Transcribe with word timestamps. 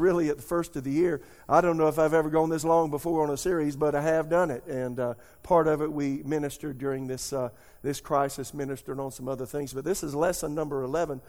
really 0.00 0.28
at 0.28 0.36
the 0.36 0.42
first 0.42 0.74
of 0.76 0.84
the 0.84 0.90
year. 0.90 1.20
I 1.48 1.60
don't 1.60 1.76
know 1.76 1.88
if 1.88 1.98
I've 1.98 2.14
ever 2.14 2.30
gone 2.30 2.48
this 2.48 2.64
long 2.64 2.90
before 2.90 3.22
on 3.22 3.30
a 3.30 3.36
series, 3.36 3.76
but 3.76 3.94
I 3.94 4.02
have 4.02 4.28
done 4.28 4.50
it. 4.50 4.64
And 4.66 4.98
uh, 4.98 5.14
part 5.42 5.68
of 5.68 5.82
it 5.82 5.92
we 5.92 6.22
ministered 6.24 6.78
during 6.78 7.06
this, 7.06 7.32
uh, 7.32 7.50
this 7.82 8.00
crisis, 8.00 8.54
ministered 8.54 8.98
on 8.98 9.10
some 9.10 9.28
other 9.28 9.46
things. 9.46 9.72
But 9.72 9.84
this 9.84 10.02
is 10.02 10.14
lesson 10.14 10.54
number 10.54 10.82
11 10.82 11.20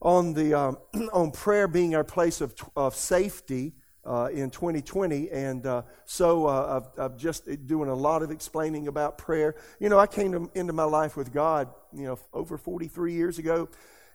on, 0.00 0.34
the, 0.34 0.54
um, 0.54 0.78
on 1.12 1.30
prayer 1.30 1.66
being 1.66 1.94
our 1.94 2.04
place 2.04 2.40
of, 2.40 2.54
of 2.76 2.94
safety. 2.94 3.72
Uh, 4.04 4.28
in 4.32 4.50
2020. 4.50 5.30
And 5.30 5.64
uh, 5.64 5.82
so 6.06 6.48
uh, 6.48 6.82
I've, 6.98 7.04
I've, 7.04 7.16
just 7.16 7.48
doing 7.68 7.88
a 7.88 7.94
lot 7.94 8.24
of 8.24 8.32
explaining 8.32 8.88
about 8.88 9.16
prayer. 9.16 9.54
You 9.78 9.88
know, 9.88 9.96
I 9.96 10.08
came 10.08 10.32
to, 10.32 10.50
into 10.56 10.72
my 10.72 10.82
life 10.82 11.16
with 11.16 11.32
God, 11.32 11.68
you 11.92 12.06
know, 12.06 12.18
over 12.32 12.58
43 12.58 13.12
years 13.12 13.38
ago 13.38 13.68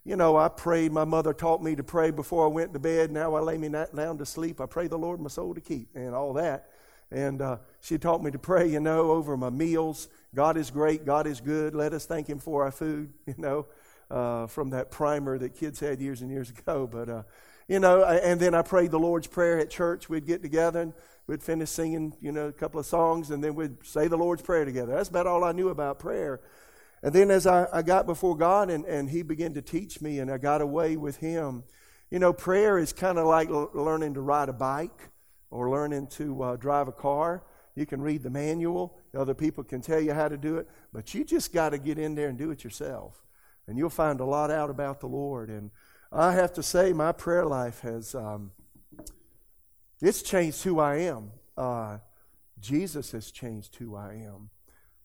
you 0.08 0.16
know, 0.16 0.38
I 0.38 0.48
prayed. 0.48 0.94
My 0.94 1.04
mother 1.04 1.34
taught 1.34 1.62
me 1.62 1.76
to 1.76 1.84
pray 1.84 2.12
before 2.12 2.46
I 2.46 2.48
went 2.48 2.72
to 2.72 2.80
bed. 2.80 3.12
Now 3.12 3.36
I 3.36 3.42
lay 3.42 3.58
me 3.58 3.68
down 3.68 4.18
to 4.18 4.26
sleep. 4.26 4.62
I 4.62 4.66
pray 4.66 4.88
the 4.88 4.98
Lord 4.98 5.20
my 5.20 5.28
soul 5.28 5.54
to 5.54 5.60
keep 5.60 5.90
and 5.96 6.16
all 6.16 6.32
that. 6.34 6.70
And 7.12 7.42
uh, 7.42 7.58
she 7.82 7.98
taught 7.98 8.24
me 8.24 8.32
to 8.32 8.40
pray, 8.40 8.70
you 8.70 8.80
know, 8.80 9.12
over 9.12 9.36
my 9.36 9.50
meals. 9.50 10.08
God 10.34 10.56
is 10.56 10.72
great. 10.72 11.06
God 11.06 11.28
is 11.28 11.42
good. 11.42 11.76
Let 11.76 11.94
us 11.94 12.06
thank 12.06 12.28
Him 12.28 12.40
for 12.40 12.64
our 12.64 12.72
food, 12.72 13.12
you 13.26 13.36
know, 13.38 13.66
uh, 14.10 14.48
from 14.48 14.70
that 14.70 14.92
primer 14.92 15.38
that 15.40 15.56
kids 15.56 15.82
had 15.82 16.00
years 16.00 16.22
and 16.22 16.32
years 16.32 16.50
ago. 16.50 16.88
But, 16.92 17.10
uh, 17.10 17.24
you 17.68 17.80
know, 17.80 18.06
and 18.06 18.40
then 18.40 18.56
I 18.56 18.62
prayed 18.62 18.92
the 18.92 19.00
Lord's 19.00 19.28
Prayer 19.28 19.60
at 19.60 19.70
church. 19.70 20.08
We'd 20.08 20.26
get 20.26 20.42
together 20.42 20.84
and 20.84 20.94
we'd 21.28 21.44
finish 21.44 21.70
singing, 21.70 22.16
you 22.22 22.32
know, 22.32 22.48
a 22.48 22.54
couple 22.54 22.80
of 22.80 22.86
songs 22.86 23.30
and 23.30 23.44
then 23.44 23.56
we'd 23.56 23.86
say 23.86 24.08
the 24.08 24.18
Lord's 24.18 24.42
Prayer 24.42 24.64
together. 24.64 24.96
That's 24.96 25.10
about 25.10 25.28
all 25.28 25.44
I 25.44 25.52
knew 25.52 25.68
about 25.68 26.00
prayer. 26.00 26.40
And 27.04 27.14
then 27.14 27.30
as 27.30 27.46
I, 27.46 27.68
I 27.72 27.82
got 27.82 28.06
before 28.06 28.36
God 28.36 28.70
and, 28.70 28.86
and 28.86 29.10
He 29.10 29.22
began 29.22 29.54
to 29.54 29.62
teach 29.62 30.02
me 30.02 30.20
and 30.20 30.32
I 30.32 30.38
got 30.38 30.62
away 30.62 30.98
with 30.98 31.18
Him, 31.18 31.64
you 32.10 32.20
know, 32.20 32.34
prayer 32.34 32.78
is 32.78 32.94
kind 32.94 33.18
of 33.18 33.28
like 33.28 33.50
l- 33.50 33.70
learning 33.74 34.14
to 34.16 34.22
ride 34.22 34.50
a 34.50 34.54
bike 34.54 35.10
or 35.52 35.70
learning 35.70 36.08
to 36.08 36.42
uh, 36.44 36.56
drive 36.56 36.88
a 36.88 36.92
car. 36.92 37.44
You 37.76 37.86
can 37.86 38.02
read 38.02 38.24
the 38.24 38.30
manual, 38.30 38.98
other 39.16 39.36
people 39.36 39.64
can 39.64 39.82
tell 39.82 40.00
you 40.00 40.14
how 40.14 40.28
to 40.28 40.38
do 40.38 40.58
it, 40.58 40.68
but 40.92 41.14
you 41.14 41.24
just 41.24 41.54
got 41.54 41.70
to 41.70 41.78
get 41.78 42.00
in 42.00 42.16
there 42.16 42.30
and 42.30 42.38
do 42.38 42.50
it 42.52 42.64
yourself. 42.64 43.24
And 43.68 43.78
you'll 43.78 43.90
find 43.90 44.20
a 44.20 44.26
lot 44.26 44.50
out 44.50 44.70
about 44.70 45.00
the 45.00 45.08
Lord. 45.08 45.50
And 45.50 45.72
I 46.12 46.34
have 46.34 46.54
to 46.54 46.64
say, 46.64 46.94
my 46.94 47.12
prayer 47.12 47.46
life 47.46 47.82
has, 47.82 48.16
um, 48.16 48.52
it's 50.02 50.22
changed 50.22 50.64
who 50.64 50.80
I 50.80 50.96
am. 51.02 51.32
Uh, 51.56 51.98
Jesus 52.60 53.12
has 53.12 53.30
changed 53.32 53.76
who 53.76 53.96
I 53.96 54.14
am. 54.14 54.50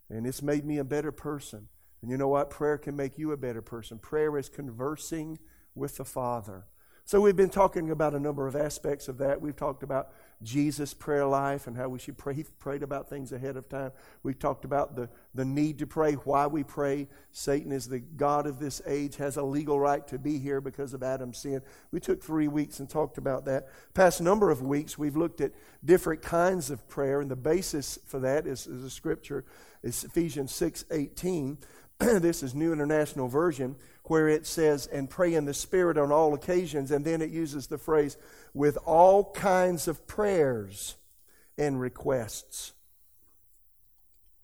And 0.09 0.27
it's 0.27 0.43
made 0.43 0.65
me 0.65 0.79
a 0.79 0.85
better 0.85 1.13
person. 1.13 1.69
And 2.03 2.11
you 2.11 2.17
know 2.17 2.28
what? 2.28 2.50
Prayer 2.50 2.77
can 2.77 2.97
make 2.97 3.17
you 3.17 3.33
a 3.33 3.36
better 3.36 3.62
person. 3.62 3.98
Prayer 3.98 4.36
is 4.36 4.48
conversing 4.48 5.39
with 5.75 5.97
the 5.97 6.05
Father. 6.05 6.67
So 7.05 7.20
we've 7.20 7.36
been 7.36 7.50
talking 7.50 7.91
about 7.91 8.14
a 8.14 8.20
number 8.20 8.47
of 8.47 8.55
aspects 8.55 9.08
of 9.08 9.19
that. 9.19 9.41
We've 9.41 9.56
talked 9.56 9.83
about 9.83 10.12
Jesus' 10.41 10.95
prayer 10.95 11.27
life 11.27 11.67
and 11.67 11.77
how 11.77 11.89
we 11.89 11.98
should 11.98 12.17
pray. 12.17 12.33
He 12.33 12.45
prayed 12.61 12.83
about 12.83 13.08
things 13.08 13.33
ahead 13.33 13.56
of 13.56 13.69
time. 13.69 13.91
We've 14.23 14.39
talked 14.39 14.64
about 14.64 14.95
the, 14.95 15.08
the 15.34 15.45
need 15.45 15.80
to 15.80 15.86
pray, 15.86 16.12
why 16.12 16.46
we 16.46 16.62
pray. 16.62 17.08
Satan 17.33 17.73
is 17.73 17.89
the 17.89 17.98
God 17.98 18.46
of 18.46 18.61
this 18.61 18.80
age, 18.86 19.17
has 19.17 19.36
a 19.36 19.42
legal 19.42 19.80
right 19.80 20.07
to 20.08 20.18
be 20.18 20.39
here 20.39 20.61
because 20.61 20.95
of 20.95 21.02
Adam's 21.02 21.39
sin. 21.39 21.61
We 21.91 21.98
took 21.98 22.23
three 22.23 22.48
weeks 22.48 22.79
and 22.79 22.89
talked 22.89 23.18
about 23.18 23.46
that. 23.46 23.68
Past 23.95 24.20
number 24.20 24.51
of 24.51 24.62
weeks, 24.62 24.96
we've 24.96 25.17
looked 25.17 25.41
at 25.41 25.52
different 25.85 26.23
kinds 26.23 26.70
of 26.70 26.89
prayer, 26.89 27.20
and 27.20 27.30
the 27.30 27.36
basis 27.36 27.98
for 28.07 28.20
that 28.20 28.46
is, 28.46 28.68
is 28.68 28.85
a 28.85 28.91
scripture, 28.91 29.45
is 29.83 30.05
Ephesians 30.05 30.55
6 30.55 30.85
18. 30.91 31.58
this 32.20 32.42
is 32.42 32.55
New 32.55 32.73
International 32.73 33.29
Version, 33.29 33.77
where 34.05 34.29
it 34.29 34.46
says, 34.46 34.86
and 34.86 35.08
pray 35.08 35.35
in 35.35 35.45
the 35.45 35.55
Spirit 35.55 35.96
on 35.96 36.11
all 36.11 36.35
occasions, 36.35 36.90
and 36.90 37.05
then 37.05 37.23
it 37.23 37.30
uses 37.30 37.68
the 37.68 37.79
phrase, 37.79 38.17
with 38.55 38.77
all 38.85 39.30
kinds 39.33 39.86
of 39.86 40.07
prayers 40.07 40.96
and 41.57 41.80
requests. 41.80 42.73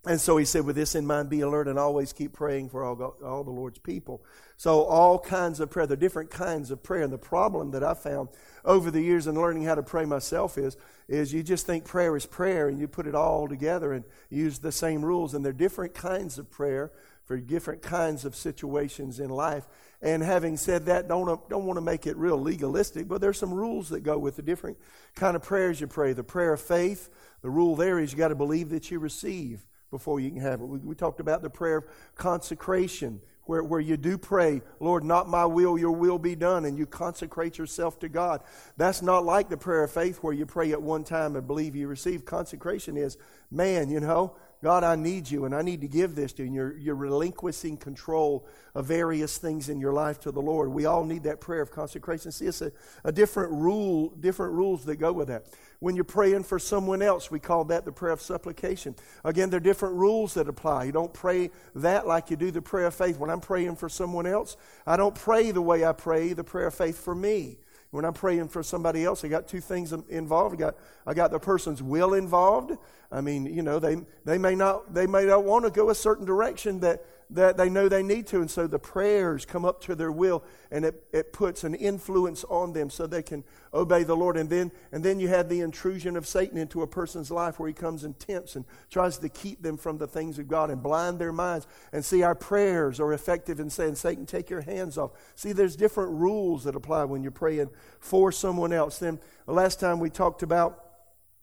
And 0.07 0.21
so 0.21 0.37
he 0.37 0.45
said, 0.45 0.65
with 0.65 0.77
this 0.77 0.95
in 0.95 1.07
mind, 1.07 1.29
be 1.29 1.41
alert 1.41 1.67
and 1.67 1.79
always 1.79 2.13
keep 2.13 2.33
praying 2.33 2.69
for 2.69 2.85
all, 2.85 3.17
all 3.25 3.43
the 3.43 3.51
Lord's 3.51 3.81
people. 3.81 4.23
So, 4.57 4.85
all 4.85 5.19
kinds 5.19 5.61
of 5.61 5.71
prayer, 5.71 5.87
the 5.87 5.97
different 5.97 6.31
kinds 6.31 6.71
of 6.71 6.83
prayer. 6.83 7.03
And 7.03 7.13
the 7.13 7.19
problem 7.19 7.73
that 7.73 7.83
I 7.83 7.95
found 7.95 8.29
over 8.65 8.91
the 8.91 9.03
years 9.03 9.27
in 9.27 9.35
learning 9.35 9.65
how 9.65 9.75
to 9.75 9.83
pray 9.83 10.05
myself 10.05 10.57
is, 10.57 10.77
is 11.09 11.33
you 11.33 11.43
just 11.43 11.67
think 11.67 11.85
prayer 11.85 12.17
is 12.17 12.27
prayer 12.27 12.69
and 12.69 12.79
you 12.79 12.87
put 12.89 13.07
it 13.07 13.15
all 13.15 13.49
together 13.49 13.93
and 13.93 14.05
use 14.31 14.61
the 14.61 14.73
same 14.73 15.05
rules. 15.05 15.35
And 15.35 15.45
there 15.45 15.51
are 15.51 15.53
different 15.53 15.95
kinds 15.95 16.39
of 16.39 16.51
prayer 16.51 16.93
for 17.29 17.37
different 17.37 17.83
kinds 17.83 18.25
of 18.25 18.35
situations 18.35 19.21
in 19.21 19.29
life. 19.29 19.69
And 20.01 20.23
having 20.23 20.57
said 20.57 20.87
that, 20.87 21.09
don't, 21.09 21.27
don't 21.51 21.67
want 21.67 21.77
to 21.77 21.83
make 21.83 22.07
it 22.07 22.17
real 22.17 22.39
legalistic, 22.39 23.07
but 23.07 23.21
there's 23.21 23.39
some 23.39 23.53
rules 23.53 23.91
that 23.91 24.01
go 24.01 24.17
with 24.17 24.37
the 24.37 24.43
different 24.43 24.79
kind 25.15 25.37
of 25.37 25.43
prayers 25.43 25.79
you 25.79 25.89
pray. 25.89 26.15
The 26.15 26.25
prayer 26.25 26.55
of 26.55 26.61
faith, 26.63 27.11
the 27.43 27.51
rule 27.51 27.77
there 27.77 27.99
is 27.99 28.13
you 28.13 28.19
got 28.19 28.29
to 28.29 28.35
believe 28.35 28.71
that 28.71 28.91
you 28.91 28.99
receive 28.99 29.67
before 29.91 30.21
you 30.21 30.31
can 30.31 30.41
have 30.41 30.63
it. 30.63 30.65
We, 30.65 30.79
we 30.79 30.95
talked 30.95 31.21
about 31.21 31.43
the 31.43 31.51
prayer 31.51 31.77
of 31.77 31.85
consecration, 32.15 33.21
where, 33.49 33.65
where 33.65 33.81
you 33.81 33.97
do 33.97 34.19
pray, 34.19 34.61
Lord, 34.79 35.05
not 35.05 35.27
my 35.27 35.47
will, 35.47 35.79
your 35.79 35.93
will 35.93 36.19
be 36.19 36.35
done, 36.35 36.67
and 36.67 36.77
you 36.77 36.85
consecrate 36.85 37.57
yourself 37.57 37.99
to 38.01 38.09
God. 38.09 38.43
That's 38.77 39.01
not 39.01 39.25
like 39.25 39.49
the 39.49 39.57
prayer 39.57 39.85
of 39.85 39.91
faith 39.91 40.19
where 40.19 40.35
you 40.35 40.45
pray 40.45 40.73
at 40.73 40.83
one 40.83 41.03
time 41.03 41.35
and 41.35 41.47
believe 41.47 41.75
you 41.75 41.89
receive. 41.89 42.27
Consecration 42.27 42.99
is, 42.99 43.17
man, 43.51 43.89
you 43.89 44.01
know, 44.01 44.37
God, 44.63 44.83
I 44.83 44.97
need 44.97 45.31
you 45.31 45.45
and 45.45 45.55
I 45.55 45.63
need 45.63 45.81
to 45.83 45.89
give 45.89 46.15
this 46.15 46.33
to 46.35 46.43
you. 46.43 46.47
And 46.47 46.55
you're, 46.55 46.77
you're 46.77 46.95
relinquishing 46.95 47.77
control 47.77 48.47
of 48.75 48.87
various 48.87 49.39
things 49.39 49.69
in 49.69 49.81
your 49.81 49.93
life 49.93 50.21
to 50.21 50.33
the 50.33 50.43
Lord. 50.43 50.69
We 50.71 50.85
all 50.85 51.05
need 51.05 51.23
that 51.23 51.41
prayer 51.41 51.63
of 51.63 51.71
consecration. 51.71 52.33
See, 52.33 52.47
it's 52.47 52.61
a, 52.61 52.73
a 53.05 53.13
different 53.13 53.53
rule, 53.53 54.11
different 54.21 54.55
rules 54.55 54.85
that 54.87 54.97
go 54.97 55.13
with 55.13 55.29
that. 55.29 55.47
When 55.81 55.95
you're 55.95 56.05
praying 56.05 56.43
for 56.43 56.59
someone 56.59 57.03
else, 57.03 57.31
we 57.31 57.39
call 57.39 57.65
that 57.67 57.85
the 57.85 57.93
prayer 57.93 58.13
of 58.13 58.21
supplication. 58.21 58.97
Again, 59.25 59.49
there 59.51 59.59
are 59.59 59.61
different 59.61 59.95
rules 59.95 60.35
that 60.35 60.49
apply. 60.49 60.85
You 60.85 60.93
don't 60.93 61.15
pray 61.15 61.51
that 61.77 62.07
like 62.07 62.31
you 62.31 62.37
do 62.37 62.51
the 62.51 62.63
prayer 62.63 62.87
of 62.87 62.95
faith. 62.95 63.19
When 63.19 63.31
I'm 63.31 63.41
praying 63.41 63.77
for 63.77 63.89
someone 63.89 64.27
else, 64.27 64.57
I 64.87 64.97
don't 64.97 65.15
pray 65.15 65.53
the 65.53 65.63
way 65.63 65.85
I 65.85 65.93
pray 65.93 66.33
the 66.33 66.43
prayer 66.43 66.67
of 66.67 66.75
faith 66.75 66.99
for 67.03 67.15
me. 67.15 67.59
When 67.91 68.05
I'm 68.05 68.13
praying 68.13 68.49
for 68.49 68.63
somebody 68.63 69.05
else, 69.05 69.25
I 69.25 69.29
got 69.29 69.49
two 69.49 69.61
things 69.61 69.93
involved. 69.93 70.57
I 70.57 70.59
got, 70.59 70.77
I 71.07 71.15
got 71.15 71.31
the 71.31 71.39
person's 71.39 71.83
will 71.83 72.15
involved. 72.15 72.77
I 73.11 73.23
mean, 73.23 73.47
you 73.47 73.63
know, 73.63 73.79
they, 73.79 73.97
they 74.25 74.37
may 74.37 74.55
not 74.55 74.93
they 74.93 75.07
may 75.07 75.25
not 75.25 75.45
want 75.45 75.65
to 75.65 75.71
go 75.71 75.89
a 75.89 75.95
certain 75.95 76.27
direction 76.27 76.81
that 76.81 77.03
that 77.31 77.57
they 77.57 77.69
know 77.69 77.89
they 77.89 78.03
need 78.03 78.27
to. 78.29 78.41
And 78.41 78.51
so 78.51 78.67
the 78.67 78.79
prayers 78.79 79.45
come 79.45 79.65
up 79.65 79.81
to 79.83 79.95
their 79.95 80.11
will 80.11 80.43
and 80.71 80.85
it, 80.85 81.05
it 81.13 81.33
puts 81.33 81.65
an 81.65 81.75
influence 81.75 82.45
on 82.45 82.73
them 82.73 82.89
so 82.89 83.07
they 83.07 83.23
can 83.23 83.45
obey 83.75 84.03
the 84.03 84.17
Lord. 84.17 84.37
And 84.37 84.49
then, 84.49 84.73
and 84.93 85.05
then 85.05 85.21
you 85.21 85.29
have 85.29 85.49
the 85.49 85.61
intrusion 85.61 86.17
of 86.17 86.27
Satan 86.27 86.57
into 86.57 86.83
a 86.83 86.87
person's 86.87 87.31
life 87.31 87.59
where 87.59 87.69
he 87.69 87.75
comes 87.75 88.05
and 88.05 88.19
tempts 88.19 88.57
and 88.57 88.65
tries 88.91 89.19
to 89.19 89.29
keep 89.29 89.63
them 89.63 89.77
from 89.77 89.99
the 89.99 90.07
things 90.07 90.39
of 90.39 90.49
God 90.49 90.71
and 90.71 90.83
blind 90.83 91.19
their 91.19 91.33
minds. 91.33 91.67
And 91.93 92.05
see, 92.05 92.23
our 92.23 92.35
prayers 92.35 92.99
are 92.99 93.13
effective 93.13 93.61
in 93.61 93.69
saying, 93.69 93.97
Satan, 93.97 94.25
take 94.25 94.49
your 94.49 94.63
hands 94.63 94.97
off. 94.97 95.13
See, 95.35 95.53
there's 95.53 95.77
different 95.77 96.13
rules 96.13 96.65
that 96.65 96.75
apply 96.75 97.05
when 97.05 97.23
you're 97.23 97.31
praying 97.31 97.69
for 98.01 98.33
someone 98.33 98.73
else. 98.73 98.99
Then, 98.99 99.21
the 99.47 99.53
last 99.53 99.81
time 99.81 99.99
we 99.99 100.11
talked 100.11 100.43
about 100.43 100.85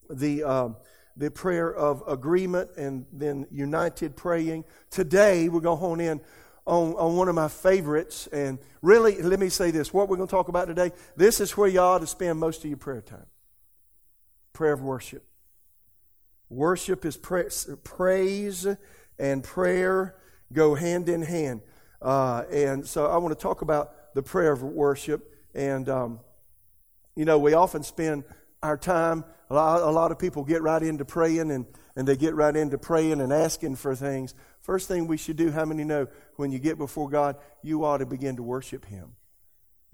the. 0.09 0.43
Um, 0.43 0.75
the 1.17 1.31
prayer 1.31 1.73
of 1.73 2.03
agreement 2.07 2.71
and 2.77 3.05
then 3.11 3.47
united 3.51 4.15
praying. 4.15 4.65
Today, 4.89 5.47
we're 5.49 5.61
going 5.61 5.77
to 5.77 5.81
hone 5.81 6.01
in 6.01 6.21
on, 6.65 6.93
on 6.95 7.15
one 7.15 7.29
of 7.29 7.35
my 7.35 7.47
favorites. 7.47 8.27
And 8.27 8.59
really, 8.81 9.21
let 9.21 9.39
me 9.39 9.49
say 9.49 9.71
this 9.71 9.93
what 9.93 10.09
we're 10.09 10.17
going 10.17 10.27
to 10.27 10.31
talk 10.31 10.47
about 10.47 10.67
today, 10.67 10.91
this 11.15 11.39
is 11.39 11.55
where 11.55 11.69
you 11.69 11.79
ought 11.79 11.99
to 11.99 12.07
spend 12.07 12.39
most 12.39 12.63
of 12.63 12.69
your 12.69 12.77
prayer 12.77 13.01
time 13.01 13.25
prayer 14.53 14.73
of 14.73 14.81
worship. 14.81 15.23
Worship 16.49 17.05
is 17.05 17.17
pra- 17.17 17.49
praise 17.83 18.65
and 19.19 19.43
prayer 19.43 20.15
go 20.53 20.75
hand 20.75 21.09
in 21.09 21.21
hand. 21.21 21.61
Uh, 22.01 22.43
and 22.51 22.87
so 22.87 23.07
I 23.07 23.17
want 23.17 23.37
to 23.37 23.41
talk 23.41 23.61
about 23.61 24.13
the 24.13 24.23
prayer 24.23 24.53
of 24.53 24.63
worship. 24.63 25.29
And, 25.53 25.89
um, 25.89 26.19
you 27.15 27.25
know, 27.25 27.37
we 27.37 27.53
often 27.53 27.83
spend 27.83 28.23
our 28.65 28.77
time 28.77 29.23
a 29.49 29.53
lot, 29.53 29.81
a 29.81 29.91
lot 29.91 30.11
of 30.11 30.19
people 30.19 30.43
get 30.43 30.61
right 30.61 30.81
into 30.81 31.05
praying 31.05 31.51
and, 31.51 31.65
and 31.95 32.07
they 32.07 32.15
get 32.15 32.33
right 32.33 32.55
into 32.55 32.77
praying 32.77 33.21
and 33.21 33.31
asking 33.31 33.75
for 33.75 33.95
things. 33.95 34.33
First 34.61 34.87
thing 34.87 35.07
we 35.07 35.17
should 35.17 35.35
do, 35.35 35.51
how 35.51 35.65
many 35.65 35.83
know 35.83 36.07
when 36.35 36.51
you 36.51 36.59
get 36.59 36.77
before 36.77 37.09
God, 37.09 37.35
you 37.61 37.85
ought 37.85 37.99
to 37.99 38.05
begin 38.05 38.37
to 38.37 38.43
worship 38.43 38.85
Him. 38.85 39.15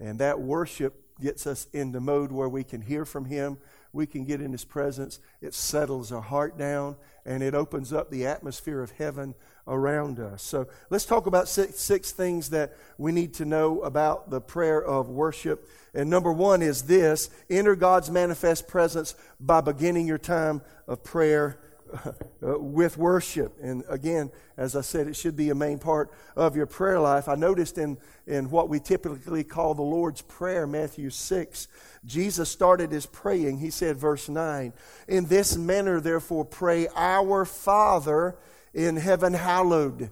And 0.00 0.18
that 0.20 0.40
worship 0.40 0.94
gets 1.20 1.46
us 1.46 1.68
in 1.72 1.92
the 1.92 2.00
mode 2.00 2.32
where 2.32 2.48
we 2.48 2.64
can 2.64 2.80
hear 2.80 3.04
from 3.04 3.26
Him, 3.26 3.58
we 3.92 4.06
can 4.06 4.24
get 4.24 4.40
in 4.40 4.52
His 4.52 4.64
presence. 4.64 5.20
It 5.40 5.54
settles 5.54 6.12
our 6.12 6.20
heart 6.20 6.58
down 6.58 6.96
and 7.24 7.42
it 7.42 7.54
opens 7.54 7.92
up 7.92 8.10
the 8.10 8.26
atmosphere 8.26 8.82
of 8.82 8.90
heaven 8.92 9.34
around 9.66 10.18
us. 10.18 10.42
So 10.42 10.66
let's 10.90 11.04
talk 11.04 11.26
about 11.26 11.48
six, 11.48 11.78
six 11.78 12.10
things 12.10 12.50
that 12.50 12.76
we 12.98 13.12
need 13.12 13.34
to 13.34 13.44
know 13.44 13.80
about 13.82 14.30
the 14.30 14.40
prayer 14.40 14.82
of 14.82 15.08
worship. 15.08 15.68
And 15.94 16.10
number 16.10 16.32
one 16.32 16.62
is 16.62 16.82
this 16.82 17.30
enter 17.48 17.76
God's 17.76 18.10
manifest 18.10 18.66
presence 18.66 19.14
by 19.38 19.60
beginning 19.60 20.06
your 20.06 20.18
time 20.18 20.62
of 20.88 21.04
prayer 21.04 21.58
with 22.40 22.96
worship. 22.96 23.56
And 23.62 23.84
again, 23.88 24.30
as 24.56 24.76
I 24.76 24.80
said, 24.80 25.06
it 25.06 25.16
should 25.16 25.36
be 25.36 25.50
a 25.50 25.54
main 25.54 25.78
part 25.78 26.10
of 26.36 26.56
your 26.56 26.66
prayer 26.66 27.00
life. 27.00 27.28
I 27.28 27.34
noticed 27.34 27.78
in, 27.78 27.98
in 28.26 28.50
what 28.50 28.68
we 28.68 28.80
typically 28.80 29.44
call 29.44 29.74
the 29.74 29.82
Lord's 29.82 30.22
Prayer, 30.22 30.66
Matthew 30.66 31.10
6, 31.10 31.68
Jesus 32.04 32.50
started 32.50 32.92
his 32.92 33.06
praying. 33.06 33.58
He 33.58 33.70
said, 33.70 33.96
verse 33.96 34.28
9, 34.28 34.72
In 35.08 35.26
this 35.26 35.56
manner, 35.56 36.00
therefore, 36.00 36.44
pray, 36.44 36.88
Our 36.94 37.44
Father 37.44 38.36
in 38.74 38.96
heaven, 38.96 39.34
hallowed 39.34 40.10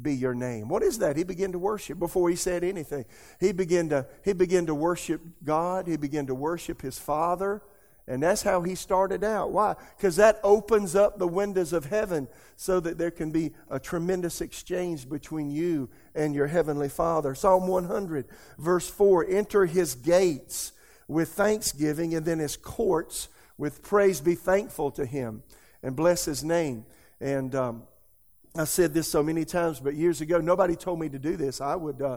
be 0.00 0.14
your 0.14 0.34
name. 0.34 0.68
What 0.68 0.82
is 0.82 0.98
that? 0.98 1.16
He 1.16 1.24
began 1.24 1.52
to 1.52 1.58
worship 1.58 1.98
before 1.98 2.30
he 2.30 2.36
said 2.36 2.62
anything. 2.62 3.04
He 3.38 3.52
began 3.52 3.88
to, 3.90 4.06
he 4.24 4.32
began 4.32 4.66
to 4.66 4.74
worship 4.74 5.20
God, 5.44 5.86
he 5.86 5.96
began 5.96 6.26
to 6.26 6.34
worship 6.34 6.82
his 6.82 6.98
Father. 6.98 7.62
And 8.10 8.20
that's 8.20 8.42
how 8.42 8.62
he 8.62 8.74
started 8.74 9.22
out. 9.22 9.52
Why? 9.52 9.76
Because 9.96 10.16
that 10.16 10.40
opens 10.42 10.96
up 10.96 11.20
the 11.20 11.28
windows 11.28 11.72
of 11.72 11.84
heaven 11.84 12.26
so 12.56 12.80
that 12.80 12.98
there 12.98 13.12
can 13.12 13.30
be 13.30 13.52
a 13.70 13.78
tremendous 13.78 14.40
exchange 14.40 15.08
between 15.08 15.48
you 15.48 15.88
and 16.12 16.34
your 16.34 16.48
heavenly 16.48 16.88
Father. 16.88 17.36
Psalm 17.36 17.68
100, 17.68 18.26
verse 18.58 18.90
4 18.90 19.26
Enter 19.28 19.64
his 19.64 19.94
gates 19.94 20.72
with 21.06 21.28
thanksgiving, 21.34 22.12
and 22.16 22.26
then 22.26 22.40
his 22.40 22.56
courts 22.56 23.28
with 23.56 23.80
praise. 23.80 24.20
Be 24.20 24.34
thankful 24.34 24.90
to 24.90 25.06
him 25.06 25.44
and 25.80 25.94
bless 25.94 26.24
his 26.24 26.42
name. 26.42 26.86
And 27.20 27.54
um, 27.54 27.84
I 28.56 28.64
said 28.64 28.92
this 28.92 29.06
so 29.06 29.22
many 29.22 29.44
times, 29.44 29.78
but 29.78 29.94
years 29.94 30.20
ago, 30.20 30.40
nobody 30.40 30.74
told 30.74 30.98
me 30.98 31.08
to 31.10 31.18
do 31.20 31.36
this. 31.36 31.60
I 31.60 31.76
would. 31.76 32.02
Uh, 32.02 32.16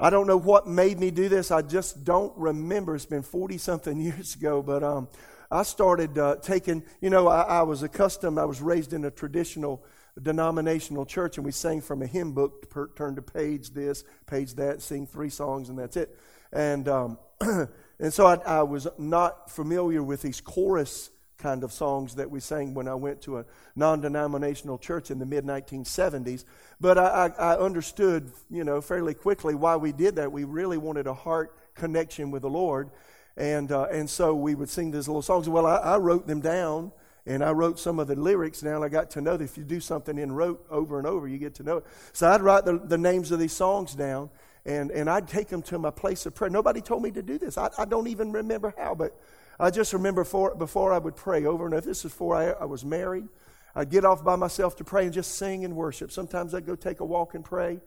I 0.00 0.10
don't 0.10 0.28
know 0.28 0.36
what 0.36 0.68
made 0.68 1.00
me 1.00 1.10
do 1.10 1.28
this. 1.28 1.50
I 1.50 1.60
just 1.62 2.04
don't 2.04 2.32
remember. 2.36 2.94
It's 2.94 3.04
been 3.04 3.22
40 3.22 3.58
something 3.58 4.00
years 4.00 4.36
ago, 4.36 4.62
but 4.62 4.84
um, 4.84 5.08
I 5.50 5.64
started 5.64 6.16
uh, 6.16 6.36
taking, 6.36 6.84
you 7.00 7.10
know, 7.10 7.26
I, 7.26 7.42
I, 7.42 7.62
was 7.62 7.82
accustomed, 7.82 8.38
I 8.38 8.44
was 8.44 8.60
raised 8.60 8.92
in 8.92 9.04
a 9.04 9.10
traditional 9.10 9.84
denominational 10.22 11.04
church, 11.04 11.36
and 11.36 11.44
we 11.44 11.50
sang 11.50 11.80
from 11.80 12.02
a 12.02 12.06
hymn 12.06 12.32
book, 12.32 12.70
per, 12.70 12.88
turn 12.94 13.16
to 13.16 13.22
page 13.22 13.70
this, 13.70 14.04
page 14.26 14.54
that, 14.54 14.82
sing 14.82 15.06
three 15.06 15.30
songs, 15.30 15.68
and 15.68 15.78
that's 15.78 15.96
it. 15.96 16.16
And, 16.52 16.88
um, 16.88 17.18
and 17.40 18.12
so 18.12 18.26
I, 18.26 18.36
I 18.36 18.62
was 18.62 18.86
not 18.98 19.50
familiar 19.50 20.02
with 20.02 20.22
these 20.22 20.40
chorus 20.40 21.10
kind 21.38 21.62
of 21.62 21.72
songs 21.72 22.16
that 22.16 22.30
we 22.30 22.40
sang 22.40 22.74
when 22.74 22.88
I 22.88 22.94
went 22.94 23.22
to 23.22 23.38
a 23.38 23.44
non 23.76 24.00
denominational 24.00 24.76
church 24.76 25.10
in 25.10 25.18
the 25.18 25.26
mid 25.26 25.44
1970s. 25.44 26.44
But 26.80 26.98
I, 26.98 27.32
I, 27.38 27.54
I, 27.54 27.58
understood, 27.58 28.32
you 28.50 28.64
know, 28.64 28.80
fairly 28.80 29.14
quickly 29.14 29.54
why 29.54 29.76
we 29.76 29.92
did 29.92 30.16
that. 30.16 30.30
We 30.30 30.44
really 30.44 30.78
wanted 30.78 31.06
a 31.06 31.14
heart 31.14 31.56
connection 31.74 32.30
with 32.30 32.42
the 32.42 32.50
Lord. 32.50 32.90
And, 33.36 33.70
uh, 33.70 33.84
and 33.84 34.10
so 34.10 34.34
we 34.34 34.56
would 34.56 34.68
sing 34.68 34.90
these 34.90 35.06
little 35.06 35.22
songs. 35.22 35.48
Well, 35.48 35.64
I, 35.64 35.76
I 35.76 35.96
wrote 35.96 36.26
them 36.26 36.40
down 36.40 36.90
and 37.24 37.44
I 37.44 37.52
rote 37.52 37.78
some 37.78 38.00
of 38.00 38.08
the 38.08 38.16
lyrics 38.16 38.60
down. 38.60 38.82
I 38.82 38.88
got 38.88 39.10
to 39.10 39.20
know 39.20 39.36
that 39.36 39.44
if 39.44 39.56
you 39.56 39.62
do 39.62 39.80
something 39.80 40.18
in 40.18 40.32
wrote 40.32 40.64
over 40.70 40.98
and 40.98 41.06
over, 41.06 41.28
you 41.28 41.38
get 41.38 41.54
to 41.56 41.62
know 41.62 41.78
it. 41.78 41.86
So 42.12 42.28
I'd 42.28 42.40
write 42.40 42.64
the, 42.64 42.78
the 42.78 42.98
names 42.98 43.30
of 43.30 43.38
these 43.38 43.52
songs 43.52 43.94
down 43.94 44.30
and, 44.66 44.90
and 44.90 45.08
I'd 45.08 45.28
take 45.28 45.48
them 45.48 45.62
to 45.62 45.78
my 45.78 45.90
place 45.90 46.26
of 46.26 46.34
prayer. 46.34 46.50
Nobody 46.50 46.80
told 46.80 47.02
me 47.02 47.10
to 47.12 47.22
do 47.22 47.38
this. 47.38 47.56
I, 47.56 47.70
I 47.78 47.84
don't 47.84 48.08
even 48.08 48.32
remember 48.32 48.74
how, 48.76 48.94
but 48.94 49.16
I 49.60 49.70
just 49.70 49.92
remember 49.92 50.24
for, 50.24 50.54
before 50.54 50.92
I 50.92 50.98
would 50.98 51.16
pray 51.16 51.44
over 51.44 51.64
and 51.64 51.74
over, 51.74 51.80
this 51.80 52.04
is 52.04 52.12
before 52.12 52.36
I, 52.36 52.50
I 52.50 52.64
was 52.64 52.84
married. 52.84 53.28
I'd 53.74 53.90
get 53.90 54.04
off 54.04 54.24
by 54.24 54.36
myself 54.36 54.76
to 54.76 54.84
pray 54.84 55.04
and 55.04 55.12
just 55.12 55.36
sing 55.36 55.64
and 55.64 55.74
worship. 55.74 56.12
Sometimes 56.12 56.54
I'd 56.54 56.66
go 56.66 56.76
take 56.76 57.00
a 57.00 57.04
walk 57.04 57.34
and 57.34 57.44
pray. 57.44 57.80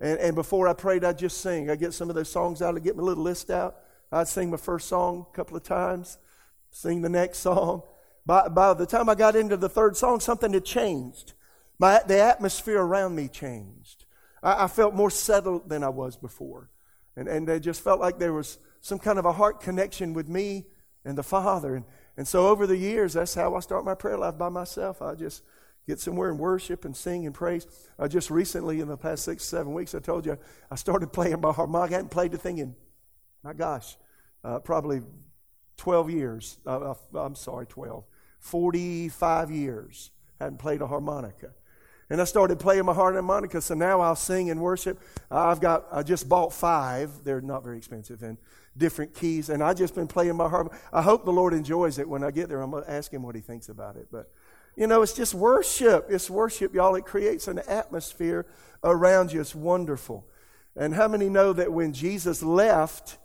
And, 0.00 0.18
and 0.18 0.34
before 0.34 0.66
I 0.68 0.72
prayed, 0.72 1.04
I'd 1.04 1.18
just 1.18 1.40
sing. 1.40 1.70
I'd 1.70 1.78
get 1.78 1.94
some 1.94 2.08
of 2.08 2.16
those 2.16 2.30
songs 2.30 2.62
out, 2.62 2.74
I'd 2.76 2.82
get 2.82 2.96
my 2.96 3.02
little 3.02 3.22
list 3.22 3.50
out. 3.50 3.76
I'd 4.10 4.28
sing 4.28 4.50
my 4.50 4.56
first 4.56 4.88
song 4.88 5.26
a 5.32 5.36
couple 5.36 5.56
of 5.56 5.62
times, 5.62 6.18
sing 6.70 7.02
the 7.02 7.08
next 7.08 7.38
song. 7.40 7.82
By, 8.26 8.48
by 8.48 8.74
the 8.74 8.86
time 8.86 9.08
I 9.08 9.14
got 9.14 9.36
into 9.36 9.56
the 9.56 9.68
third 9.68 9.96
song, 9.96 10.18
something 10.20 10.52
had 10.52 10.64
changed. 10.64 11.34
My, 11.78 12.00
the 12.06 12.20
atmosphere 12.20 12.80
around 12.80 13.14
me 13.14 13.28
changed. 13.28 14.04
I, 14.42 14.64
I 14.64 14.66
felt 14.68 14.94
more 14.94 15.10
settled 15.10 15.68
than 15.68 15.84
I 15.84 15.90
was 15.90 16.16
before. 16.16 16.70
And, 17.16 17.28
and 17.28 17.48
I 17.50 17.58
just 17.58 17.82
felt 17.82 18.00
like 18.00 18.18
there 18.18 18.32
was 18.32 18.58
some 18.80 18.98
kind 18.98 19.18
of 19.18 19.24
a 19.24 19.32
heart 19.32 19.60
connection 19.60 20.12
with 20.12 20.28
me 20.28 20.66
and 21.04 21.18
the 21.18 21.22
Father. 21.22 21.74
And, 21.76 21.84
and 22.16 22.26
so 22.26 22.48
over 22.48 22.66
the 22.66 22.76
years, 22.76 23.14
that's 23.14 23.34
how 23.34 23.54
I 23.54 23.60
start 23.60 23.84
my 23.84 23.94
prayer 23.94 24.18
life 24.18 24.38
by 24.38 24.48
myself. 24.48 25.02
I 25.02 25.14
just 25.14 25.42
get 25.86 26.00
somewhere 26.00 26.30
and 26.30 26.38
worship 26.38 26.84
and 26.84 26.96
sing 26.96 27.26
and 27.26 27.34
praise. 27.34 27.66
Uh, 27.98 28.08
just 28.08 28.30
recently, 28.30 28.80
in 28.80 28.88
the 28.88 28.96
past 28.96 29.24
six, 29.24 29.44
seven 29.44 29.74
weeks, 29.74 29.94
I 29.94 29.98
told 29.98 30.26
you 30.26 30.38
I 30.70 30.76
started 30.76 31.12
playing 31.12 31.40
my 31.40 31.52
harmonica. 31.52 31.94
I 31.94 31.96
hadn't 31.98 32.10
played 32.10 32.32
the 32.32 32.38
thing 32.38 32.58
in, 32.58 32.74
my 33.42 33.52
gosh, 33.52 33.96
uh, 34.42 34.60
probably 34.60 35.02
12 35.76 36.10
years. 36.10 36.58
Uh, 36.66 36.92
uh 36.92 37.18
I'm 37.18 37.34
sorry, 37.34 37.66
12. 37.66 38.04
45 38.40 39.50
years. 39.50 40.10
I 40.40 40.44
hadn't 40.44 40.58
played 40.58 40.82
a 40.82 40.86
harmonica. 40.86 41.50
And 42.10 42.20
I 42.20 42.24
started 42.24 42.58
playing 42.58 42.84
my 42.84 42.92
harmonica, 42.92 43.62
so 43.62 43.74
now 43.74 44.00
I'll 44.00 44.16
sing 44.16 44.50
and 44.50 44.60
worship. 44.60 45.00
I've 45.30 45.60
got, 45.60 45.86
I 45.90 46.02
just 46.02 46.28
bought 46.28 46.52
five. 46.52 47.24
They're 47.24 47.40
not 47.40 47.64
very 47.64 47.78
expensive. 47.78 48.22
And 48.22 48.36
different 48.76 49.14
keys. 49.14 49.48
And 49.48 49.62
I've 49.62 49.76
just 49.76 49.94
been 49.94 50.06
playing 50.06 50.36
my 50.36 50.48
harp. 50.48 50.72
I 50.92 51.02
hope 51.02 51.24
the 51.24 51.32
Lord 51.32 51.54
enjoys 51.54 51.98
it 51.98 52.08
when 52.08 52.22
I 52.22 52.30
get 52.30 52.48
there. 52.48 52.60
I'm 52.60 52.70
going 52.70 52.84
to 52.84 52.90
ask 52.90 53.12
him 53.12 53.22
what 53.22 53.34
he 53.34 53.40
thinks 53.40 53.68
about 53.68 53.96
it. 53.96 54.08
But, 54.10 54.30
you 54.76 54.86
know, 54.86 55.02
it's 55.02 55.14
just 55.14 55.34
worship. 55.34 56.06
It's 56.10 56.28
worship, 56.28 56.74
y'all. 56.74 56.94
It 56.94 57.04
creates 57.04 57.48
an 57.48 57.60
atmosphere 57.60 58.46
around 58.82 59.32
you. 59.32 59.40
It's 59.40 59.54
wonderful. 59.54 60.26
And 60.76 60.94
how 60.94 61.08
many 61.08 61.28
know 61.28 61.52
that 61.52 61.72
when 61.72 61.92
Jesus 61.92 62.42
left, 62.42 63.18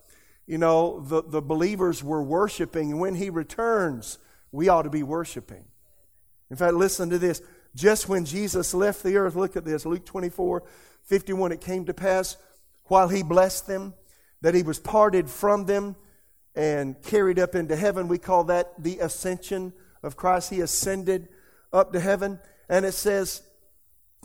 you 0.46 0.58
know, 0.58 1.00
the, 1.00 1.22
the 1.22 1.42
believers 1.42 2.04
were 2.04 2.24
worshiping. 2.24 2.92
And 2.92 3.00
when 3.00 3.16
he 3.16 3.30
returns, 3.30 4.18
we 4.52 4.68
ought 4.68 4.82
to 4.82 4.90
be 4.90 5.04
worshiping. 5.04 5.66
In 6.50 6.56
fact, 6.56 6.74
listen 6.74 7.12
to 7.12 7.20
this. 7.20 7.42
Just 7.76 8.10
when 8.10 8.26
Jesus 8.26 8.74
left 8.74 9.04
the 9.04 9.16
earth, 9.18 9.36
look 9.36 9.56
at 9.56 9.64
this 9.64 9.86
Luke 9.86 10.06
24 10.06 10.64
51, 11.04 11.52
it 11.52 11.62
came 11.62 11.86
to 11.86 11.94
pass 11.94 12.38
while 12.86 13.08
he 13.08 13.24
blessed 13.24 13.68
them 13.68 13.94
that 14.42 14.56
he 14.56 14.64
was 14.64 14.80
parted 14.80 15.30
from 15.30 15.66
them 15.66 15.96
and 16.56 17.02
carried 17.04 17.40
up 17.40 17.56
into 17.56 17.76
heaven. 17.76 18.08
We 18.08 18.18
call 18.18 18.46
that 18.46 18.82
the 18.82 19.00
ascension 19.00 19.74
of 20.04 20.18
Christ. 20.18 20.50
He 20.50 20.62
ascended 20.62 21.28
up 21.72 21.94
to 21.94 22.00
heaven. 22.00 22.40
And 22.68 22.86
it 22.86 22.94
says 22.94 23.42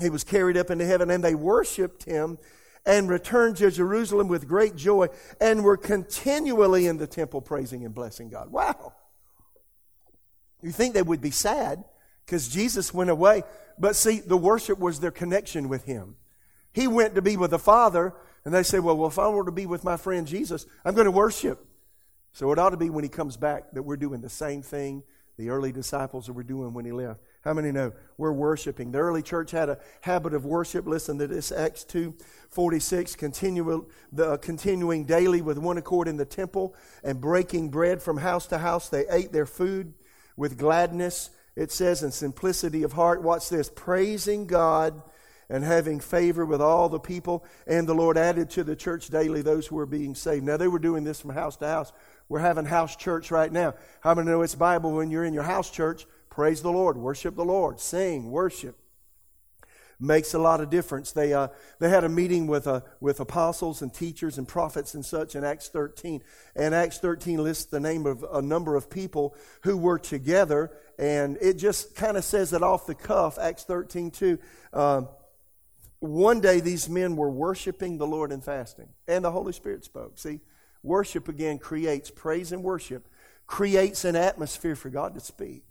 he 0.01 0.11
was 0.11 0.25
carried 0.25 0.57
up 0.57 0.71
into 0.71 0.85
heaven, 0.85 1.11
and 1.11 1.23
they 1.23 1.35
worshiped 1.35 2.05
him 2.05 2.39
and 2.87 3.09
returned 3.09 3.57
to 3.57 3.71
Jerusalem 3.71 4.29
with 4.29 4.47
great 4.47 4.77
joy 4.77 5.09
and 5.41 5.65
were 5.65 5.77
continually 5.77 6.87
in 6.87 6.99
the 6.99 7.07
temple 7.07 7.41
praising 7.41 7.85
and 7.85 7.95
blessing 7.95 8.29
God. 8.29 8.51
Wow. 8.51 8.93
You 10.63 10.71
think 10.71 10.95
they 10.95 11.03
would 11.03 11.21
be 11.21 11.31
sad 11.31 11.85
because 12.27 12.49
Jesus 12.49 12.93
went 12.93 13.11
away. 13.11 13.43
But 13.79 13.97
see, 13.97 14.21
the 14.21 14.37
worship 14.37 14.79
was 14.79 15.01
their 15.01 15.11
connection 15.11 15.69
with 15.69 15.85
him. 15.85 16.17
He 16.75 16.87
went 16.87 17.15
to 17.15 17.23
be 17.23 17.39
with 17.39 17.53
the 17.53 17.59
Father, 17.59 18.13
and 18.45 18.53
they 18.53 18.63
say, 18.63 18.81
well, 18.81 18.97
well, 18.97 19.09
if 19.09 19.19
I 19.19 19.29
were 19.29 19.45
to 19.45 19.53
be 19.53 19.65
with 19.65 19.85
my 19.85 19.97
friend 19.97 20.27
Jesus, 20.27 20.67
I'm 20.85 20.95
going 20.95 21.07
to 21.07 21.11
worship. 21.11 21.67
So 22.33 22.53
it 22.53 22.59
ought 22.59 22.71
to 22.71 22.77
be 22.77 22.91
when 22.91 23.05
he 23.05 23.09
comes 23.09 23.39
back 23.39 23.71
that 23.73 23.85
we're 23.85 23.97
doing 23.97 24.21
the 24.21 24.29
same 24.29 24.61
thing 24.61 25.05
the 25.37 25.51
early 25.51 25.73
disciples 25.73 26.31
were 26.31 26.45
doing 26.45 26.75
when 26.75 26.85
he 26.85 26.93
left. 26.93 27.21
How 27.43 27.55
many 27.55 27.73
know 27.73 27.93
we're 28.17 28.33
worshiping? 28.33 28.93
The 28.93 28.99
early 28.99 29.23
church 29.23 29.51
had 29.51 29.69
a 29.69 29.79
habit 30.01 30.33
of 30.33 30.45
worship. 30.45 30.87
Listen 30.87 31.19
to 31.19 31.27
this 31.27 31.51
Acts 31.51 31.85
2 31.85 32.15
46, 32.51 33.17
continue, 33.17 33.87
the, 34.13 34.33
uh, 34.33 34.37
continuing 34.37 35.05
daily 35.05 35.43
with 35.43 35.59
one 35.59 35.77
accord 35.77 36.07
in 36.07 36.17
the 36.17 36.25
temple 36.25 36.75
and 37.03 37.21
breaking 37.21 37.71
bread 37.71 38.01
from 38.01 38.19
house 38.19 38.47
to 38.49 38.59
house. 38.59 38.89
They 38.89 39.07
ate 39.11 39.33
their 39.33 39.47
food 39.47 39.95
with 40.37 40.57
gladness, 40.57 41.31
it 41.57 41.73
says, 41.73 42.05
and 42.05 42.15
simplicity 42.15 42.85
of 42.85 42.93
heart. 42.93 43.23
Watch 43.23 43.49
this 43.49 43.69
praising 43.69 44.47
God 44.47 45.03
and 45.49 45.65
having 45.65 46.01
favor 46.01 46.45
with 46.45 46.61
all 46.61 46.89
the 46.89 46.99
people. 46.99 47.45
And 47.67 47.89
the 47.89 47.95
Lord 47.95 48.17
added 48.17 48.51
to 48.51 48.65
the 48.65 48.77
church 48.77 49.09
daily 49.09 49.43
those 49.43 49.67
who 49.67 49.77
were 49.77 49.87
being 49.87 50.15
saved. 50.15 50.45
Now, 50.45 50.57
they 50.57 50.69
were 50.69 50.79
doing 50.79 51.05
this 51.05 51.21
from 51.21 51.31
house 51.31 51.57
to 51.59 51.67
house. 51.67 51.93
We're 52.29 52.41
having 52.41 52.65
house 52.65 52.97
church 52.97 53.31
right 53.31 53.53
now. 53.53 53.75
How 54.01 54.15
many 54.15 54.31
know 54.31 54.43
it's 54.43 54.55
Bible 54.55 54.93
when 54.93 55.11
you're 55.11 55.25
in 55.25 55.35
your 55.35 55.43
house 55.43 55.71
church? 55.71 56.07
Praise 56.31 56.63
the 56.63 56.73
Lord, 56.73 56.97
worship 56.97 57.37
the 57.37 57.45
Lord, 57.45 57.79
sing, 57.79 58.31
worship. 58.31 58.77
Makes 60.01 60.35
a 60.35 60.39
lot 60.39 60.61
of 60.61 60.71
difference. 60.71 61.13
They, 61.13 61.33
uh, 61.33 61.49
they 61.79 61.89
had 61.89 62.03
a 62.03 62.09
meeting 62.09 62.49
with, 62.49 62.67
uh, 62.67 62.81
with 63.01 63.21
apostles 63.21 63.81
and 63.81 63.95
teachers 63.95 64.39
and 64.39 64.49
prophets 64.49 64.95
and 64.95 65.05
such 65.05 65.37
in 65.37 65.45
Acts 65.45 65.69
13. 65.69 66.23
And 66.57 66.75
Acts 66.75 66.99
13 66.99 67.43
lists 67.43 67.67
the 67.67 67.79
name 67.79 68.05
of 68.05 68.25
a 68.33 68.43
number 68.43 68.75
of 68.75 68.91
people 68.91 69.37
who 69.63 69.77
were 69.77 69.99
together. 70.01 70.73
And 70.99 71.39
it 71.41 71.55
just 71.55 71.95
kind 71.95 72.17
of 72.17 72.25
says 72.25 72.53
it 72.53 72.63
off 72.63 72.87
the 72.87 72.97
cuff, 72.97 73.39
Acts 73.39 73.63
13 73.63 74.11
2. 74.11 74.39
Uh, 74.73 75.03
one 76.05 76.41
day 76.41 76.61
these 76.61 76.89
men 76.89 77.17
were 77.17 77.31
worshiping 77.31 77.99
the 77.99 78.07
Lord 78.07 78.33
and 78.33 78.45
fasting, 78.45 78.89
and 79.09 79.25
the 79.25 79.31
Holy 79.31 79.53
Spirit 79.53 79.85
spoke. 79.85 80.19
See, 80.19 80.41
worship 80.83 81.29
again 81.29 81.59
creates 81.59 82.11
praise 82.11 82.53
and 82.53 82.63
worship, 82.63 83.09
creates 83.47 84.05
an 84.05 84.17
atmosphere 84.17 84.77
for 84.77 84.91
God 84.91 85.15
to 85.15 85.21
speak. 85.21 85.65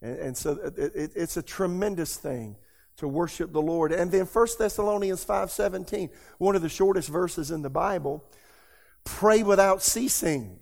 And, 0.00 0.18
and 0.18 0.36
so 0.36 0.52
it, 0.52 0.78
it, 0.78 1.12
it's 1.14 1.36
a 1.36 1.42
tremendous 1.42 2.16
thing 2.16 2.56
to 2.96 3.08
worship 3.08 3.52
the 3.52 3.62
Lord. 3.62 3.92
And 3.92 4.10
then 4.10 4.26
1 4.26 4.46
Thessalonians 4.58 5.24
5:17, 5.24 6.10
one 6.38 6.56
of 6.56 6.62
the 6.62 6.68
shortest 6.68 7.08
verses 7.08 7.50
in 7.50 7.62
the 7.62 7.70
Bible, 7.70 8.24
pray 9.04 9.42
without 9.42 9.82
ceasing. 9.82 10.58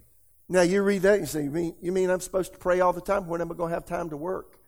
Now 0.49 0.63
you 0.63 0.83
read 0.83 1.03
that 1.03 1.15
and 1.15 1.23
you 1.23 1.27
say, 1.27 1.45
you 1.45 1.51
mean, 1.51 1.75
you 1.81 1.93
mean 1.93 2.11
I'm 2.11 2.21
supposed 2.21 2.53
to 2.55 2.59
pray 2.59 2.81
all 2.81 2.93
the 2.93 3.01
time? 3.01 3.27
When 3.27 3.41
am 3.41 3.53
I 3.53 3.55
going 3.55 3.71
to 3.71 3.75
have 3.75 3.85
time 3.85 4.11
to 4.11 4.17
work? 4.17 4.59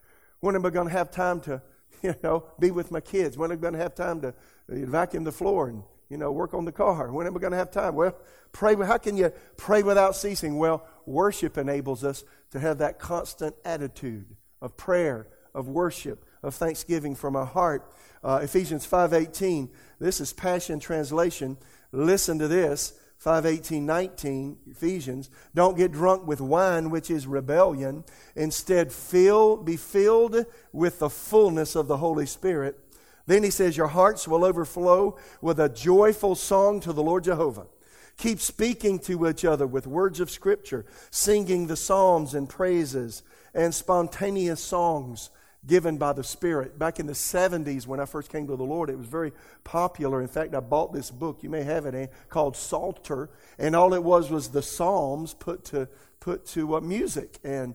When 0.41 0.55
am 0.55 0.65
I 0.65 0.71
going 0.71 0.87
to 0.87 0.93
have 0.93 1.11
time 1.11 1.41
to, 1.41 1.63
you 2.03 2.15
know, 2.23 2.45
be 2.59 2.71
with 2.71 2.91
my 2.91 3.01
kids? 3.01 3.37
When 3.37 3.51
am 3.51 3.59
I 3.59 3.61
going 3.61 3.73
to 3.75 3.79
have 3.79 3.95
time 3.95 4.21
to 4.23 4.35
vacuum 4.69 5.25
the 5.25 5.33
floor 5.33 5.69
and, 5.69 5.83
you 6.09 6.17
know, 6.17 6.33
work 6.33 6.55
on 6.55 6.65
the 6.65 6.73
car? 6.73 7.11
When 7.13 7.27
am 7.27 7.37
I 7.37 7.41
going 7.41 7.53
to 7.53 7.59
have 7.59 7.71
time? 7.71 7.95
Well, 7.95 8.17
pray. 8.53 8.75
How 8.75 8.99
can 8.99 9.17
you 9.17 9.33
pray 9.57 9.83
without 9.83 10.17
ceasing? 10.17 10.59
Well, 10.59 10.87
worship 11.07 11.59
enables 11.59 12.05
us 12.05 12.25
to 12.51 12.61
have 12.61 12.79
that 12.79 12.99
constant 12.99 13.55
attitude 13.65 14.37
of 14.61 14.77
prayer, 14.77 15.27
of 15.55 15.69
worship, 15.69 16.25
of 16.43 16.55
thanksgiving 16.55 17.15
from 17.15 17.37
our 17.37 17.47
heart. 17.47 17.93
Uh, 18.25 18.41
Ephesians 18.43 18.87
5.18, 18.87 19.69
this 19.99 20.21
is 20.21 20.33
Passion 20.33 20.79
Translation. 20.79 21.57
Listen 21.91 22.39
to 22.39 22.49
this. 22.49 22.95
518 23.23 23.87
19 23.87 24.57
ephesians 24.69 25.31
don't 25.55 25.77
get 25.77 25.93
drunk 25.93 26.27
with 26.27 26.41
wine 26.41 26.91
which 26.91 27.09
is 27.09 27.25
rebellion. 27.25 28.03
Instead 28.35 28.93
fill 28.93 29.57
be 29.57 29.77
filled 29.77 30.45
with 30.73 30.99
the 30.99 31.09
fullness 31.09 31.77
of 31.77 31.87
the 31.87 31.99
holy 31.99 32.27
spirit. 32.27 32.81
Then 33.27 33.45
he 33.45 33.51
says 33.51 33.77
your 33.77 33.87
hearts 33.87 34.27
will 34.27 34.45
overflow 34.45 35.17
with 35.41 35.61
a 35.61 35.69
joyful 35.69 36.35
song 36.35 36.81
to 36.81 36.93
the 36.93 37.03
lord 37.05 37.23
jehovah. 37.23 37.67
Keep 38.17 38.41
speaking 38.41 38.99
to 38.99 39.29
each 39.29 39.45
other 39.45 39.69
with 39.69 39.87
words 39.87 40.19
of 40.19 40.29
scripture 40.29 40.85
singing 41.13 41.69
the 41.69 41.77
psalms 41.77 42.35
and 42.35 42.49
praises 42.49 43.23
and 43.55 43.73
spontaneous 43.73 44.61
songs 44.61 45.31
given 45.67 45.97
by 45.97 46.13
the 46.13 46.25
Spirit. 46.25 46.79
Back 46.79 46.99
in 46.99 47.07
the 47.07 47.13
70s, 47.13 47.87
when 47.87 48.01
I 48.01 48.05
first 48.05 48.31
came 48.31 48.47
to 48.49 48.57
the 48.57 48.65
Lord, 48.65 48.91
it 48.91 48.99
was 48.99 49.07
very 49.07 49.33
popular. 49.65 50.21
In 50.21 50.29
fact, 50.29 50.55
I 50.55 50.61
bought 50.61 50.93
this 50.93 51.11
book, 51.11 51.39
you 51.43 51.51
may 51.51 51.63
have 51.63 51.87
it, 51.87 52.13
called 52.29 52.57
Psalter, 52.57 53.31
and 53.59 53.77
all 53.77 53.95
it 53.95 54.03
was 54.03 54.31
was 54.31 54.49
the 54.49 54.63
Psalms 54.63 55.35
put 55.35 55.65
to, 55.67 55.89
put 56.21 56.47
to 56.47 56.77
uh, 56.77 56.81
music. 56.81 57.39
And, 57.45 57.75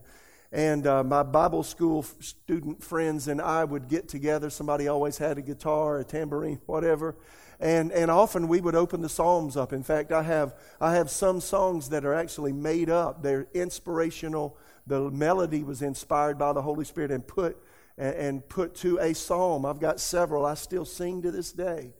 and 0.51 0.85
uh, 0.85 1.03
my 1.03 1.23
Bible 1.23 1.63
school 1.63 2.03
student 2.03 2.83
friends 2.83 3.27
and 3.27 3.41
I 3.41 3.63
would 3.63 3.87
get 3.87 4.09
together. 4.09 4.49
Somebody 4.49 4.87
always 4.87 5.17
had 5.17 5.37
a 5.37 5.41
guitar, 5.41 5.99
a 5.99 6.03
tambourine, 6.03 6.59
whatever. 6.65 7.15
And, 7.59 7.91
and 7.91 8.11
often 8.11 8.47
we 8.47 8.61
would 8.61 8.75
open 8.75 9.01
the 9.01 9.09
Psalms 9.09 9.57
up. 9.57 9.71
In 9.71 9.81
fact, 9.81 10.11
I 10.11 10.23
have, 10.23 10.53
I 10.79 10.93
have 10.95 11.09
some 11.09 11.39
songs 11.39 11.89
that 11.89 12.05
are 12.05 12.13
actually 12.13 12.53
made 12.53 12.89
up. 12.89 13.23
They're 13.23 13.47
inspirational. 13.53 14.57
The 14.85 15.09
melody 15.09 15.63
was 15.63 15.81
inspired 15.81 16.37
by 16.37 16.53
the 16.53 16.61
Holy 16.61 16.85
Spirit 16.85 17.11
and 17.11 17.25
put 17.25 17.57
and, 17.97 18.15
and 18.15 18.49
put 18.49 18.75
to 18.75 18.99
a 18.99 19.13
psalm. 19.13 19.65
I've 19.65 19.79
got 19.79 19.99
several 19.99 20.45
I 20.45 20.53
still 20.53 20.85
sing 20.85 21.21
to 21.23 21.31
this 21.31 21.51
day 21.51 21.93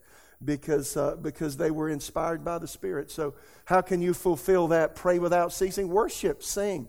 because, 0.44 0.96
uh, 0.96 1.16
because 1.16 1.58
they 1.58 1.72
were 1.72 1.89
inspired 1.89 2.44
by 2.46 2.60
the 2.60 2.68
Spirit. 2.68 3.12
So, 3.12 3.34
how 3.66 3.82
can 3.82 4.01
you 4.01 4.13
fulfill 4.13 4.68
that? 4.70 4.96
Pray 4.96 5.20
without 5.20 5.51
ceasing, 5.51 5.89
worship, 5.89 6.44
sing. 6.44 6.88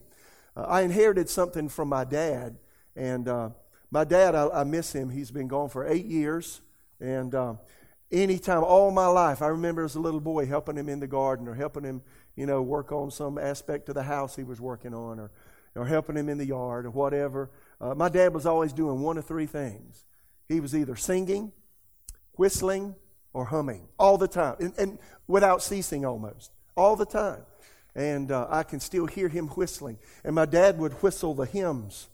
Uh, 0.57 0.63
I 0.63 0.83
inherited 0.83 1.29
something 1.29 1.69
from 1.69 1.89
my 1.89 2.05
dad, 2.05 2.57
and 2.95 3.29
uh, 3.29 3.51
my 3.91 4.05
dad, 4.05 4.35
I, 4.35 4.49
I, 4.49 4.65
miss 4.65 4.93
him. 4.93 5.09
He's 5.09 5.31
been 5.31 5.49
gone 5.49 5.69
for 5.69 5.87
eight 5.87 6.07
years, 6.07 6.61
and 7.01 7.35
uh, 7.35 7.55
anytime, 8.11 8.65
all 8.65 8.91
my 8.91 9.07
life, 9.07 9.41
I 9.43 9.49
remember 9.49 9.85
as 9.85 9.95
a 9.95 10.01
little 10.01 10.21
boy 10.21 10.47
helping 10.47 10.77
him 10.77 10.89
in 10.89 11.01
the 11.01 11.07
garden 11.07 11.49
or 11.49 11.55
helping 11.55 11.85
him, 11.85 12.03
you 12.37 12.47
know, 12.47 12.63
work 12.63 12.93
on 12.93 13.11
some 13.11 13.39
aspect 13.39 13.89
of 13.89 13.95
the 13.95 14.03
house 14.03 14.37
he 14.37 14.45
was 14.45 14.61
working 14.61 14.95
on 14.95 15.19
or, 15.19 15.31
or 15.75 15.87
helping 15.87 16.17
him 16.17 16.29
in 16.29 16.39
the 16.39 16.47
yard 16.47 16.87
or 16.87 16.91
whatever. 16.91 17.51
Uh, 17.81 17.95
my 17.95 18.09
dad 18.09 18.35
was 18.35 18.47
always 18.47 18.73
doing 18.73 19.01
one 19.01 19.19
of 19.19 19.25
three 19.25 19.47
things. 19.47 20.05
He 20.49 20.61
was 20.61 20.75
either 20.75 20.97
singing, 20.97 21.53
whistling, 22.37 22.95
or 23.33 23.45
humming 23.45 23.89
all 23.99 24.19
the 24.19 24.29
time, 24.29 24.57
and, 24.59 24.75
and 24.79 24.99
without 25.27 25.63
ceasing 25.63 26.05
almost, 26.05 26.51
all 26.77 26.97
the 26.97 27.07
time. 27.07 27.43
And 27.95 28.33
uh, 28.33 28.47
I 28.51 28.63
can 28.63 28.81
still 28.81 29.07
hear 29.07 29.29
him 29.29 29.49
whistling. 29.49 29.99
And 30.25 30.35
my 30.35 30.47
dad 30.47 30.79
would 30.79 30.93
whistle 31.03 31.35
the 31.35 31.47
hymns 31.47 32.09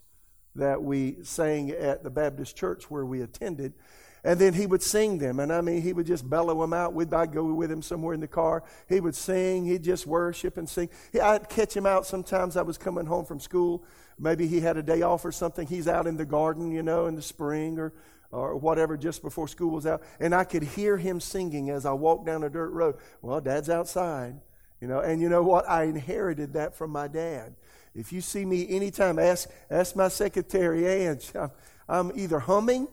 that 0.55 0.83
we 0.83 1.17
sang 1.23 1.71
at 1.71 2.03
the 2.03 2.11
Baptist 2.11 2.57
church 2.57 2.91
where 2.91 3.05
we 3.05 3.23
attended. 3.23 3.75
And 4.23 4.39
then 4.39 4.55
he 4.55 4.67
would 4.67 4.83
sing 4.83 5.19
them. 5.19 5.41
And 5.41 5.53
I 5.53 5.61
mean, 5.61 5.83
he 5.83 5.93
would 5.93 6.07
just 6.07 6.29
bellow 6.29 6.59
them 6.61 6.73
out. 6.73 6.95
We'd, 6.95 7.13
I'd 7.13 7.33
go 7.33 7.45
with 7.45 7.71
him 7.71 7.83
somewhere 7.83 8.15
in 8.15 8.21
the 8.21 8.27
car. 8.29 8.65
He 8.89 9.01
would 9.01 9.15
sing. 9.15 9.67
He'd 9.67 9.83
just 9.83 10.07
worship 10.07 10.57
and 10.57 10.69
sing. 10.69 10.89
I'd 11.23 11.49
catch 11.51 11.77
him 11.77 11.85
out 11.85 12.07
sometimes. 12.07 12.57
I 12.57 12.63
was 12.63 12.79
coming 12.79 13.05
home 13.05 13.27
from 13.27 13.41
school 13.41 13.85
Maybe 14.19 14.47
he 14.47 14.61
had 14.61 14.77
a 14.77 14.83
day 14.83 15.03
off 15.03 15.25
or 15.25 15.33
something. 15.33 15.67
He's 15.67 15.89
out 15.89 16.07
in 16.07 16.17
the 16.17 16.25
garden, 16.25 16.71
you 16.71 16.83
know, 16.83 17.07
in 17.07 17.15
the 17.17 17.23
spring 17.23 17.79
or, 17.79 17.93
or 18.31 18.57
whatever, 18.57 18.97
just 18.97 19.23
before 19.23 19.49
school 19.49 19.71
was 19.71 19.87
out. 19.87 20.03
And 20.21 20.35
I 20.35 20.45
could 20.45 20.63
hear 20.63 20.97
him 20.97 21.21
singing 21.21 21.71
as 21.71 21.85
I 21.87 21.93
walked 21.93 22.27
down 22.27 22.45
a 22.45 22.51
dirt 22.51 22.71
road. 22.71 22.97
Well, 23.23 23.41
dad's 23.41 23.71
outside, 23.71 24.41
you 24.81 24.89
know. 24.89 25.01
And 25.01 25.21
you 25.21 25.29
know 25.29 25.43
what? 25.43 25.69
I 25.69 25.85
inherited 25.85 26.53
that 26.55 26.75
from 26.75 26.91
my 26.91 27.09
dad. 27.09 27.55
If 27.95 28.13
you 28.13 28.21
see 28.21 28.45
me 28.45 28.69
anytime, 28.69 29.19
ask, 29.19 29.49
ask 29.71 29.95
my 29.95 30.09
secretary, 30.09 30.87
Ange. 30.87 31.31
I'm, 31.35 31.51
I'm 31.89 32.13
either 32.15 32.41
humming 32.41 32.89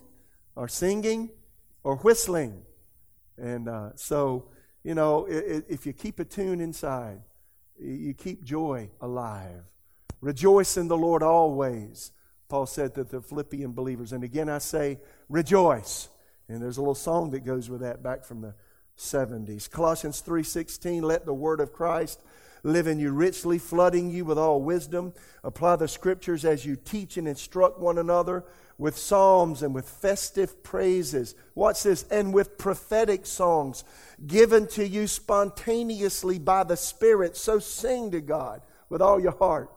or 0.56 0.68
singing 0.68 1.32
or 1.84 1.98
whistling. 1.98 2.64
And 3.38 3.68
uh, 3.68 3.90
so, 3.96 4.50
you 4.84 4.94
know, 4.94 5.26
if 5.28 5.86
you 5.86 5.94
keep 5.94 6.20
a 6.20 6.26
tune 6.26 6.62
inside, 6.62 7.22
you 7.80 8.14
keep 8.14 8.44
joy 8.44 8.90
alive. 9.00 9.64
Rejoice 10.22 10.78
in 10.78 10.88
the 10.88 10.98
Lord 10.98 11.24
always, 11.24 12.12
Paul 12.48 12.68
said 12.68 12.94
to 12.96 13.04
the 13.04 13.22
Philippian 13.22 13.72
believers. 13.74 14.14
And 14.14 14.24
again, 14.24 14.50
I 14.50 14.60
say, 14.60 15.00
rejoice. 15.30 16.10
And 16.48 16.62
there's 16.62 16.78
a 16.78 16.82
little 16.82 16.96
song 16.96 17.32
that 17.32 17.46
goes 17.46 17.70
with 17.70 17.82
that 17.82 18.04
back 18.04 18.24
from 18.24 18.42
the 18.42 18.54
70s. 18.98 19.70
Colossians 19.70 20.22
3:16, 20.22 21.02
let 21.02 21.26
the 21.26 21.34
word 21.34 21.60
of 21.60 21.74
Christ 21.74 22.22
live 22.64 22.86
in 22.86 23.00
you 23.00 23.12
richly, 23.12 23.58
flooding 23.58 24.12
you 24.12 24.24
with 24.26 24.38
all 24.38 24.62
wisdom. 24.62 25.14
Apply 25.44 25.76
the 25.78 25.88
scriptures 25.88 26.46
as 26.46 26.66
you 26.66 26.76
teach 26.76 27.18
and 27.18 27.28
instruct 27.28 27.80
one 27.80 27.98
another 27.98 28.44
with 28.78 28.98
psalms 28.98 29.64
and 29.64 29.74
with 29.74 29.90
festive 29.90 30.62
praises. 30.62 31.34
Watch 31.56 31.84
this, 31.84 32.04
and 32.12 32.34
with 32.34 32.58
prophetic 32.58 33.26
songs 33.26 33.84
given 34.28 34.68
to 34.68 34.88
you 34.88 35.08
spontaneously 35.08 36.38
by 36.38 36.64
the 36.64 36.78
Spirit. 36.78 37.36
So 37.36 37.58
sing 37.58 38.12
to 38.12 38.22
God 38.22 38.62
with 38.90 39.02
all 39.02 39.20
your 39.20 39.38
heart 39.38 39.72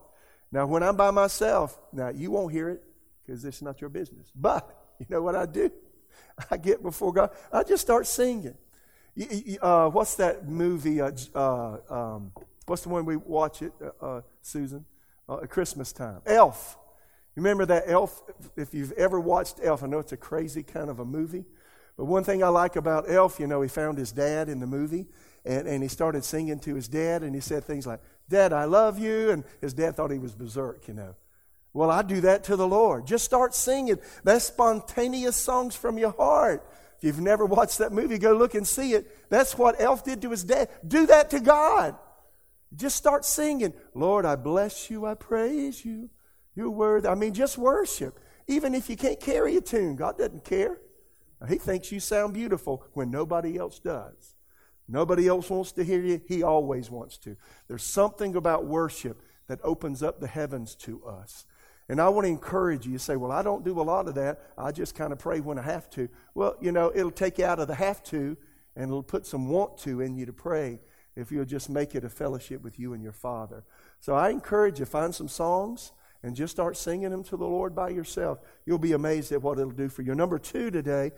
now, 0.54 0.66
when 0.66 0.84
I'm 0.84 0.94
by 0.94 1.10
myself, 1.10 1.76
now 1.92 2.10
you 2.10 2.30
won't 2.30 2.52
hear 2.52 2.68
it 2.68 2.80
because 3.26 3.44
it's 3.44 3.60
not 3.60 3.80
your 3.80 3.90
business. 3.90 4.30
But 4.36 4.70
you 5.00 5.06
know 5.08 5.20
what 5.20 5.34
I 5.34 5.46
do? 5.46 5.68
I 6.50 6.58
get 6.58 6.80
before 6.80 7.12
God. 7.12 7.30
I 7.52 7.64
just 7.64 7.82
start 7.82 8.06
singing. 8.06 8.54
Uh, 9.60 9.88
what's 9.88 10.14
that 10.14 10.48
movie? 10.48 11.00
Uh, 11.00 11.10
uh, 11.34 11.78
um, 11.90 12.30
what's 12.66 12.82
the 12.82 12.88
one 12.88 13.04
we 13.04 13.16
watch 13.16 13.62
it, 13.62 13.72
uh, 13.82 14.06
uh, 14.06 14.20
Susan? 14.42 14.84
Uh, 15.28 15.40
at 15.42 15.50
Christmas 15.50 15.92
time. 15.92 16.20
Elf. 16.24 16.78
You 17.34 17.42
remember 17.42 17.66
that 17.66 17.84
Elf? 17.88 18.22
If 18.56 18.74
you've 18.74 18.92
ever 18.92 19.18
watched 19.18 19.58
Elf, 19.60 19.82
I 19.82 19.88
know 19.88 19.98
it's 19.98 20.12
a 20.12 20.16
crazy 20.16 20.62
kind 20.62 20.88
of 20.88 21.00
a 21.00 21.04
movie. 21.04 21.46
But 21.96 22.04
one 22.04 22.22
thing 22.22 22.44
I 22.44 22.48
like 22.48 22.76
about 22.76 23.10
Elf, 23.10 23.40
you 23.40 23.48
know, 23.48 23.60
he 23.60 23.68
found 23.68 23.98
his 23.98 24.12
dad 24.12 24.48
in 24.48 24.60
the 24.60 24.68
movie, 24.68 25.06
and, 25.44 25.66
and 25.66 25.82
he 25.82 25.88
started 25.88 26.24
singing 26.24 26.60
to 26.60 26.76
his 26.76 26.86
dad, 26.86 27.24
and 27.24 27.34
he 27.34 27.40
said 27.40 27.64
things 27.64 27.88
like, 27.88 28.00
Dad, 28.28 28.52
I 28.52 28.64
love 28.64 28.98
you. 28.98 29.30
And 29.30 29.44
his 29.60 29.74
dad 29.74 29.96
thought 29.96 30.10
he 30.10 30.18
was 30.18 30.34
berserk, 30.34 30.88
you 30.88 30.94
know. 30.94 31.14
Well, 31.72 31.90
I 31.90 32.02
do 32.02 32.20
that 32.22 32.44
to 32.44 32.56
the 32.56 32.66
Lord. 32.66 33.06
Just 33.06 33.24
start 33.24 33.54
singing. 33.54 33.98
That's 34.22 34.44
spontaneous 34.44 35.36
songs 35.36 35.74
from 35.74 35.98
your 35.98 36.12
heart. 36.12 36.64
If 36.98 37.04
you've 37.04 37.20
never 37.20 37.44
watched 37.44 37.78
that 37.78 37.92
movie, 37.92 38.18
go 38.18 38.32
look 38.32 38.54
and 38.54 38.66
see 38.66 38.92
it. 38.92 39.28
That's 39.28 39.58
what 39.58 39.80
Elf 39.80 40.04
did 40.04 40.22
to 40.22 40.30
his 40.30 40.44
dad. 40.44 40.68
Do 40.86 41.06
that 41.06 41.30
to 41.30 41.40
God. 41.40 41.96
Just 42.74 42.96
start 42.96 43.24
singing. 43.24 43.74
Lord, 43.92 44.24
I 44.24 44.36
bless 44.36 44.88
you. 44.88 45.04
I 45.04 45.14
praise 45.14 45.84
you. 45.84 46.10
You're 46.54 46.70
worthy. 46.70 47.08
I 47.08 47.14
mean, 47.14 47.34
just 47.34 47.58
worship. 47.58 48.18
Even 48.46 48.74
if 48.74 48.88
you 48.88 48.96
can't 48.96 49.20
carry 49.20 49.56
a 49.56 49.60
tune, 49.60 49.96
God 49.96 50.18
doesn't 50.18 50.44
care. 50.44 50.78
He 51.48 51.56
thinks 51.56 51.92
you 51.92 52.00
sound 52.00 52.34
beautiful 52.34 52.84
when 52.92 53.10
nobody 53.10 53.58
else 53.58 53.78
does. 53.78 54.33
Nobody 54.88 55.28
else 55.28 55.48
wants 55.48 55.72
to 55.72 55.84
hear 55.84 56.00
you. 56.00 56.20
He 56.26 56.42
always 56.42 56.90
wants 56.90 57.16
to. 57.18 57.36
There's 57.68 57.82
something 57.82 58.36
about 58.36 58.66
worship 58.66 59.22
that 59.46 59.60
opens 59.62 60.02
up 60.02 60.20
the 60.20 60.26
heavens 60.26 60.74
to 60.76 61.04
us. 61.04 61.46
And 61.88 62.00
I 62.00 62.08
want 62.08 62.24
to 62.24 62.30
encourage 62.30 62.86
you. 62.86 62.92
You 62.92 62.98
say, 62.98 63.16
Well, 63.16 63.32
I 63.32 63.42
don't 63.42 63.64
do 63.64 63.80
a 63.80 63.82
lot 63.82 64.08
of 64.08 64.14
that. 64.14 64.40
I 64.56 64.72
just 64.72 64.94
kind 64.94 65.12
of 65.12 65.18
pray 65.18 65.40
when 65.40 65.58
I 65.58 65.62
have 65.62 65.90
to. 65.90 66.08
Well, 66.34 66.56
you 66.60 66.72
know, 66.72 66.92
it'll 66.94 67.10
take 67.10 67.38
you 67.38 67.44
out 67.44 67.58
of 67.58 67.68
the 67.68 67.74
have 67.74 68.02
to 68.04 68.36
and 68.76 68.84
it'll 68.84 69.02
put 69.02 69.26
some 69.26 69.48
want 69.48 69.78
to 69.78 70.00
in 70.00 70.16
you 70.16 70.26
to 70.26 70.32
pray 70.32 70.80
if 71.16 71.30
you'll 71.30 71.44
just 71.44 71.70
make 71.70 71.94
it 71.94 72.04
a 72.04 72.08
fellowship 72.08 72.62
with 72.62 72.78
you 72.78 72.92
and 72.92 73.02
your 73.02 73.12
Father. 73.12 73.64
So 74.00 74.14
I 74.14 74.30
encourage 74.30 74.80
you, 74.80 74.86
find 74.86 75.14
some 75.14 75.28
songs 75.28 75.92
and 76.24 76.34
just 76.34 76.50
start 76.50 76.76
singing 76.76 77.10
them 77.10 77.22
to 77.22 77.36
the 77.36 77.44
Lord 77.44 77.74
by 77.74 77.90
yourself. 77.90 78.38
You'll 78.64 78.78
be 78.78 78.92
amazed 78.92 79.30
at 79.30 79.42
what 79.42 79.58
it'll 79.58 79.70
do 79.70 79.90
for 79.90 80.02
you. 80.02 80.14
Number 80.14 80.38
two 80.38 80.70
today 80.70 81.12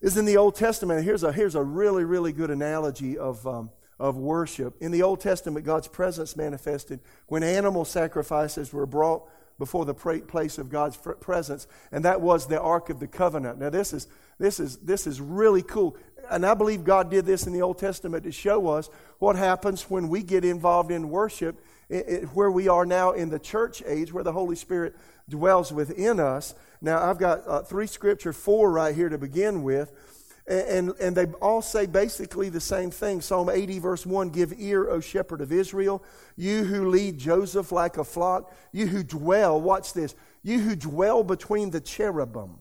is 0.00 0.16
in 0.16 0.24
the 0.24 0.38
Old 0.38 0.54
Testament. 0.54 1.04
Here's 1.04 1.22
a, 1.22 1.30
here's 1.30 1.54
a 1.54 1.62
really, 1.62 2.04
really 2.04 2.32
good 2.32 2.50
analogy 2.50 3.18
of, 3.18 3.46
um, 3.46 3.70
of 4.00 4.16
worship. 4.16 4.74
In 4.80 4.92
the 4.92 5.02
Old 5.02 5.20
Testament, 5.20 5.66
God's 5.66 5.88
presence 5.88 6.36
manifested 6.36 7.00
when 7.26 7.42
animal 7.42 7.84
sacrifices 7.84 8.72
were 8.72 8.86
brought 8.86 9.28
before 9.58 9.84
the 9.84 9.94
place 9.94 10.58
of 10.58 10.70
God's 10.70 10.98
presence, 11.20 11.66
and 11.92 12.04
that 12.04 12.20
was 12.20 12.46
the 12.46 12.60
Ark 12.60 12.90
of 12.90 13.00
the 13.00 13.06
Covenant. 13.06 13.58
Now, 13.58 13.70
this 13.70 13.92
is, 13.92 14.06
this 14.38 14.60
is, 14.60 14.76
this 14.78 15.06
is 15.06 15.20
really 15.20 15.62
cool. 15.62 15.96
And 16.30 16.44
I 16.44 16.54
believe 16.54 16.84
God 16.84 17.10
did 17.10 17.24
this 17.24 17.46
in 17.46 17.52
the 17.52 17.62
Old 17.62 17.78
Testament 17.78 18.24
to 18.24 18.32
show 18.32 18.68
us 18.68 18.90
what 19.18 19.36
happens 19.36 19.88
when 19.88 20.08
we 20.08 20.22
get 20.22 20.44
involved 20.44 20.90
in 20.90 21.08
worship, 21.08 21.58
it, 21.88 22.08
it, 22.08 22.24
where 22.34 22.50
we 22.50 22.68
are 22.68 22.84
now 22.84 23.12
in 23.12 23.30
the 23.30 23.38
church 23.38 23.82
age, 23.86 24.12
where 24.12 24.24
the 24.24 24.32
Holy 24.32 24.56
Spirit 24.56 24.96
dwells 25.28 25.72
within 25.72 26.20
us. 26.20 26.54
Now, 26.80 27.02
I've 27.02 27.18
got 27.18 27.46
uh, 27.46 27.62
three 27.62 27.86
scripture, 27.86 28.32
four 28.32 28.70
right 28.70 28.94
here 28.94 29.08
to 29.08 29.18
begin 29.18 29.62
with. 29.62 29.92
And, 30.48 30.90
and 31.00 31.16
they 31.16 31.26
all 31.40 31.60
say 31.60 31.86
basically 31.86 32.50
the 32.50 32.60
same 32.60 32.92
thing. 32.92 33.20
Psalm 33.20 33.48
80, 33.50 33.80
verse 33.80 34.06
1 34.06 34.30
Give 34.30 34.54
ear, 34.58 34.88
O 34.88 35.00
shepherd 35.00 35.40
of 35.40 35.50
Israel, 35.50 36.04
you 36.36 36.62
who 36.62 36.88
lead 36.88 37.18
Joseph 37.18 37.72
like 37.72 37.98
a 37.98 38.04
flock, 38.04 38.54
you 38.70 38.86
who 38.86 39.02
dwell, 39.02 39.60
watch 39.60 39.92
this, 39.92 40.14
you 40.44 40.60
who 40.60 40.76
dwell 40.76 41.24
between 41.24 41.70
the 41.70 41.80
cherubim, 41.80 42.60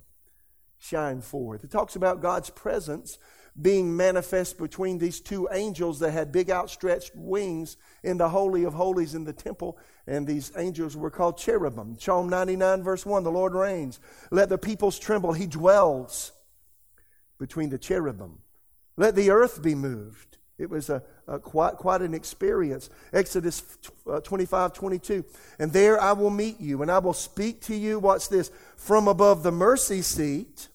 shine 0.80 1.22
forth. 1.22 1.64
It 1.64 1.70
talks 1.70 1.96
about 1.96 2.24
God's 2.24 2.50
presence 2.50 3.20
being 3.62 3.96
manifest 3.96 4.58
between 4.58 4.98
these 4.98 5.22
two 5.22 5.48
angels 5.52 6.00
that 6.00 6.12
had 6.12 6.32
big 6.32 6.50
outstretched 6.50 7.12
wings 7.16 7.78
in 8.04 8.18
the 8.18 8.30
Holy 8.30 8.66
of 8.66 8.74
Holies 8.74 9.16
in 9.16 9.24
the 9.24 9.34
temple. 9.34 9.78
And 10.08 10.28
these 10.28 10.52
angels 10.58 10.98
were 10.98 11.10
called 11.10 11.38
cherubim. 11.38 11.98
Psalm 12.00 12.28
99, 12.28 12.84
verse 12.84 13.06
1 13.06 13.24
The 13.24 13.32
Lord 13.32 13.54
reigns. 13.54 14.00
Let 14.30 14.50
the 14.50 14.58
peoples 14.58 15.00
tremble. 15.00 15.34
He 15.34 15.48
dwells 15.48 16.34
between 17.40 17.70
the 17.70 17.78
cherubim. 17.78 18.40
Let 18.98 19.16
the 19.16 19.30
earth 19.30 19.62
be 19.62 19.76
moved. 19.76 20.38
It 20.58 20.70
was 20.70 20.90
a, 20.90 21.04
a 21.28 21.38
quite, 21.40 21.76
quite 21.76 22.02
an 22.02 22.14
experience. 22.14 22.90
Exodus 23.12 23.64
uh, 24.10 24.22
25, 24.22 24.74
22. 24.74 25.26
And 25.60 25.72
there 25.74 26.00
I 26.00 26.14
will 26.14 26.30
meet 26.30 26.62
you, 26.62 26.82
and 26.82 26.90
I 26.90 27.00
will 27.00 27.14
speak 27.14 27.62
to 27.64 27.76
you, 27.76 28.00
watch 28.00 28.30
this, 28.30 28.52
from 28.78 29.08
above 29.08 29.44
the 29.44 29.52
mercy 29.52 30.02
seat. 30.02 30.70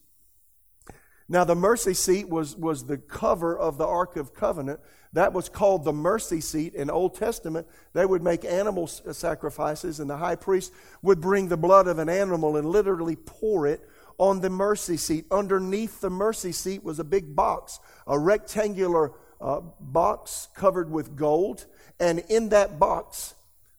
Now, 1.30 1.44
the 1.44 1.54
mercy 1.54 1.94
seat 1.94 2.28
was, 2.28 2.56
was 2.56 2.86
the 2.86 2.98
cover 2.98 3.56
of 3.56 3.78
the 3.78 3.86
Ark 3.86 4.16
of 4.16 4.34
Covenant. 4.34 4.80
That 5.12 5.32
was 5.32 5.48
called 5.48 5.84
the 5.84 5.92
mercy 5.92 6.40
seat. 6.40 6.74
In 6.74 6.90
Old 6.90 7.14
Testament, 7.14 7.68
they 7.92 8.04
would 8.04 8.20
make 8.20 8.44
animal 8.44 8.88
sacrifices, 8.88 10.00
and 10.00 10.10
the 10.10 10.16
high 10.16 10.34
priest 10.34 10.72
would 11.02 11.20
bring 11.20 11.46
the 11.46 11.56
blood 11.56 11.86
of 11.86 12.00
an 12.00 12.08
animal 12.08 12.56
and 12.56 12.68
literally 12.68 13.14
pour 13.14 13.68
it 13.68 13.88
on 14.18 14.40
the 14.40 14.50
mercy 14.50 14.96
seat. 14.96 15.24
Underneath 15.30 16.00
the 16.00 16.10
mercy 16.10 16.50
seat 16.50 16.82
was 16.82 16.98
a 16.98 17.04
big 17.04 17.36
box, 17.36 17.78
a 18.08 18.18
rectangular 18.18 19.12
uh, 19.40 19.60
box 19.78 20.48
covered 20.56 20.90
with 20.90 21.14
gold. 21.14 21.64
And 22.00 22.24
in 22.28 22.48
that 22.48 22.80
box 22.80 23.36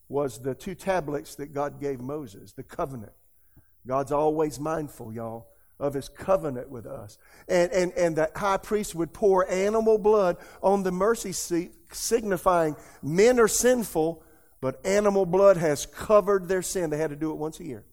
was 0.08 0.41
the 0.41 0.55
two 0.55 0.74
tablets 0.74 1.36
that 1.36 1.53
God 1.53 1.81
gave 1.81 2.00
Moses, 2.00 2.53
the 2.53 2.63
covenant. 2.63 3.12
God's 3.86 4.13
always 4.13 4.58
mindful, 4.58 5.12
y'all, 5.12 5.50
of 5.81 5.95
his 5.95 6.07
covenant 6.07 6.69
with 6.69 6.85
us. 6.85 7.17
And, 7.50 7.71
and, 7.71 7.91
and 7.93 8.15
the 8.15 8.29
high 8.35 8.57
priest 8.57 8.95
would 8.95 9.11
pour 9.11 9.50
animal 9.50 9.97
blood 9.97 10.38
on 10.61 10.83
the 10.83 10.91
mercy 10.91 11.33
seat, 11.33 11.73
signifying 11.91 12.75
men 13.01 13.39
are 13.39 13.47
sinful, 13.47 14.23
but 14.61 14.79
animal 14.85 15.25
blood 15.25 15.57
has 15.57 15.88
covered 15.88 16.47
their 16.47 16.61
sin. 16.61 16.91
They 16.91 16.97
had 16.97 17.09
to 17.09 17.15
do 17.15 17.31
it 17.31 17.38
once 17.38 17.59
a 17.59 17.65
year 17.65 17.83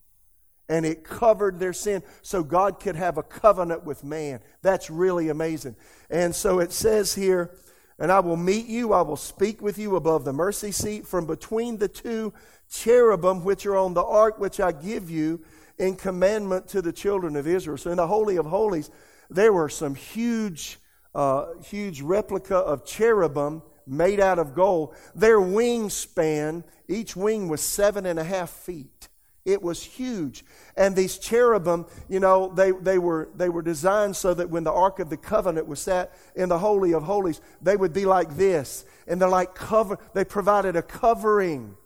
and 0.68 0.84
it 0.84 1.02
covered 1.02 1.58
their 1.58 1.72
sin 1.72 2.02
so 2.20 2.42
God 2.42 2.78
could 2.78 2.94
have 2.94 3.16
a 3.16 3.22
covenant 3.22 3.84
with 3.84 4.04
man. 4.04 4.40
That's 4.60 4.90
really 4.90 5.30
amazing. 5.30 5.76
And 6.10 6.34
so 6.34 6.58
it 6.58 6.72
says 6.72 7.14
here, 7.14 7.56
and 7.98 8.12
I 8.12 8.20
will 8.20 8.36
meet 8.36 8.66
you, 8.66 8.92
I 8.92 9.00
will 9.00 9.16
speak 9.16 9.62
with 9.62 9.78
you 9.78 9.96
above 9.96 10.26
the 10.26 10.32
mercy 10.34 10.70
seat 10.70 11.06
from 11.06 11.26
between 11.26 11.78
the 11.78 11.88
two 11.88 12.34
cherubim 12.70 13.44
which 13.44 13.64
are 13.64 13.76
on 13.76 13.94
the 13.94 14.04
ark 14.04 14.38
which 14.38 14.60
I 14.60 14.72
give 14.72 15.10
you 15.10 15.40
in 15.78 15.96
commandment 15.96 16.68
to 16.68 16.82
the 16.82 16.92
children 16.92 17.36
of 17.36 17.46
Israel. 17.46 17.78
So 17.78 17.90
in 17.90 17.96
the 17.96 18.06
Holy 18.06 18.36
of 18.36 18.46
Holies, 18.46 18.90
there 19.30 19.52
were 19.52 19.68
some 19.68 19.94
huge, 19.94 20.78
uh, 21.14 21.46
huge 21.64 22.00
replica 22.00 22.56
of 22.56 22.84
cherubim 22.84 23.62
made 23.86 24.20
out 24.20 24.38
of 24.38 24.54
gold. 24.54 24.94
Their 25.14 25.38
wingspan, 25.38 26.64
each 26.88 27.16
wing 27.16 27.48
was 27.48 27.60
seven 27.60 28.06
and 28.06 28.18
a 28.18 28.24
half 28.24 28.50
feet. 28.50 29.08
It 29.44 29.62
was 29.62 29.82
huge. 29.82 30.44
And 30.76 30.94
these 30.94 31.16
cherubim, 31.16 31.86
you 32.06 32.20
know, 32.20 32.52
they, 32.54 32.70
they, 32.70 32.98
were, 32.98 33.30
they 33.34 33.48
were 33.48 33.62
designed 33.62 34.14
so 34.14 34.34
that 34.34 34.50
when 34.50 34.62
the 34.62 34.72
Ark 34.72 34.98
of 34.98 35.08
the 35.08 35.16
Covenant 35.16 35.66
was 35.66 35.80
sat 35.80 36.12
in 36.36 36.50
the 36.50 36.58
Holy 36.58 36.92
of 36.92 37.04
Holies, 37.04 37.40
they 37.62 37.74
would 37.74 37.94
be 37.94 38.04
like 38.04 38.36
this. 38.36 38.84
And 39.06 39.18
they're 39.18 39.28
like 39.28 39.54
cover, 39.54 39.98
they 40.12 40.24
provided 40.24 40.76
a 40.76 40.82
covering 40.82 41.76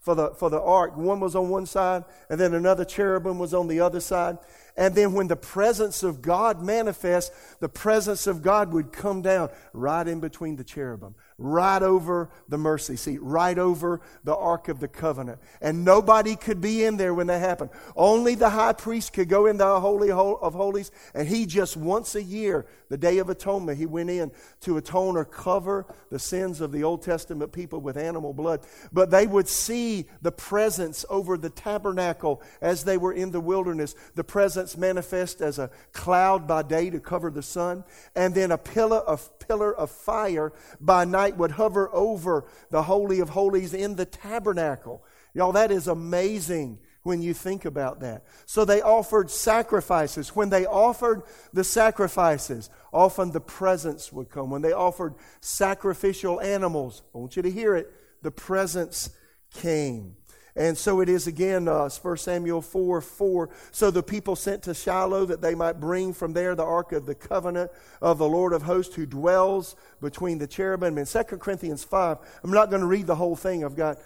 for 0.00 0.14
the, 0.14 0.30
for 0.30 0.50
the 0.50 0.60
ark. 0.60 0.96
One 0.96 1.20
was 1.20 1.34
on 1.34 1.48
one 1.48 1.66
side, 1.66 2.04
and 2.30 2.40
then 2.40 2.54
another 2.54 2.84
cherubim 2.84 3.38
was 3.38 3.54
on 3.54 3.68
the 3.68 3.80
other 3.80 4.00
side. 4.00 4.38
And 4.76 4.94
then 4.94 5.12
when 5.12 5.26
the 5.26 5.36
presence 5.36 6.02
of 6.04 6.22
God 6.22 6.62
manifests, 6.62 7.34
the 7.58 7.68
presence 7.68 8.26
of 8.26 8.42
God 8.42 8.72
would 8.72 8.92
come 8.92 9.22
down 9.22 9.50
right 9.72 10.06
in 10.06 10.20
between 10.20 10.56
the 10.56 10.64
cherubim, 10.64 11.16
right 11.38 11.82
over 11.82 12.28
the 12.48 12.58
mercy 12.58 12.96
seat, 12.96 13.22
right 13.22 13.56
over 13.58 14.00
the 14.24 14.34
Ark 14.34 14.68
of 14.68 14.80
the 14.80 14.88
Covenant. 14.88 15.38
And 15.60 15.84
nobody 15.84 16.34
could 16.34 16.60
be 16.60 16.84
in 16.84 16.96
there 16.96 17.14
when 17.14 17.28
that 17.28 17.38
happened. 17.38 17.70
Only 17.96 18.34
the 18.34 18.50
high 18.50 18.72
priest 18.72 19.12
could 19.12 19.28
go 19.28 19.46
in 19.46 19.56
the 19.56 19.80
Holy 19.80 20.10
of 20.10 20.54
Holies, 20.54 20.90
and 21.14 21.28
he 21.28 21.46
just 21.46 21.76
once 21.76 22.16
a 22.16 22.22
year, 22.22 22.66
the 22.88 22.98
Day 22.98 23.18
of 23.18 23.28
Atonement, 23.30 23.78
he 23.78 23.86
went 23.86 24.10
in 24.10 24.32
to 24.62 24.76
atone 24.78 25.16
or 25.16 25.24
cover 25.24 25.86
the 26.10 26.18
sins 26.18 26.60
of 26.60 26.72
the 26.72 26.82
Old 26.82 27.02
Testament 27.02 27.52
people 27.52 27.80
with 27.80 27.96
animal 27.96 28.32
blood. 28.32 28.60
But 28.92 29.10
they 29.10 29.26
would 29.26 29.48
see 29.48 30.06
the 30.22 30.32
presence 30.32 31.04
over 31.08 31.38
the 31.38 31.50
tabernacle 31.50 32.42
as 32.60 32.82
they 32.82 32.96
were 32.96 33.12
in 33.12 33.30
the 33.30 33.40
wilderness, 33.40 33.94
the 34.16 34.24
presence 34.24 34.76
manifest 34.76 35.40
as 35.40 35.58
a 35.58 35.70
cloud 35.92 36.48
by 36.48 36.62
day 36.62 36.90
to 36.90 36.98
cover 36.98 37.30
the 37.30 37.42
sun, 37.42 37.84
and 38.16 38.34
then 38.34 38.50
a 38.50 38.58
pillar 38.58 38.98
of 38.98 39.37
pillar 39.48 39.74
of 39.74 39.90
fire 39.90 40.52
by 40.80 41.04
night 41.04 41.36
would 41.36 41.52
hover 41.52 41.90
over 41.92 42.44
the 42.70 42.82
Holy 42.82 43.20
of 43.20 43.30
Holies 43.30 43.74
in 43.74 43.96
the 43.96 44.04
tabernacle. 44.04 45.02
Y'all, 45.34 45.52
that 45.52 45.70
is 45.70 45.88
amazing 45.88 46.78
when 47.02 47.22
you 47.22 47.32
think 47.32 47.64
about 47.64 48.00
that. 48.00 48.24
So 48.44 48.64
they 48.64 48.82
offered 48.82 49.30
sacrifices. 49.30 50.36
When 50.36 50.50
they 50.50 50.66
offered 50.66 51.22
the 51.52 51.64
sacrifices, 51.64 52.68
often 52.92 53.32
the 53.32 53.40
presence 53.40 54.12
would 54.12 54.30
come. 54.30 54.50
When 54.50 54.62
they 54.62 54.72
offered 54.72 55.14
sacrificial 55.40 56.40
animals, 56.40 57.02
I 57.14 57.18
want 57.18 57.36
you 57.36 57.42
to 57.42 57.50
hear 57.50 57.74
it, 57.74 57.90
the 58.22 58.30
presence 58.30 59.10
came. 59.54 60.16
And 60.58 60.76
so 60.76 61.00
it 61.00 61.08
is 61.08 61.28
again, 61.28 61.68
uh, 61.68 61.88
1 61.88 62.16
Samuel 62.16 62.60
4 62.60 63.00
4. 63.00 63.48
So 63.70 63.92
the 63.92 64.02
people 64.02 64.34
sent 64.34 64.64
to 64.64 64.74
Shiloh 64.74 65.24
that 65.26 65.40
they 65.40 65.54
might 65.54 65.78
bring 65.78 66.12
from 66.12 66.32
there 66.32 66.56
the 66.56 66.64
ark 66.64 66.90
of 66.90 67.06
the 67.06 67.14
covenant 67.14 67.70
of 68.02 68.18
the 68.18 68.28
Lord 68.28 68.52
of 68.52 68.62
hosts 68.62 68.96
who 68.96 69.06
dwells 69.06 69.76
between 70.00 70.38
the 70.38 70.48
cherubim. 70.48 70.98
In 70.98 71.06
2 71.06 71.22
Corinthians 71.38 71.84
5, 71.84 72.18
I'm 72.42 72.50
not 72.50 72.70
going 72.70 72.80
to 72.80 72.88
read 72.88 73.06
the 73.06 73.14
whole 73.14 73.36
thing. 73.36 73.64
I've 73.64 73.76
got, 73.76 73.98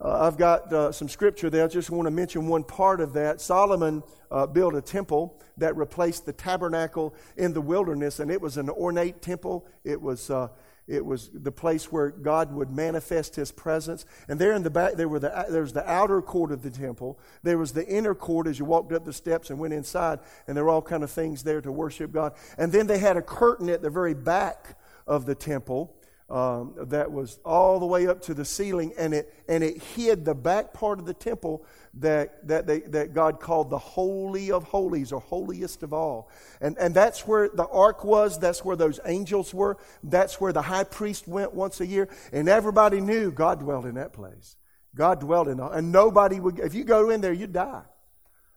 uh, 0.00 0.26
I've 0.26 0.36
got 0.36 0.72
uh, 0.72 0.90
some 0.90 1.08
scripture 1.08 1.48
there. 1.48 1.64
I 1.64 1.68
just 1.68 1.88
want 1.88 2.06
to 2.06 2.10
mention 2.10 2.48
one 2.48 2.64
part 2.64 3.00
of 3.00 3.12
that. 3.12 3.40
Solomon 3.40 4.02
uh, 4.32 4.46
built 4.46 4.74
a 4.74 4.82
temple 4.82 5.40
that 5.58 5.76
replaced 5.76 6.26
the 6.26 6.32
tabernacle 6.32 7.14
in 7.36 7.52
the 7.52 7.60
wilderness, 7.60 8.18
and 8.18 8.28
it 8.28 8.40
was 8.40 8.56
an 8.56 8.68
ornate 8.70 9.22
temple. 9.22 9.64
It 9.84 10.02
was 10.02 10.30
uh, 10.30 10.48
it 10.92 11.06
was 11.06 11.30
the 11.32 11.50
place 11.50 11.90
where 11.90 12.10
God 12.10 12.52
would 12.52 12.70
manifest 12.70 13.34
His 13.34 13.50
presence. 13.50 14.04
And 14.28 14.38
there 14.38 14.52
in 14.52 14.62
the 14.62 14.70
back, 14.70 14.92
there, 14.92 15.08
were 15.08 15.18
the, 15.18 15.46
there 15.48 15.62
was 15.62 15.72
the 15.72 15.90
outer 15.90 16.20
court 16.20 16.52
of 16.52 16.62
the 16.62 16.70
temple. 16.70 17.18
There 17.42 17.56
was 17.56 17.72
the 17.72 17.86
inner 17.86 18.14
court 18.14 18.46
as 18.46 18.58
you 18.58 18.66
walked 18.66 18.92
up 18.92 19.06
the 19.06 19.12
steps 19.12 19.48
and 19.48 19.58
went 19.58 19.72
inside. 19.72 20.18
And 20.46 20.54
there 20.54 20.64
were 20.64 20.70
all 20.70 20.82
kind 20.82 21.02
of 21.02 21.10
things 21.10 21.42
there 21.42 21.62
to 21.62 21.72
worship 21.72 22.12
God. 22.12 22.34
And 22.58 22.70
then 22.70 22.86
they 22.86 22.98
had 22.98 23.16
a 23.16 23.22
curtain 23.22 23.70
at 23.70 23.80
the 23.80 23.88
very 23.88 24.12
back 24.12 24.78
of 25.06 25.24
the 25.24 25.34
temple 25.34 25.96
um, 26.32 26.72
that 26.78 27.12
was 27.12 27.38
all 27.44 27.78
the 27.78 27.84
way 27.84 28.06
up 28.06 28.22
to 28.22 28.32
the 28.32 28.44
ceiling, 28.46 28.94
and 28.96 29.12
it, 29.12 29.34
and 29.48 29.62
it 29.62 29.82
hid 29.82 30.24
the 30.24 30.34
back 30.34 30.72
part 30.72 30.98
of 30.98 31.04
the 31.04 31.12
temple 31.12 31.62
that, 31.92 32.48
that, 32.48 32.66
they, 32.66 32.80
that 32.80 33.12
God 33.12 33.38
called 33.38 33.68
the 33.68 33.76
Holy 33.76 34.50
of 34.50 34.64
Holies 34.64 35.12
or 35.12 35.20
holiest 35.20 35.82
of 35.82 35.92
all. 35.92 36.30
And, 36.62 36.78
and 36.78 36.94
that's 36.94 37.26
where 37.26 37.50
the 37.50 37.66
ark 37.66 38.02
was, 38.02 38.38
that's 38.38 38.64
where 38.64 38.76
those 38.76 38.98
angels 39.04 39.52
were, 39.52 39.76
that's 40.02 40.40
where 40.40 40.54
the 40.54 40.62
high 40.62 40.84
priest 40.84 41.28
went 41.28 41.52
once 41.52 41.82
a 41.82 41.86
year, 41.86 42.08
and 42.32 42.48
everybody 42.48 43.02
knew 43.02 43.30
God 43.30 43.60
dwelled 43.60 43.84
in 43.84 43.96
that 43.96 44.14
place. 44.14 44.56
God 44.94 45.20
dwelled 45.20 45.48
in, 45.48 45.60
and 45.60 45.92
nobody 45.92 46.40
would, 46.40 46.58
if 46.60 46.72
you 46.72 46.84
go 46.84 47.10
in 47.10 47.20
there, 47.20 47.34
you'd 47.34 47.52
die. 47.52 47.82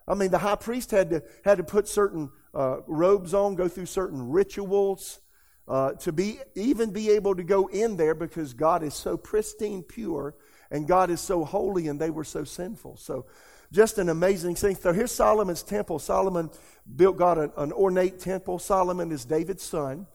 I 0.08 0.14
mean, 0.14 0.32
the 0.32 0.38
high 0.38 0.56
priest 0.56 0.92
had 0.92 1.10
to, 1.10 1.24
had 1.44 1.58
to 1.58 1.66
put 1.66 1.90
certain 1.90 2.32
uh, 2.54 2.78
robes 2.88 3.34
on, 3.34 3.56
go 3.56 3.68
through 3.68 3.88
certain 3.88 4.30
rituals 4.30 5.20
uh, 5.68 5.94
to 5.94 6.12
be 6.12 6.40
even 6.54 6.92
be 6.92 7.12
able 7.12 7.36
to 7.36 7.44
go 7.44 7.68
in 7.68 7.98
there 7.98 8.14
because 8.14 8.54
God 8.54 8.84
is 8.84 8.94
so 8.94 9.18
pristine 9.18 9.84
pure 9.84 10.36
and 10.72 10.88
God 10.88 11.10
is 11.10 11.22
so 11.22 11.44
holy 11.44 11.88
and 11.88 12.00
they 12.00 12.10
were 12.10 12.24
so 12.24 12.44
sinful. 12.44 12.98
So 12.98 13.26
just 13.72 13.98
an 13.98 14.10
amazing 14.10 14.56
thing. 14.56 14.76
So 14.76 14.94
here's 14.94 15.12
Solomon's 15.12 15.64
temple. 15.64 16.00
Solomon 16.00 16.50
built 16.96 17.18
God 17.18 17.38
an, 17.38 17.52
an 17.58 17.72
ornate 17.72 18.20
temple. 18.20 18.60
Solomon 18.60 19.12
is 19.12 19.26
David's 19.26 19.64
son. 19.64 20.08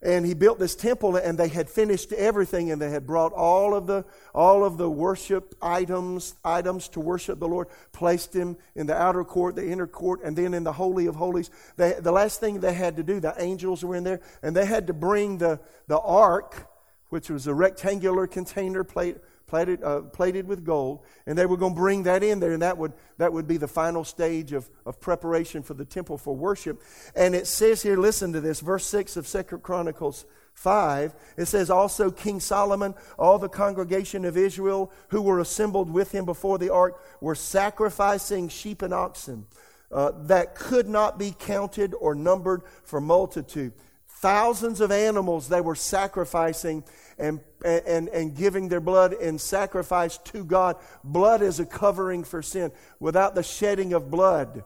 And 0.00 0.24
he 0.24 0.34
built 0.34 0.58
this 0.58 0.76
temple 0.76 1.16
and 1.16 1.36
they 1.36 1.48
had 1.48 1.68
finished 1.68 2.12
everything 2.12 2.70
and 2.70 2.80
they 2.80 2.90
had 2.90 3.06
brought 3.06 3.32
all 3.32 3.74
of 3.74 3.86
the 3.86 4.04
all 4.34 4.64
of 4.64 4.76
the 4.78 4.88
worship 4.88 5.54
items 5.60 6.34
items 6.44 6.88
to 6.88 7.00
worship 7.00 7.40
the 7.40 7.48
lord 7.48 7.68
placed 7.92 8.34
him 8.34 8.56
in 8.76 8.86
the 8.86 8.94
outer 8.94 9.24
court 9.24 9.56
the 9.56 9.68
inner 9.68 9.86
court 9.86 10.20
and 10.22 10.36
then 10.36 10.54
in 10.54 10.64
the 10.64 10.72
holy 10.72 11.06
of 11.06 11.16
holies. 11.16 11.50
They, 11.76 11.94
the 11.98 12.12
last 12.12 12.40
thing 12.40 12.60
they 12.60 12.74
had 12.74 12.96
to 12.96 13.02
do 13.02 13.18
the 13.18 13.34
angels 13.38 13.84
were 13.84 13.96
in 13.96 14.04
there 14.04 14.20
and 14.42 14.54
they 14.54 14.66
had 14.66 14.86
to 14.86 14.92
bring 14.92 15.38
the 15.38 15.60
the 15.88 15.98
ark 15.98 16.68
which 17.08 17.30
was 17.30 17.46
a 17.46 17.54
rectangular 17.54 18.26
container 18.26 18.84
plate 18.84 19.16
plated, 19.48 19.82
uh, 19.82 20.02
plated 20.02 20.46
with 20.46 20.64
gold, 20.64 21.00
and 21.26 21.36
they 21.36 21.46
were 21.46 21.56
going 21.56 21.74
to 21.74 21.80
bring 21.80 22.04
that 22.04 22.22
in 22.22 22.38
there, 22.38 22.52
and 22.52 22.62
that 22.62 22.78
would, 22.78 22.92
that 23.16 23.32
would 23.32 23.48
be 23.48 23.56
the 23.56 23.66
final 23.66 24.04
stage 24.04 24.52
of, 24.52 24.68
of 24.86 25.00
preparation 25.00 25.62
for 25.62 25.74
the 25.74 25.84
temple 25.84 26.18
for 26.18 26.36
worship. 26.36 26.82
And 27.16 27.34
it 27.34 27.46
says 27.46 27.82
here, 27.82 27.96
listen 27.96 28.32
to 28.34 28.40
this, 28.40 28.60
verse 28.60 28.86
6 28.86 29.16
of 29.16 29.26
Second 29.26 29.62
Chronicles 29.62 30.26
5, 30.54 31.14
it 31.36 31.46
says, 31.46 31.70
Also 31.70 32.10
King 32.10 32.40
Solomon, 32.40 32.94
all 33.18 33.38
the 33.38 33.48
congregation 33.48 34.24
of 34.24 34.36
Israel 34.36 34.92
who 35.08 35.22
were 35.22 35.40
assembled 35.40 35.90
with 35.90 36.12
him 36.12 36.24
before 36.24 36.58
the 36.58 36.70
ark, 36.70 37.00
were 37.20 37.34
sacrificing 37.34 38.48
sheep 38.48 38.82
and 38.82 38.92
oxen 38.92 39.46
uh, 39.90 40.12
that 40.22 40.54
could 40.54 40.88
not 40.88 41.18
be 41.18 41.34
counted 41.38 41.94
or 41.94 42.14
numbered 42.14 42.62
for 42.82 43.00
multitude. 43.00 43.72
Thousands 44.08 44.80
of 44.80 44.90
animals 44.90 45.48
they 45.48 45.60
were 45.60 45.76
sacrificing 45.76 46.82
and, 47.18 47.40
and, 47.64 48.08
and 48.08 48.36
giving 48.36 48.68
their 48.68 48.80
blood 48.80 49.12
in 49.12 49.38
sacrifice 49.38 50.18
to 50.18 50.44
God. 50.44 50.76
Blood 51.02 51.42
is 51.42 51.60
a 51.60 51.66
covering 51.66 52.24
for 52.24 52.42
sin. 52.42 52.72
Without 53.00 53.34
the 53.34 53.42
shedding 53.42 53.92
of 53.92 54.10
blood, 54.10 54.64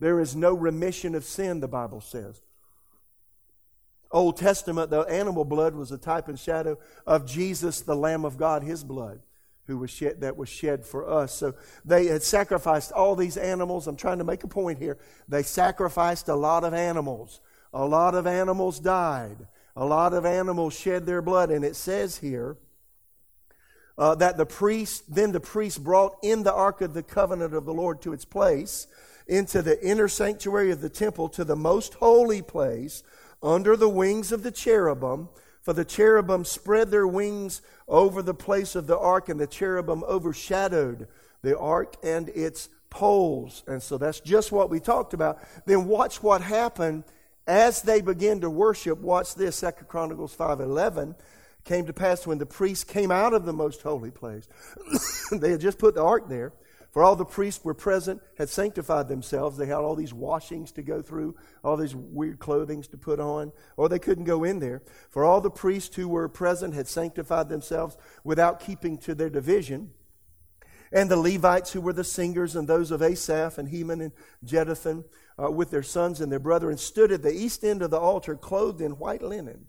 there 0.00 0.20
is 0.20 0.36
no 0.36 0.52
remission 0.52 1.14
of 1.14 1.24
sin, 1.24 1.60
the 1.60 1.68
Bible 1.68 2.00
says. 2.00 2.40
Old 4.10 4.36
Testament, 4.36 4.90
the 4.90 5.00
animal 5.00 5.44
blood 5.44 5.74
was 5.74 5.90
a 5.90 5.98
type 5.98 6.28
and 6.28 6.38
shadow 6.38 6.78
of 7.06 7.26
Jesus, 7.26 7.80
the 7.80 7.96
Lamb 7.96 8.24
of 8.24 8.36
God, 8.36 8.62
his 8.62 8.84
blood, 8.84 9.20
who 9.66 9.78
was 9.78 9.90
shed, 9.90 10.20
that 10.20 10.36
was 10.36 10.48
shed 10.48 10.84
for 10.84 11.10
us. 11.10 11.34
So 11.34 11.54
they 11.84 12.06
had 12.06 12.22
sacrificed 12.22 12.92
all 12.92 13.16
these 13.16 13.36
animals. 13.36 13.88
I'm 13.88 13.96
trying 13.96 14.18
to 14.18 14.24
make 14.24 14.44
a 14.44 14.48
point 14.48 14.78
here. 14.78 14.98
They 15.26 15.42
sacrificed 15.42 16.28
a 16.28 16.36
lot 16.36 16.62
of 16.62 16.74
animals. 16.74 17.40
A 17.72 17.84
lot 17.84 18.14
of 18.14 18.26
animals 18.28 18.78
died 18.78 19.48
a 19.76 19.84
lot 19.84 20.12
of 20.12 20.24
animals 20.24 20.78
shed 20.78 21.06
their 21.06 21.22
blood. 21.22 21.50
And 21.50 21.64
it 21.64 21.76
says 21.76 22.18
here 22.18 22.56
uh, 23.96 24.14
that 24.16 24.36
the 24.36 24.46
priest, 24.46 25.14
then 25.14 25.32
the 25.32 25.40
priest 25.40 25.82
brought 25.82 26.16
in 26.22 26.42
the 26.42 26.52
ark 26.52 26.80
of 26.80 26.94
the 26.94 27.02
covenant 27.02 27.54
of 27.54 27.64
the 27.64 27.74
Lord 27.74 28.00
to 28.02 28.12
its 28.12 28.24
place, 28.24 28.86
into 29.26 29.62
the 29.62 29.82
inner 29.84 30.08
sanctuary 30.08 30.70
of 30.70 30.80
the 30.80 30.88
temple, 30.88 31.28
to 31.30 31.44
the 31.44 31.56
most 31.56 31.94
holy 31.94 32.42
place, 32.42 33.02
under 33.42 33.76
the 33.76 33.88
wings 33.88 34.32
of 34.32 34.42
the 34.42 34.50
cherubim. 34.50 35.28
For 35.62 35.72
the 35.72 35.84
cherubim 35.84 36.44
spread 36.44 36.90
their 36.90 37.06
wings 37.06 37.62
over 37.88 38.20
the 38.20 38.34
place 38.34 38.74
of 38.74 38.86
the 38.86 38.98
ark, 38.98 39.28
and 39.28 39.40
the 39.40 39.46
cherubim 39.46 40.04
overshadowed 40.04 41.08
the 41.42 41.58
ark 41.58 41.96
and 42.02 42.28
its 42.30 42.68
poles. 42.90 43.62
And 43.66 43.82
so 43.82 43.96
that's 43.96 44.20
just 44.20 44.52
what 44.52 44.70
we 44.70 44.78
talked 44.78 45.14
about. 45.14 45.38
Then 45.66 45.86
watch 45.86 46.22
what 46.22 46.42
happened 46.42 47.04
as 47.46 47.82
they 47.82 48.00
began 48.00 48.40
to 48.40 48.50
worship, 48.50 48.98
watch 49.00 49.34
this, 49.34 49.60
2 49.60 49.70
Chronicles 49.86 50.34
5.11, 50.36 51.14
came 51.64 51.86
to 51.86 51.92
pass 51.92 52.26
when 52.26 52.38
the 52.38 52.46
priests 52.46 52.84
came 52.84 53.10
out 53.10 53.34
of 53.34 53.44
the 53.44 53.52
most 53.52 53.82
holy 53.82 54.10
place. 54.10 54.48
they 55.32 55.50
had 55.50 55.60
just 55.60 55.78
put 55.78 55.94
the 55.94 56.02
ark 56.02 56.28
there. 56.28 56.52
For 56.94 57.02
all 57.02 57.16
the 57.16 57.24
priests 57.24 57.64
were 57.64 57.74
present, 57.74 58.22
had 58.38 58.48
sanctified 58.48 59.08
themselves. 59.08 59.56
They 59.56 59.66
had 59.66 59.78
all 59.78 59.96
these 59.96 60.14
washings 60.14 60.70
to 60.72 60.82
go 60.82 61.02
through, 61.02 61.34
all 61.64 61.76
these 61.76 61.94
weird 61.94 62.38
clothings 62.38 62.86
to 62.88 62.96
put 62.96 63.18
on, 63.18 63.50
or 63.76 63.88
they 63.88 63.98
couldn't 63.98 64.24
go 64.24 64.44
in 64.44 64.60
there. 64.60 64.80
For 65.10 65.24
all 65.24 65.40
the 65.40 65.50
priests 65.50 65.96
who 65.96 66.06
were 66.06 66.28
present 66.28 66.72
had 66.72 66.86
sanctified 66.86 67.48
themselves 67.48 67.96
without 68.22 68.60
keeping 68.60 68.96
to 68.98 69.14
their 69.16 69.28
division. 69.28 69.90
And 70.92 71.10
the 71.10 71.16
Levites 71.16 71.72
who 71.72 71.80
were 71.80 71.92
the 71.92 72.04
singers, 72.04 72.54
and 72.54 72.68
those 72.68 72.92
of 72.92 73.02
Asaph 73.02 73.58
and 73.58 73.70
Heman 73.70 74.00
and 74.00 74.12
Jeduthun, 74.44 75.04
uh, 75.42 75.50
with 75.50 75.70
their 75.70 75.82
sons 75.82 76.20
and 76.20 76.30
their 76.30 76.38
brethren 76.38 76.76
stood 76.76 77.12
at 77.12 77.22
the 77.22 77.32
east 77.32 77.64
end 77.64 77.82
of 77.82 77.90
the 77.90 77.98
altar, 77.98 78.34
clothed 78.34 78.80
in 78.80 78.92
white 78.92 79.22
linen, 79.22 79.66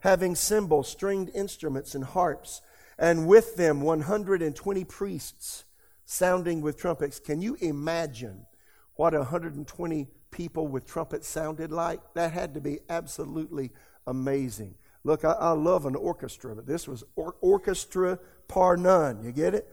having 0.00 0.34
cymbals, 0.34 0.88
stringed 0.88 1.30
instruments, 1.34 1.94
and 1.94 2.04
harps, 2.04 2.60
and 2.98 3.26
with 3.26 3.56
them 3.56 3.80
120 3.80 4.84
priests 4.84 5.64
sounding 6.04 6.60
with 6.60 6.78
trumpets. 6.78 7.18
Can 7.20 7.40
you 7.40 7.56
imagine 7.60 8.46
what 8.94 9.12
120 9.12 10.08
people 10.30 10.66
with 10.66 10.86
trumpets 10.86 11.28
sounded 11.28 11.70
like? 11.70 12.00
That 12.14 12.32
had 12.32 12.54
to 12.54 12.60
be 12.60 12.80
absolutely 12.88 13.70
amazing. 14.06 14.74
Look, 15.04 15.24
I, 15.24 15.32
I 15.32 15.50
love 15.50 15.86
an 15.86 15.94
orchestra, 15.94 16.54
but 16.56 16.66
this 16.66 16.88
was 16.88 17.04
or- 17.14 17.36
orchestra 17.40 18.18
par 18.48 18.76
none. 18.76 19.22
You 19.22 19.32
get 19.32 19.54
it? 19.54 19.72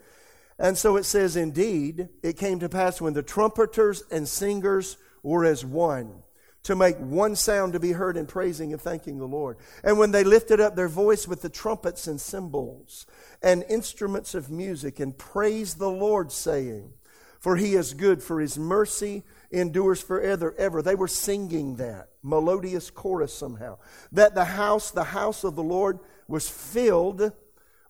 And 0.57 0.77
so 0.77 0.95
it 0.97 1.03
says, 1.03 1.35
Indeed, 1.35 2.09
it 2.23 2.37
came 2.37 2.59
to 2.59 2.69
pass 2.69 3.01
when 3.01 3.13
the 3.13 3.23
trumpeters 3.23 4.03
and 4.11 4.27
singers 4.27 4.97
or 5.25 5.43
as 5.43 5.65
one, 5.65 6.21
to 6.61 6.75
make 6.75 6.97
one 6.97 7.35
sound 7.35 7.73
to 7.73 7.79
be 7.79 7.93
heard 7.93 8.15
in 8.15 8.27
praising 8.27 8.71
and 8.71 8.81
thanking 8.81 9.17
the 9.17 9.27
Lord. 9.27 9.57
And 9.83 9.97
when 9.97 10.11
they 10.11 10.23
lifted 10.23 10.61
up 10.61 10.75
their 10.75 10.87
voice 10.87 11.27
with 11.27 11.41
the 11.41 11.49
trumpets 11.49 12.05
and 12.05 12.21
cymbals 12.21 13.07
and 13.41 13.65
instruments 13.67 14.35
of 14.35 14.51
music 14.51 14.99
and 14.99 15.17
praised 15.17 15.79
the 15.79 15.89
Lord, 15.89 16.31
saying, 16.31 16.93
For 17.39 17.55
he 17.55 17.73
is 17.73 17.95
good, 17.95 18.21
for 18.21 18.39
his 18.39 18.55
mercy 18.55 19.23
endures 19.49 19.99
forever. 19.99 20.53
Ever. 20.59 20.83
They 20.83 20.95
were 20.95 21.07
singing 21.07 21.77
that 21.77 22.09
melodious 22.21 22.91
chorus 22.91 23.33
somehow. 23.33 23.79
That 24.11 24.35
the 24.35 24.45
house, 24.45 24.91
the 24.91 25.05
house 25.05 25.43
of 25.43 25.55
the 25.55 25.63
Lord, 25.63 25.97
was 26.27 26.47
filled 26.47 27.31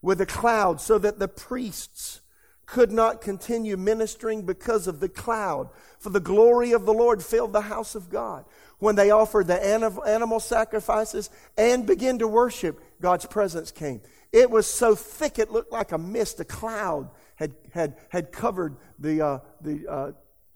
with 0.01 0.21
a 0.21 0.25
cloud, 0.25 0.79
so 0.79 0.97
that 0.99 1.19
the 1.19 1.27
priests 1.27 2.21
could 2.65 2.91
not 2.91 3.21
continue 3.21 3.77
ministering 3.77 4.43
because 4.43 4.87
of 4.87 4.99
the 4.99 5.09
cloud. 5.09 5.69
For 5.99 6.09
the 6.09 6.19
glory 6.19 6.71
of 6.71 6.85
the 6.85 6.93
Lord 6.93 7.23
filled 7.23 7.53
the 7.53 7.61
house 7.61 7.95
of 7.95 8.09
God. 8.09 8.45
When 8.79 8.95
they 8.95 9.11
offered 9.11 9.47
the 9.47 9.65
animal 9.65 10.39
sacrifices 10.39 11.29
and 11.57 11.85
began 11.85 12.19
to 12.19 12.27
worship, 12.27 12.81
God's 13.01 13.25
presence 13.25 13.71
came. 13.71 14.01
It 14.31 14.49
was 14.49 14.67
so 14.67 14.95
thick 14.95 15.39
it 15.39 15.51
looked 15.51 15.71
like 15.71 15.91
a 15.91 15.97
mist, 15.97 16.39
a 16.39 16.45
cloud 16.45 17.09
had, 17.35 17.53
had, 17.71 17.95
had 18.09 18.31
covered 18.31 18.75
the, 18.99 19.21
uh, 19.21 19.39
the 19.61 19.87
uh, 19.87 20.11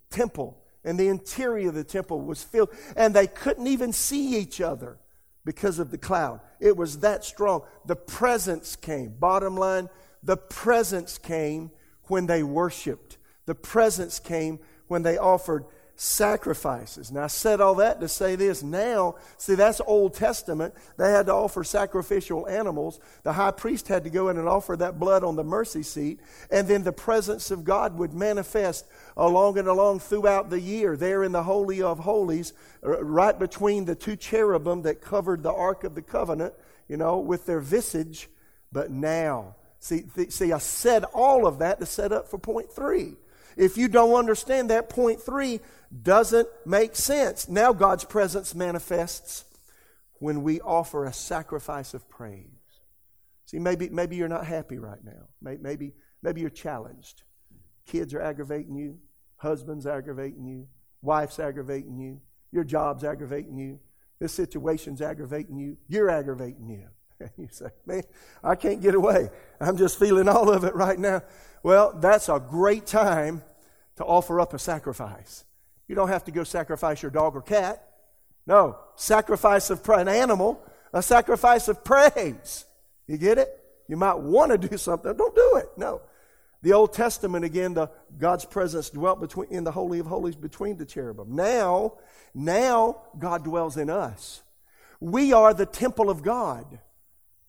temple. 0.09 0.57
And 0.83 0.99
the 0.99 1.07
interior 1.07 1.69
of 1.69 1.75
the 1.75 1.83
temple 1.83 2.21
was 2.21 2.43
filled. 2.43 2.69
And 2.95 3.13
they 3.13 3.27
couldn't 3.27 3.67
even 3.67 3.93
see 3.93 4.37
each 4.37 4.61
other 4.61 4.97
because 5.45 5.79
of 5.79 5.91
the 5.91 5.97
cloud. 5.97 6.41
It 6.59 6.75
was 6.75 6.99
that 6.99 7.23
strong. 7.23 7.63
The 7.85 7.95
presence 7.95 8.75
came. 8.75 9.15
Bottom 9.17 9.55
line, 9.55 9.89
the 10.23 10.37
presence 10.37 11.17
came 11.17 11.71
when 12.09 12.25
they 12.25 12.43
worshiped. 12.43 13.17
The 13.45 13.55
presence 13.55 14.19
came 14.19 14.59
when 14.87 15.03
they 15.03 15.17
offered 15.17 15.65
sacrifices. 15.95 17.11
Now, 17.11 17.25
I 17.25 17.27
said 17.27 17.59
all 17.59 17.75
that 17.75 17.99
to 17.99 18.07
say 18.07 18.37
this. 18.37 18.63
Now, 18.63 19.15
see, 19.37 19.55
that's 19.55 19.81
Old 19.85 20.13
Testament. 20.13 20.73
They 20.97 21.11
had 21.11 21.25
to 21.25 21.33
offer 21.33 21.65
sacrificial 21.65 22.47
animals. 22.47 23.01
The 23.23 23.33
high 23.33 23.51
priest 23.51 23.89
had 23.89 24.05
to 24.05 24.09
go 24.09 24.29
in 24.29 24.37
and 24.37 24.47
offer 24.47 24.77
that 24.77 24.97
blood 24.97 25.25
on 25.25 25.35
the 25.35 25.43
mercy 25.43 25.83
seat. 25.83 26.21
And 26.49 26.69
then 26.69 26.83
the 26.83 26.93
presence 26.93 27.51
of 27.51 27.65
God 27.65 27.97
would 27.97 28.13
manifest 28.13 28.87
along 29.17 29.57
and 29.57 29.67
along 29.67 29.99
throughout 29.99 30.49
the 30.49 30.61
year, 30.61 30.95
there 30.95 31.21
in 31.21 31.33
the 31.33 31.43
Holy 31.43 31.81
of 31.81 31.99
Holies, 31.99 32.53
right 32.81 33.37
between 33.37 33.83
the 33.83 33.95
two 33.95 34.15
cherubim 34.15 34.83
that 34.83 35.01
covered 35.01 35.43
the 35.43 35.51
Ark 35.51 35.83
of 35.83 35.95
the 35.95 36.01
Covenant, 36.01 36.53
you 36.87 36.95
know, 36.95 37.19
with 37.19 37.45
their 37.45 37.59
visage. 37.59 38.29
But 38.71 38.89
now, 38.89 39.55
See, 39.79 40.01
th- 40.01 40.31
see, 40.31 40.51
I 40.51 40.57
said 40.57 41.05
all 41.05 41.47
of 41.47 41.59
that 41.59 41.79
to 41.79 41.85
set 41.85 42.11
up 42.11 42.27
for 42.27 42.37
point 42.37 42.71
three. 42.71 43.15
If 43.55 43.77
you 43.77 43.87
don't 43.87 44.15
understand 44.15 44.69
that, 44.69 44.89
point 44.89 45.21
three 45.21 45.59
doesn't 46.03 46.47
make 46.65 46.95
sense. 46.95 47.49
Now 47.49 47.73
God's 47.73 48.03
presence 48.03 48.53
manifests 48.53 49.45
when 50.19 50.43
we 50.43 50.61
offer 50.61 51.05
a 51.05 51.13
sacrifice 51.13 51.93
of 51.93 52.07
praise. 52.09 52.45
See, 53.45 53.59
maybe, 53.59 53.89
maybe 53.89 54.15
you're 54.15 54.27
not 54.27 54.45
happy 54.45 54.77
right 54.77 55.03
now. 55.03 55.27
Maybe, 55.41 55.93
maybe 56.21 56.41
you're 56.41 56.49
challenged. 56.49 57.23
Kids 57.87 58.13
are 58.13 58.21
aggravating 58.21 58.75
you, 58.75 58.99
husband's 59.37 59.87
aggravating 59.87 60.45
you, 60.45 60.67
wife's 61.01 61.39
aggravating 61.39 61.97
you, 61.97 62.21
your 62.51 62.63
job's 62.63 63.03
aggravating 63.03 63.57
you, 63.57 63.79
this 64.19 64.33
situation's 64.33 65.01
aggravating 65.01 65.57
you, 65.57 65.77
you're 65.87 66.09
aggravating 66.09 66.69
you. 66.69 66.87
you 67.37 67.47
say, 67.51 67.67
man, 67.85 68.03
I 68.43 68.55
can't 68.55 68.81
get 68.81 68.95
away. 68.95 69.29
I'm 69.59 69.77
just 69.77 69.99
feeling 69.99 70.27
all 70.27 70.49
of 70.49 70.63
it 70.63 70.75
right 70.75 70.97
now. 70.97 71.23
Well, 71.63 71.93
that's 71.99 72.29
a 72.29 72.39
great 72.39 72.85
time 72.85 73.43
to 73.97 74.05
offer 74.05 74.39
up 74.39 74.53
a 74.53 74.59
sacrifice. 74.59 75.43
You 75.87 75.95
don't 75.95 76.07
have 76.07 76.23
to 76.25 76.31
go 76.31 76.43
sacrifice 76.43 77.01
your 77.01 77.11
dog 77.11 77.35
or 77.35 77.41
cat. 77.41 77.85
No, 78.45 78.77
sacrifice 78.95 79.69
of 79.69 79.87
an 79.89 80.07
animal, 80.07 80.61
a 80.93 81.03
sacrifice 81.03 81.67
of 81.67 81.83
praise. 81.83 82.65
You 83.07 83.17
get 83.17 83.37
it? 83.37 83.49
You 83.87 83.97
might 83.97 84.19
want 84.19 84.51
to 84.51 84.57
do 84.57 84.77
something. 84.77 85.15
Don't 85.15 85.35
do 85.35 85.55
it. 85.57 85.69
No. 85.77 86.01
The 86.61 86.73
Old 86.73 86.93
Testament, 86.93 87.45
again, 87.45 87.73
the, 87.73 87.89
God's 88.17 88.45
presence 88.45 88.89
dwelt 88.89 89.19
between, 89.19 89.49
in 89.49 89.63
the 89.63 89.71
Holy 89.71 89.99
of 89.99 90.07
Holies 90.07 90.35
between 90.35 90.77
the 90.77 90.85
cherubim. 90.85 91.35
Now, 91.35 91.93
now 92.33 93.01
God 93.17 93.43
dwells 93.43 93.77
in 93.77 93.89
us. 93.89 94.43
We 94.99 95.31
are 95.31 95.53
the 95.53 95.65
temple 95.65 96.09
of 96.09 96.21
God. 96.21 96.79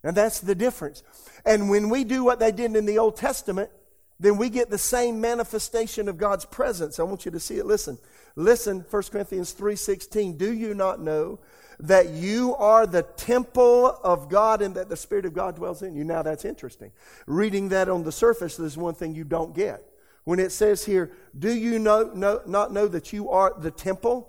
And 0.03 0.17
that's 0.17 0.41
the 0.41 0.55
difference. 0.55 1.03
And 1.45 1.69
when 1.69 1.91
we 1.91 2.05
do 2.05 2.25
what 2.25 2.39
they 2.39 2.53
did 2.53 2.75
in 2.77 2.87
the 2.87 2.99
Old 2.99 3.17
Testament, 3.17 3.71
then 4.19 4.37
we 4.37 4.51
get 4.51 4.71
the 4.71 4.79
same 4.79 5.21
manifestation 5.21 6.09
of 6.09 6.19
God's 6.19 6.45
presence. 6.45 6.99
I 6.99 7.05
want 7.05 7.25
you 7.25 7.31
to 7.31 7.41
see 7.41 7.59
it. 7.59 7.67
Listen. 7.67 7.99
Listen, 8.37 8.85
1 8.89 9.03
Corinthians 9.11 9.53
3:16. 9.53 10.37
Do 10.37 10.53
you 10.53 10.75
not 10.75 11.01
know 11.01 11.41
that 11.79 12.11
you 12.11 12.55
are 12.57 12.87
the 12.87 13.03
temple 13.03 13.87
of 14.05 14.29
God 14.29 14.63
and 14.63 14.75
that 14.75 14.89
the 14.89 14.97
Spirit 14.97 15.25
of 15.25 15.35
God 15.35 15.57
dwells 15.57 15.83
in 15.83 15.95
you? 15.95 16.05
Now 16.05 16.23
that's 16.23 16.45
interesting. 16.45 16.93
Reading 17.27 17.71
that 17.71 17.89
on 17.89 18.05
the 18.05 18.13
surface, 18.13 18.57
there's 18.57 18.77
one 18.77 18.95
thing 18.95 19.15
you 19.15 19.25
don't 19.25 19.55
get. 19.55 19.85
When 20.25 20.39
it 20.39 20.53
says 20.53 20.85
here, 20.85 21.11
do 21.37 21.53
you 21.53 21.79
know, 21.79 22.11
know, 22.15 22.43
not 22.47 22.73
know 22.73 22.87
that 22.89 23.13
you 23.13 23.31
are 23.31 23.55
the 23.59 23.71
temple? 23.71 24.29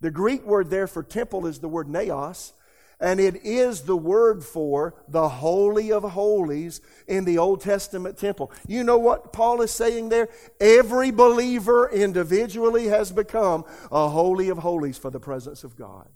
The 0.00 0.10
Greek 0.10 0.44
word 0.44 0.70
there 0.70 0.86
for 0.86 1.02
temple 1.02 1.46
is 1.46 1.58
the 1.58 1.68
word 1.68 1.88
naos, 1.88 2.52
and 3.00 3.20
it 3.20 3.44
is 3.44 3.82
the 3.82 3.96
word 3.96 4.44
for 4.44 4.94
the 5.08 5.28
Holy 5.28 5.92
of 5.92 6.02
Holies 6.02 6.80
in 7.06 7.24
the 7.24 7.38
Old 7.38 7.60
Testament 7.60 8.18
temple. 8.18 8.52
You 8.66 8.84
know 8.84 8.98
what 8.98 9.32
Paul 9.32 9.62
is 9.62 9.70
saying 9.70 10.08
there? 10.08 10.28
Every 10.60 11.10
believer 11.10 11.90
individually 11.90 12.86
has 12.86 13.12
become 13.12 13.64
a 13.90 14.08
Holy 14.08 14.48
of 14.48 14.58
Holies 14.58 14.98
for 14.98 15.10
the 15.10 15.20
presence 15.20 15.64
of 15.64 15.76
God. 15.76 16.08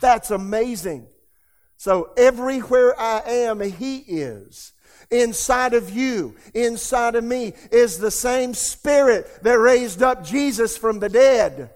That's 0.00 0.30
amazing. 0.30 1.06
So 1.76 2.10
everywhere 2.16 2.98
I 2.98 3.22
am, 3.26 3.60
He 3.60 3.98
is. 3.98 4.72
Inside 5.10 5.74
of 5.74 5.90
you, 5.90 6.36
inside 6.54 7.16
of 7.16 7.24
me, 7.24 7.54
is 7.72 7.98
the 7.98 8.10
same 8.10 8.54
Spirit 8.54 9.42
that 9.42 9.58
raised 9.58 10.02
up 10.02 10.24
Jesus 10.24 10.76
from 10.76 11.00
the 11.00 11.08
dead. 11.08 11.70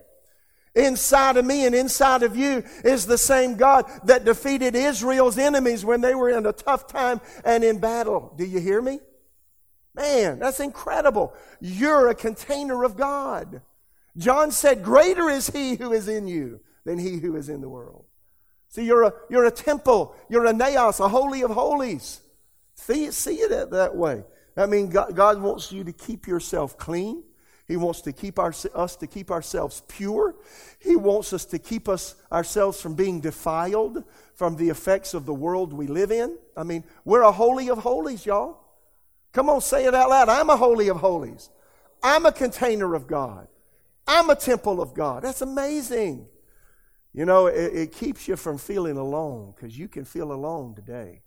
Inside 0.75 1.37
of 1.37 1.45
me 1.45 1.67
and 1.67 1.75
inside 1.75 2.25
of 2.25 2.37
you 2.37 2.65
is 2.85 3.07
the 3.07 3.19
same 3.19 3.57
God 3.57 3.89
that 4.05 4.25
defeated 4.25 4.75
Israel's 4.75 5.39
enemies 5.39 5.85
when 5.85 6.01
they 6.01 6.15
were 6.15 6.31
in 6.31 6.47
a 6.47 6.53
tough 6.53 6.89
time 6.89 7.21
and 7.45 7.63
in 7.63 7.79
battle. 7.79 8.35
Do 8.37 8.45
you 8.45 8.59
hear 8.59 8.83
me? 8.83 8.99
Man, 9.95 10.41
that's 10.41 10.59
incredible. 10.59 11.33
You're 11.61 12.09
a 12.09 12.15
container 12.15 12.83
of 12.83 12.97
God. 12.97 13.63
John 14.17 14.51
said, 14.51 14.83
Greater 14.83 15.29
is 15.29 15.49
he 15.49 15.77
who 15.77 15.93
is 15.93 16.09
in 16.09 16.27
you 16.27 16.61
than 16.85 16.99
he 16.99 17.19
who 17.19 17.37
is 17.37 17.49
in 17.49 17.61
the 17.61 17.69
world. 17.69 18.05
See, 18.69 18.85
you're 18.85 19.05
a, 19.05 19.13
you're 19.31 19.45
a 19.45 19.53
temple, 19.53 20.17
you're 20.29 20.47
a 20.47 20.53
naos, 20.53 20.99
a 20.99 21.09
holy 21.09 21.43
of 21.43 21.53
holies. 21.53 22.21
See, 22.75 23.13
see 23.13 23.37
it 23.37 23.71
that 23.71 23.95
way. 23.95 24.25
I 24.57 24.67
mean, 24.67 24.89
God, 24.89 25.15
God 25.15 25.41
wants 25.41 25.71
you 25.71 25.85
to 25.85 25.93
keep 25.93 26.27
yourself 26.27 26.77
clean. 26.77 27.23
He 27.67 27.77
wants 27.77 28.03
to 28.03 28.13
keep 28.13 28.39
our, 28.39 28.53
us 28.75 28.97
to 28.97 29.07
keep 29.07 29.31
ourselves 29.31 29.83
pure. 29.89 30.35
He 30.79 30.97
wants 30.97 31.33
us 31.33 31.47
to 31.47 31.59
keep 31.59 31.89
us 31.89 32.15
ourselves 32.31 32.81
from 32.81 32.95
being 32.95 33.21
defiled 33.21 34.05
from 34.35 34.57
the 34.57 34.69
effects 34.69 35.15
of 35.15 35.25
the 35.25 35.33
world 35.33 35.73
we 35.73 35.87
live 35.87 36.11
in. 36.11 36.37
I 36.57 36.63
mean, 36.65 36.85
we're 37.05 37.23
a 37.23 37.33
holy 37.33 37.71
of 37.71 37.79
holies, 37.79 38.27
y'all. 38.27 38.59
Come 39.33 39.49
on, 39.49 39.61
say 39.61 39.87
it 39.87 39.95
out 39.95 40.11
loud. 40.11 40.29
I'm 40.29 40.51
a 40.51 40.57
holy 40.57 40.89
of 40.89 40.99
holies. 40.99 41.49
I'm 42.03 42.27
a 42.27 42.33
container 42.33 42.95
of 42.95 43.07
God. 43.07 43.49
I'm 44.07 44.29
a 44.29 44.37
temple 44.37 44.83
of 44.83 44.93
God. 44.93 45.23
That's 45.23 45.41
amazing. 45.41 46.27
You 47.15 47.25
know, 47.25 47.47
it, 47.47 47.75
it 47.75 47.93
keeps 47.93 48.29
you 48.29 48.37
from 48.37 48.59
feeling 48.59 48.99
alone 48.99 49.55
because 49.57 49.79
you 49.79 49.89
can 49.89 50.05
feel 50.05 50.33
alone 50.33 50.75
today. 50.75 51.23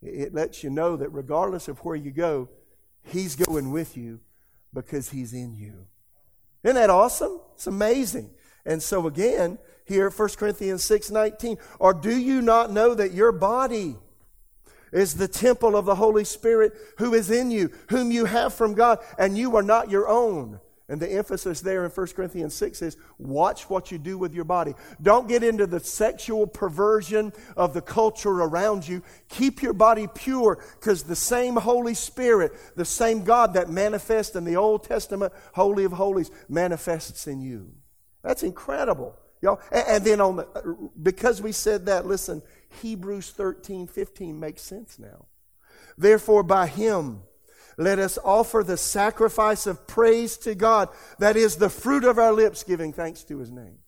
It, 0.00 0.14
it 0.14 0.34
lets 0.34 0.62
you 0.62 0.70
know 0.70 0.96
that 0.96 1.08
regardless 1.08 1.66
of 1.66 1.78
where 1.78 1.96
you 1.96 2.12
go, 2.12 2.48
He's 3.02 3.34
going 3.34 3.70
with 3.70 3.96
you 3.96 4.20
because 4.72 5.10
He's 5.10 5.32
in 5.32 5.54
you. 5.54 5.86
Isn't 6.62 6.76
that 6.76 6.90
awesome? 6.90 7.40
It's 7.54 7.66
amazing. 7.66 8.30
And 8.64 8.82
so 8.82 9.06
again, 9.06 9.58
here 9.84 10.10
1 10.10 10.28
Corinthians 10.30 10.84
6 10.84 11.10
19, 11.10 11.58
or 11.78 11.94
do 11.94 12.16
you 12.16 12.42
not 12.42 12.72
know 12.72 12.94
that 12.94 13.12
your 13.12 13.32
body 13.32 13.96
is 14.92 15.14
the 15.14 15.28
temple 15.28 15.76
of 15.76 15.84
the 15.84 15.94
Holy 15.94 16.24
Spirit 16.24 16.72
who 16.98 17.14
is 17.14 17.30
in 17.30 17.50
you, 17.50 17.70
whom 17.88 18.10
you 18.10 18.24
have 18.24 18.52
from 18.52 18.74
God, 18.74 18.98
and 19.18 19.38
you 19.38 19.56
are 19.56 19.62
not 19.62 19.90
your 19.90 20.08
own? 20.08 20.60
And 20.88 21.00
the 21.00 21.10
emphasis 21.10 21.60
there 21.62 21.84
in 21.84 21.90
1 21.90 22.06
Corinthians 22.08 22.54
6 22.54 22.80
is 22.80 22.96
watch 23.18 23.68
what 23.68 23.90
you 23.90 23.98
do 23.98 24.16
with 24.18 24.32
your 24.32 24.44
body. 24.44 24.74
Don't 25.02 25.26
get 25.26 25.42
into 25.42 25.66
the 25.66 25.80
sexual 25.80 26.46
perversion 26.46 27.32
of 27.56 27.74
the 27.74 27.82
culture 27.82 28.30
around 28.30 28.86
you. 28.86 29.02
Keep 29.28 29.62
your 29.62 29.72
body 29.72 30.06
pure 30.14 30.62
because 30.78 31.02
the 31.02 31.16
same 31.16 31.56
Holy 31.56 31.94
Spirit, 31.94 32.52
the 32.76 32.84
same 32.84 33.24
God 33.24 33.54
that 33.54 33.68
manifests 33.68 34.36
in 34.36 34.44
the 34.44 34.56
Old 34.56 34.84
Testament, 34.84 35.32
Holy 35.54 35.82
of 35.82 35.92
Holies, 35.92 36.30
manifests 36.48 37.26
in 37.26 37.40
you. 37.40 37.72
That's 38.22 38.44
incredible. 38.44 39.16
Y'all. 39.42 39.60
And, 39.72 40.04
then 40.04 40.20
on 40.20 40.36
the, 40.36 40.90
because 41.02 41.42
we 41.42 41.50
said 41.50 41.86
that, 41.86 42.06
listen, 42.06 42.42
Hebrews 42.80 43.30
13, 43.30 43.88
15 43.88 44.38
makes 44.38 44.62
sense 44.62 45.00
now. 45.00 45.26
Therefore, 45.98 46.42
by 46.42 46.68
him, 46.68 47.22
let 47.76 47.98
us 47.98 48.18
offer 48.24 48.62
the 48.62 48.76
sacrifice 48.76 49.66
of 49.66 49.86
praise 49.86 50.36
to 50.38 50.54
God. 50.54 50.88
That 51.18 51.36
is 51.36 51.56
the 51.56 51.68
fruit 51.68 52.04
of 52.04 52.18
our 52.18 52.32
lips, 52.32 52.62
giving 52.62 52.92
thanks 52.92 53.22
to 53.24 53.38
His 53.38 53.50
name. 53.50 53.78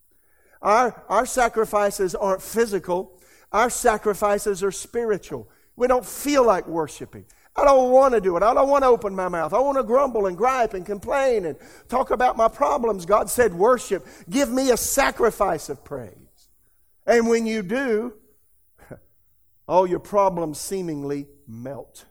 Our, 0.60 1.04
our 1.08 1.24
sacrifices 1.24 2.14
aren't 2.14 2.42
physical, 2.42 3.18
our 3.52 3.70
sacrifices 3.70 4.62
are 4.62 4.72
spiritual. 4.72 5.48
We 5.76 5.86
don't 5.86 6.04
feel 6.04 6.44
like 6.44 6.66
worshiping. 6.66 7.24
I 7.56 7.64
don't 7.64 7.90
want 7.90 8.14
to 8.14 8.20
do 8.20 8.36
it. 8.36 8.42
I 8.42 8.52
don't 8.52 8.68
want 8.68 8.84
to 8.84 8.88
open 8.88 9.14
my 9.14 9.28
mouth. 9.28 9.52
I 9.52 9.58
want 9.58 9.78
to 9.78 9.84
grumble 9.84 10.26
and 10.26 10.36
gripe 10.36 10.74
and 10.74 10.84
complain 10.84 11.44
and 11.44 11.56
talk 11.88 12.10
about 12.10 12.36
my 12.36 12.48
problems. 12.48 13.06
God 13.06 13.30
said, 13.30 13.54
Worship. 13.54 14.06
Give 14.28 14.50
me 14.50 14.70
a 14.70 14.76
sacrifice 14.76 15.68
of 15.68 15.82
praise. 15.82 16.12
And 17.06 17.28
when 17.28 17.46
you 17.46 17.62
do, 17.62 18.14
all 19.68 19.86
your 19.86 19.98
problems 19.98 20.60
seemingly 20.60 21.26
melt 21.46 22.04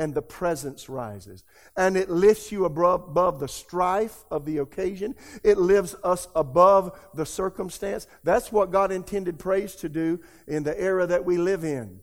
and 0.00 0.14
the 0.14 0.22
presence 0.22 0.88
rises. 0.88 1.44
And 1.76 1.94
it 1.94 2.08
lifts 2.08 2.50
you 2.50 2.64
above, 2.64 3.38
the 3.38 3.46
strife 3.46 4.24
of 4.30 4.46
the 4.46 4.56
occasion. 4.56 5.14
It 5.44 5.58
lifts 5.58 5.94
us 6.02 6.26
above 6.34 6.98
the 7.12 7.26
circumstance. 7.26 8.06
That's 8.24 8.50
what 8.50 8.72
God 8.72 8.92
intended 8.92 9.38
praise 9.38 9.76
to 9.76 9.90
do 9.90 10.18
in 10.46 10.62
the 10.62 10.80
era 10.80 11.06
that 11.06 11.26
we 11.26 11.36
live 11.36 11.64
in. 11.64 12.00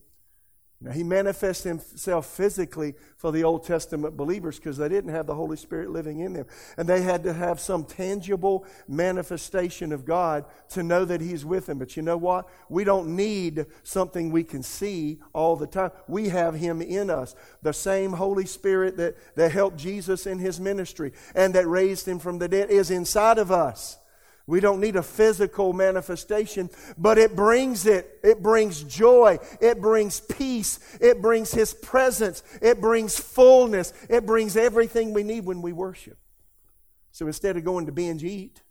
Now, 0.80 0.92
he 0.92 1.04
manifests 1.04 1.64
himself 1.64 2.28
physically 2.28 2.94
for 3.16 3.32
the 3.32 3.44
Old 3.44 3.66
Testament 3.66 4.16
believers 4.16 4.58
because 4.58 4.78
they 4.78 4.88
didn't 4.88 5.10
have 5.10 5.26
the 5.26 5.34
Holy 5.34 5.58
Spirit 5.58 5.90
living 5.90 6.20
in 6.20 6.34
them. 6.34 6.46
And 6.78 6.88
they 6.88 7.02
had 7.02 7.24
to 7.24 7.34
have 7.34 7.60
some 7.60 7.84
tangible 7.84 8.64
manifestation 8.88 9.92
of 9.92 10.06
God 10.06 10.46
to 10.70 10.84
know 10.84 11.04
that 11.04 11.20
he's 11.20 11.44
with 11.44 11.66
them. 11.66 11.80
But 11.80 11.98
you 11.98 12.04
know 12.04 12.18
what? 12.18 12.48
We 12.70 12.84
don't 12.84 13.16
need 13.16 13.66
something 13.82 14.32
we 14.32 14.44
can 14.44 14.62
see 14.62 15.20
all 15.34 15.56
the 15.56 15.66
time. 15.66 15.90
We 16.08 16.30
have 16.30 16.54
him 16.54 16.84
in 16.84 17.10
us. 17.10 17.34
The 17.64 17.74
same 17.74 18.14
Holy 18.14 18.46
Spirit 18.46 18.98
that, 18.98 19.18
that 19.36 19.52
helped 19.52 19.78
Jesus 19.78 20.28
in 20.28 20.38
his 20.38 20.60
ministry 20.60 21.12
and 21.34 21.56
that 21.56 21.68
raised 21.68 22.08
him 22.08 22.20
from 22.20 22.38
the 22.38 22.48
dead 22.48 22.70
is 22.70 22.92
inside 22.92 23.40
of 23.40 23.52
us. 23.52 23.98
We 24.48 24.62
don't 24.62 24.80
need 24.80 24.96
a 24.96 25.04
physical 25.04 25.74
manifestation, 25.74 26.70
but 26.98 27.18
it 27.18 27.36
brings 27.36 27.86
it. 27.86 28.20
It 28.24 28.42
brings 28.42 28.82
joy. 28.84 29.40
It 29.60 29.82
brings 29.82 30.22
peace. 30.22 30.80
It 31.02 31.22
brings 31.22 31.52
His 31.52 31.74
presence. 31.74 32.44
It 32.62 32.80
brings 32.80 33.20
fullness. 33.20 33.92
It 34.10 34.26
brings 34.26 34.56
everything 34.56 35.14
we 35.14 35.24
need 35.24 35.46
when 35.46 35.62
we 35.62 35.74
worship. 35.74 36.18
So 37.12 37.28
instead 37.28 37.58
of 37.58 37.66
going 37.66 37.88
to 37.88 37.92
binge 37.92 38.24
eat, 38.24 38.62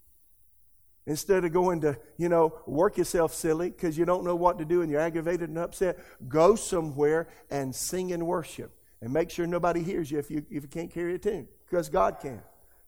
instead 1.05 1.45
of 1.45 1.53
going 1.53 1.83
to, 1.83 1.99
you 2.17 2.31
know, 2.31 2.59
work 2.67 2.97
yourself 2.97 3.35
silly 3.35 3.69
because 3.69 3.99
you 3.99 4.07
don't 4.07 4.25
know 4.25 4.35
what 4.35 4.59
to 4.59 4.65
do 4.65 4.81
and 4.81 4.91
you're 4.91 5.01
aggravated 5.01 5.51
and 5.51 5.59
upset, 5.59 5.99
go 6.27 6.57
somewhere 6.57 7.29
and 7.51 7.75
sing 7.75 8.12
and 8.12 8.27
worship. 8.27 8.73
And 9.03 9.12
make 9.12 9.29
sure 9.29 9.47
nobody 9.47 9.83
hears 9.83 10.11
you 10.11 10.19
if 10.19 10.31
you, 10.31 10.39
if 10.51 10.62
you 10.62 10.69
can't 10.69 10.91
carry 10.91 11.15
a 11.15 11.19
tune 11.19 11.49
because 11.69 11.91
God 11.91 12.19
can. 12.21 12.41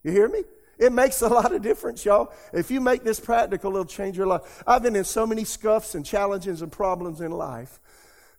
You 0.03 0.11
hear 0.11 0.27
me? 0.27 0.41
It 0.79 0.93
makes 0.93 1.21
a 1.21 1.27
lot 1.27 1.53
of 1.53 1.61
difference, 1.61 2.05
y'all. 2.05 2.31
If 2.53 2.71
you 2.71 2.79
make 2.79 3.03
this 3.03 3.19
practical, 3.19 3.71
it'll 3.71 3.85
change 3.85 4.17
your 4.17 4.27
life. 4.27 4.63
I've 4.65 4.81
been 4.81 4.95
in 4.95 5.03
so 5.03 5.27
many 5.27 5.43
scuffs 5.43 5.93
and 5.93 6.05
challenges 6.05 6.61
and 6.61 6.71
problems 6.71 7.19
in 7.19 7.31
life 7.31 7.81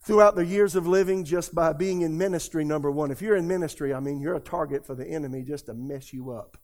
throughout 0.02 0.34
the 0.34 0.46
years 0.46 0.74
of 0.74 0.86
living 0.86 1.24
just 1.24 1.54
by 1.54 1.74
being 1.74 2.00
in 2.00 2.16
ministry, 2.16 2.64
number 2.64 2.90
one. 2.90 3.10
If 3.10 3.20
you're 3.20 3.36
in 3.36 3.46
ministry, 3.46 3.92
I 3.92 4.00
mean, 4.00 4.20
you're 4.20 4.36
a 4.36 4.40
target 4.40 4.86
for 4.86 4.94
the 4.94 5.06
enemy 5.06 5.42
just 5.42 5.66
to 5.66 5.74
mess 5.74 6.14
you 6.14 6.30
up. 6.30 6.56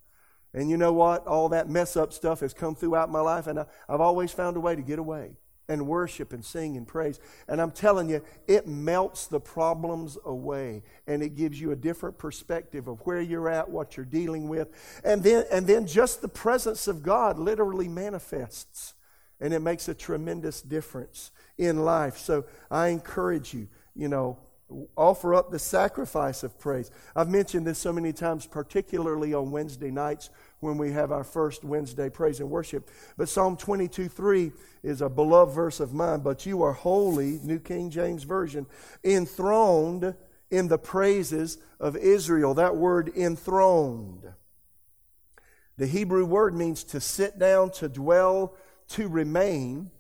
And 0.54 0.70
you 0.70 0.78
know 0.78 0.94
what? 0.94 1.26
All 1.26 1.50
that 1.50 1.68
mess 1.68 1.94
up 1.94 2.14
stuff 2.14 2.40
has 2.40 2.54
come 2.54 2.74
throughout 2.74 3.10
my 3.10 3.20
life, 3.20 3.46
and 3.46 3.60
I, 3.60 3.66
have 3.90 4.00
always 4.00 4.32
found 4.32 4.56
a 4.56 4.60
way 4.60 4.74
to 4.74 4.82
get 4.82 4.98
away 4.98 5.36
and 5.68 5.86
worship 5.86 6.32
and 6.32 6.44
sing 6.44 6.76
and 6.76 6.86
praise. 6.86 7.18
And 7.48 7.60
I'm 7.60 7.70
telling 7.70 8.08
you, 8.08 8.22
it 8.46 8.66
melts 8.66 9.26
the 9.26 9.40
problems 9.40 10.16
away 10.24 10.82
and 11.06 11.22
it 11.22 11.34
gives 11.34 11.60
you 11.60 11.72
a 11.72 11.76
different 11.76 12.18
perspective 12.18 12.88
of 12.88 13.00
where 13.00 13.20
you're 13.20 13.48
at, 13.48 13.68
what 13.68 13.96
you're 13.96 14.06
dealing 14.06 14.48
with. 14.48 14.68
And 15.04 15.22
then, 15.22 15.44
and 15.50 15.66
then 15.66 15.86
just 15.86 16.22
the 16.22 16.28
presence 16.28 16.88
of 16.88 17.02
God 17.02 17.38
literally 17.38 17.88
manifests 17.88 18.94
and 19.40 19.52
it 19.52 19.60
makes 19.60 19.88
a 19.88 19.94
tremendous 19.94 20.62
difference 20.62 21.30
in 21.58 21.84
life. 21.84 22.16
So 22.16 22.44
I 22.70 22.88
encourage 22.88 23.52
you, 23.52 23.68
you 23.94 24.08
know, 24.08 24.38
offer 24.96 25.34
up 25.34 25.50
the 25.50 25.58
sacrifice 25.58 26.42
of 26.42 26.58
praise. 26.58 26.90
I've 27.14 27.28
mentioned 27.28 27.66
this 27.66 27.78
so 27.78 27.92
many 27.92 28.12
times, 28.12 28.46
particularly 28.46 29.32
on 29.32 29.50
Wednesday 29.50 29.90
nights 29.90 30.30
when 30.60 30.78
we 30.78 30.92
have 30.92 31.12
our 31.12 31.24
first 31.24 31.64
Wednesday 31.64 32.08
praise 32.08 32.40
and 32.40 32.50
worship. 32.50 32.90
But 33.16 33.28
Psalm 33.28 33.56
22 33.56 34.08
3 34.08 34.52
is 34.82 35.02
a 35.02 35.08
beloved 35.08 35.54
verse 35.54 35.80
of 35.80 35.92
mine. 35.92 36.20
But 36.20 36.46
you 36.46 36.62
are 36.62 36.72
holy, 36.72 37.40
New 37.42 37.58
King 37.58 37.90
James 37.90 38.24
Version, 38.24 38.66
enthroned 39.04 40.14
in 40.50 40.68
the 40.68 40.78
praises 40.78 41.58
of 41.78 41.96
Israel. 41.96 42.54
That 42.54 42.76
word 42.76 43.10
enthroned. 43.16 44.32
The 45.76 45.86
Hebrew 45.86 46.24
word 46.24 46.54
means 46.54 46.84
to 46.84 47.00
sit 47.00 47.38
down, 47.38 47.70
to 47.72 47.88
dwell, 47.88 48.56
to 48.88 49.08
remain. 49.08 49.90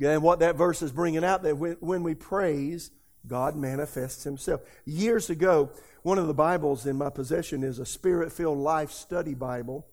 And 0.00 0.22
what 0.22 0.40
that 0.40 0.56
verse 0.56 0.82
is 0.82 0.90
bringing 0.90 1.24
out 1.24 1.44
that 1.44 1.56
when, 1.56 1.76
when 1.80 2.02
we 2.02 2.14
praise, 2.14 2.90
God 3.26 3.56
manifests 3.56 4.24
Himself. 4.24 4.60
Years 4.84 5.30
ago, 5.30 5.70
one 6.02 6.18
of 6.18 6.26
the 6.26 6.34
Bibles 6.34 6.86
in 6.86 6.96
my 6.96 7.10
possession 7.10 7.62
is 7.62 7.78
a 7.78 7.86
Spirit 7.86 8.32
filled 8.32 8.58
Life 8.58 8.90
Study 8.90 9.34
Bible. 9.34 9.86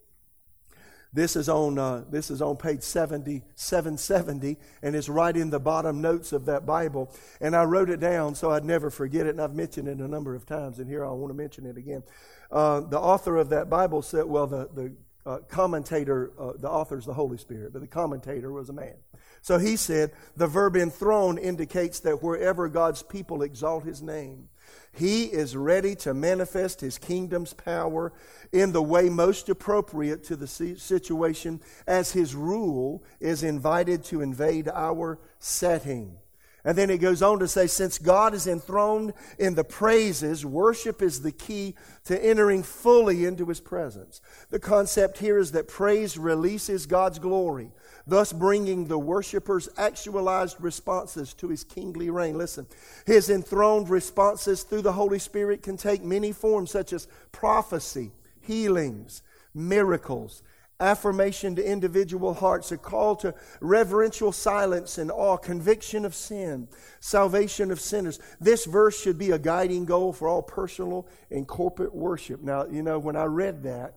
This 1.15 1.37
is 1.37 1.47
on 1.47 1.79
uh, 1.79 2.03
this 2.09 2.29
is 2.29 2.41
on 2.41 2.57
page 2.57 2.81
70, 2.81 3.41
770, 3.55 4.57
and 4.81 4.97
it's 4.97 5.07
right 5.07 5.35
in 5.35 5.49
the 5.49 5.61
bottom 5.61 6.01
notes 6.01 6.33
of 6.33 6.45
that 6.47 6.65
Bible. 6.65 7.15
And 7.39 7.55
I 7.55 7.63
wrote 7.63 7.89
it 7.89 8.01
down 8.01 8.35
so 8.35 8.51
I'd 8.51 8.65
never 8.65 8.89
forget 8.89 9.25
it, 9.25 9.29
and 9.29 9.41
I've 9.41 9.55
mentioned 9.55 9.87
it 9.87 9.99
a 9.99 10.07
number 10.09 10.35
of 10.35 10.45
times, 10.45 10.77
and 10.77 10.89
here 10.89 11.05
I 11.05 11.11
want 11.11 11.31
to 11.31 11.37
mention 11.37 11.65
it 11.65 11.77
again. 11.77 12.03
Uh, 12.51 12.81
the 12.81 12.99
author 12.99 13.37
of 13.37 13.47
that 13.49 13.69
Bible 13.69 14.01
said, 14.01 14.25
well, 14.25 14.45
the, 14.45 14.69
the 14.73 14.93
uh, 15.25 15.39
commentator, 15.47 16.31
uh, 16.39 16.53
the 16.59 16.69
author 16.69 16.97
is 16.97 17.05
the 17.05 17.13
Holy 17.13 17.37
Spirit, 17.37 17.73
but 17.73 17.81
the 17.81 17.87
commentator 17.87 18.51
was 18.51 18.69
a 18.69 18.73
man. 18.73 18.95
So 19.41 19.57
he 19.57 19.75
said, 19.75 20.11
the 20.35 20.47
verb 20.47 20.75
enthroned 20.75 21.39
indicates 21.39 21.99
that 22.01 22.23
wherever 22.23 22.67
God's 22.67 23.03
people 23.03 23.41
exalt 23.41 23.83
his 23.83 24.01
name, 24.01 24.49
he 24.91 25.25
is 25.25 25.55
ready 25.55 25.95
to 25.97 26.13
manifest 26.13 26.81
his 26.81 26.97
kingdom's 26.97 27.53
power 27.53 28.13
in 28.51 28.71
the 28.71 28.81
way 28.81 29.09
most 29.09 29.49
appropriate 29.49 30.23
to 30.25 30.35
the 30.35 30.47
situation 30.47 31.61
as 31.85 32.11
his 32.11 32.33
rule 32.33 33.03
is 33.19 33.43
invited 33.43 34.03
to 34.05 34.21
invade 34.21 34.67
our 34.69 35.19
setting. 35.39 36.17
And 36.65 36.75
then 36.75 36.89
it 36.89 36.97
goes 36.97 37.21
on 37.21 37.37
to 37.39 37.47
say, 37.47 37.67
since 37.67 37.99
God 37.99 38.33
is 38.33 38.47
enthroned 38.47 39.13
in 39.37 39.53
the 39.53 39.63
praises, 39.63 40.43
worship 40.43 41.03
is 41.03 41.21
the 41.21 41.31
key 41.31 41.75
to 42.05 42.21
entering 42.21 42.63
fully 42.63 43.25
into 43.25 43.45
his 43.45 43.59
presence. 43.59 44.19
The 44.49 44.59
concept 44.59 45.19
here 45.19 45.37
is 45.37 45.51
that 45.51 45.67
praise 45.67 46.17
releases 46.17 46.87
God's 46.87 47.19
glory, 47.19 47.71
thus 48.07 48.33
bringing 48.33 48.87
the 48.87 48.97
worshiper's 48.97 49.69
actualized 49.77 50.59
responses 50.59 51.35
to 51.35 51.49
his 51.49 51.63
kingly 51.63 52.09
reign. 52.09 52.35
Listen, 52.35 52.65
his 53.05 53.29
enthroned 53.29 53.87
responses 53.87 54.63
through 54.63 54.81
the 54.81 54.93
Holy 54.93 55.19
Spirit 55.19 55.61
can 55.61 55.77
take 55.77 56.03
many 56.03 56.31
forms, 56.31 56.71
such 56.71 56.93
as 56.93 57.07
prophecy, 57.31 58.11
healings, 58.41 59.21
miracles, 59.53 60.41
affirmation 60.79 61.55
to 61.55 61.63
individual 61.63 62.33
hearts, 62.33 62.71
a 62.71 62.77
call 62.77 63.15
to 63.17 63.33
reverential 63.61 64.31
silence 64.31 64.97
and 64.97 65.09
awe, 65.09 65.37
conviction 65.37 66.05
of 66.05 66.13
sin, 66.13 66.67
salvation 66.99 67.71
of 67.71 67.79
sinners. 67.79 68.19
This 68.39 68.65
verse 68.65 68.99
should 68.99 69.17
be 69.17 69.31
a 69.31 69.39
guiding 69.39 69.85
goal 69.85 70.11
for 70.11 70.27
all 70.27 70.41
personal 70.41 71.07
and 71.31 71.47
corporate 71.47 71.95
worship. 71.95 72.41
Now, 72.41 72.65
you 72.65 72.83
know, 72.83 72.99
when 72.99 73.15
I 73.15 73.25
read 73.25 73.63
that, 73.63 73.95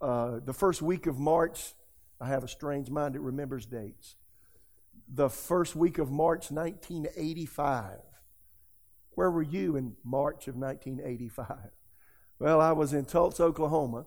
uh, 0.00 0.40
the 0.44 0.54
first 0.54 0.82
week 0.82 1.06
of 1.06 1.18
March, 1.18 1.74
I 2.20 2.28
have 2.28 2.44
a 2.44 2.48
strange 2.48 2.88
mind, 2.88 3.16
it 3.16 3.20
remembers 3.20 3.66
dates. 3.66 4.16
The 5.12 5.28
first 5.28 5.74
week 5.74 5.98
of 5.98 6.10
March 6.10 6.50
1985. 6.50 7.98
Where 9.12 9.30
were 9.30 9.42
you 9.42 9.76
in 9.76 9.96
March 10.04 10.46
of 10.46 10.56
1985? 10.56 11.70
Well, 12.38 12.60
I 12.60 12.72
was 12.72 12.94
in 12.94 13.04
Tulsa, 13.04 13.42
Oklahoma 13.42 14.06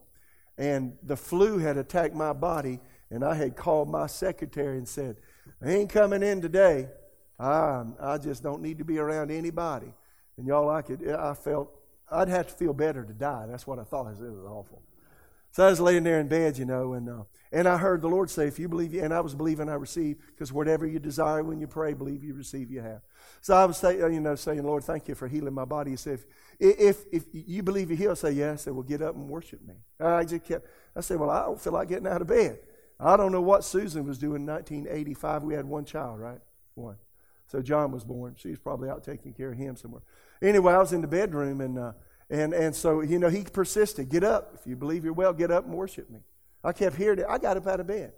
and 0.57 0.97
the 1.03 1.15
flu 1.15 1.57
had 1.57 1.77
attacked 1.77 2.15
my 2.15 2.33
body, 2.33 2.79
and 3.09 3.23
I 3.23 3.35
had 3.35 3.55
called 3.55 3.89
my 3.89 4.07
secretary 4.07 4.77
and 4.77 4.87
said, 4.87 5.17
I 5.61 5.69
ain't 5.69 5.89
coming 5.89 6.23
in 6.23 6.41
today. 6.41 6.89
I, 7.39 7.83
I 7.99 8.17
just 8.17 8.43
don't 8.43 8.61
need 8.61 8.77
to 8.77 8.83
be 8.83 8.99
around 8.99 9.31
anybody. 9.31 9.93
And 10.37 10.47
y'all, 10.47 10.69
I 10.69 10.81
could, 10.81 11.07
I 11.09 11.33
felt, 11.33 11.71
I'd 12.11 12.29
have 12.29 12.47
to 12.47 12.53
feel 12.53 12.73
better 12.73 13.03
to 13.03 13.13
die. 13.13 13.45
That's 13.47 13.65
what 13.65 13.79
I 13.79 13.83
thought. 13.83 14.07
It 14.07 14.19
was 14.19 14.45
awful. 14.45 14.81
So 15.53 15.67
I 15.67 15.69
was 15.69 15.79
laying 15.79 16.03
there 16.03 16.19
in 16.19 16.27
bed, 16.27 16.57
you 16.57 16.65
know, 16.65 16.93
and, 16.93 17.07
uh, 17.07 17.23
and 17.51 17.67
I 17.67 17.77
heard 17.77 18.01
the 18.01 18.07
Lord 18.07 18.31
say, 18.31 18.47
if 18.47 18.57
you 18.57 18.67
believe, 18.67 18.95
and 18.95 19.13
I 19.13 19.19
was 19.19 19.35
believing 19.35 19.69
I 19.69 19.75
receive, 19.75 20.17
because 20.31 20.51
whatever 20.51 20.87
you 20.87 20.97
desire 20.97 21.43
when 21.43 21.59
you 21.59 21.67
pray, 21.67 21.93
believe 21.93 22.23
you 22.23 22.33
receive, 22.33 22.71
you 22.71 22.81
have. 22.81 23.01
So 23.39 23.53
I 23.53 23.63
was, 23.65 23.77
say, 23.77 23.99
you 23.99 24.19
know, 24.19 24.33
saying, 24.33 24.63
Lord, 24.63 24.83
thank 24.83 25.07
you 25.07 25.13
for 25.13 25.27
healing 25.27 25.53
my 25.53 25.65
body. 25.65 25.91
He 25.91 25.97
said, 25.97 26.21
if, 26.59 26.79
if 26.79 27.05
if 27.11 27.23
you 27.31 27.61
believe 27.61 27.91
you're 27.91 27.97
healed, 27.97 28.17
say 28.17 28.31
yes. 28.31 28.61
I 28.61 28.63
said, 28.63 28.73
well, 28.73 28.81
get 28.81 29.03
up 29.03 29.13
and 29.13 29.29
worship 29.29 29.61
me. 29.63 29.75
I 29.99 30.23
just 30.23 30.43
kept, 30.43 30.65
I 30.95 31.01
said, 31.01 31.19
well, 31.19 31.29
I 31.29 31.45
don't 31.45 31.61
feel 31.61 31.73
like 31.73 31.87
getting 31.87 32.07
out 32.07 32.21
of 32.21 32.27
bed. 32.27 32.57
I 32.99 33.15
don't 33.15 33.31
know 33.31 33.41
what 33.41 33.63
Susan 33.63 34.07
was 34.07 34.17
doing 34.17 34.41
in 34.41 34.47
1985. 34.47 35.43
We 35.43 35.53
had 35.53 35.65
one 35.65 35.85
child, 35.85 36.19
right? 36.19 36.39
One. 36.73 36.97
So 37.45 37.61
John 37.61 37.91
was 37.91 38.03
born. 38.03 38.33
She 38.39 38.49
was 38.49 38.57
probably 38.57 38.89
out 38.89 39.03
taking 39.03 39.33
care 39.33 39.51
of 39.51 39.57
him 39.59 39.75
somewhere. 39.75 40.01
Anyway, 40.41 40.73
I 40.73 40.79
was 40.79 40.93
in 40.93 41.01
the 41.01 41.07
bedroom, 41.07 41.61
and, 41.61 41.77
uh, 41.77 41.91
and, 42.29 42.53
and 42.53 42.75
so, 42.75 43.01
you 43.01 43.19
know, 43.19 43.29
he 43.29 43.43
persisted. 43.43 44.09
Get 44.09 44.23
up. 44.23 44.53
If 44.55 44.67
you 44.67 44.75
believe 44.75 45.03
you're 45.03 45.13
well, 45.13 45.33
get 45.33 45.51
up 45.51 45.65
and 45.65 45.73
worship 45.73 46.09
me. 46.09 46.19
I 46.63 46.71
kept 46.71 46.95
hearing 46.95 47.19
it. 47.19 47.25
I 47.29 47.37
got 47.37 47.57
up 47.57 47.67
out 47.67 47.79
of 47.79 47.87
bed. 47.87 48.13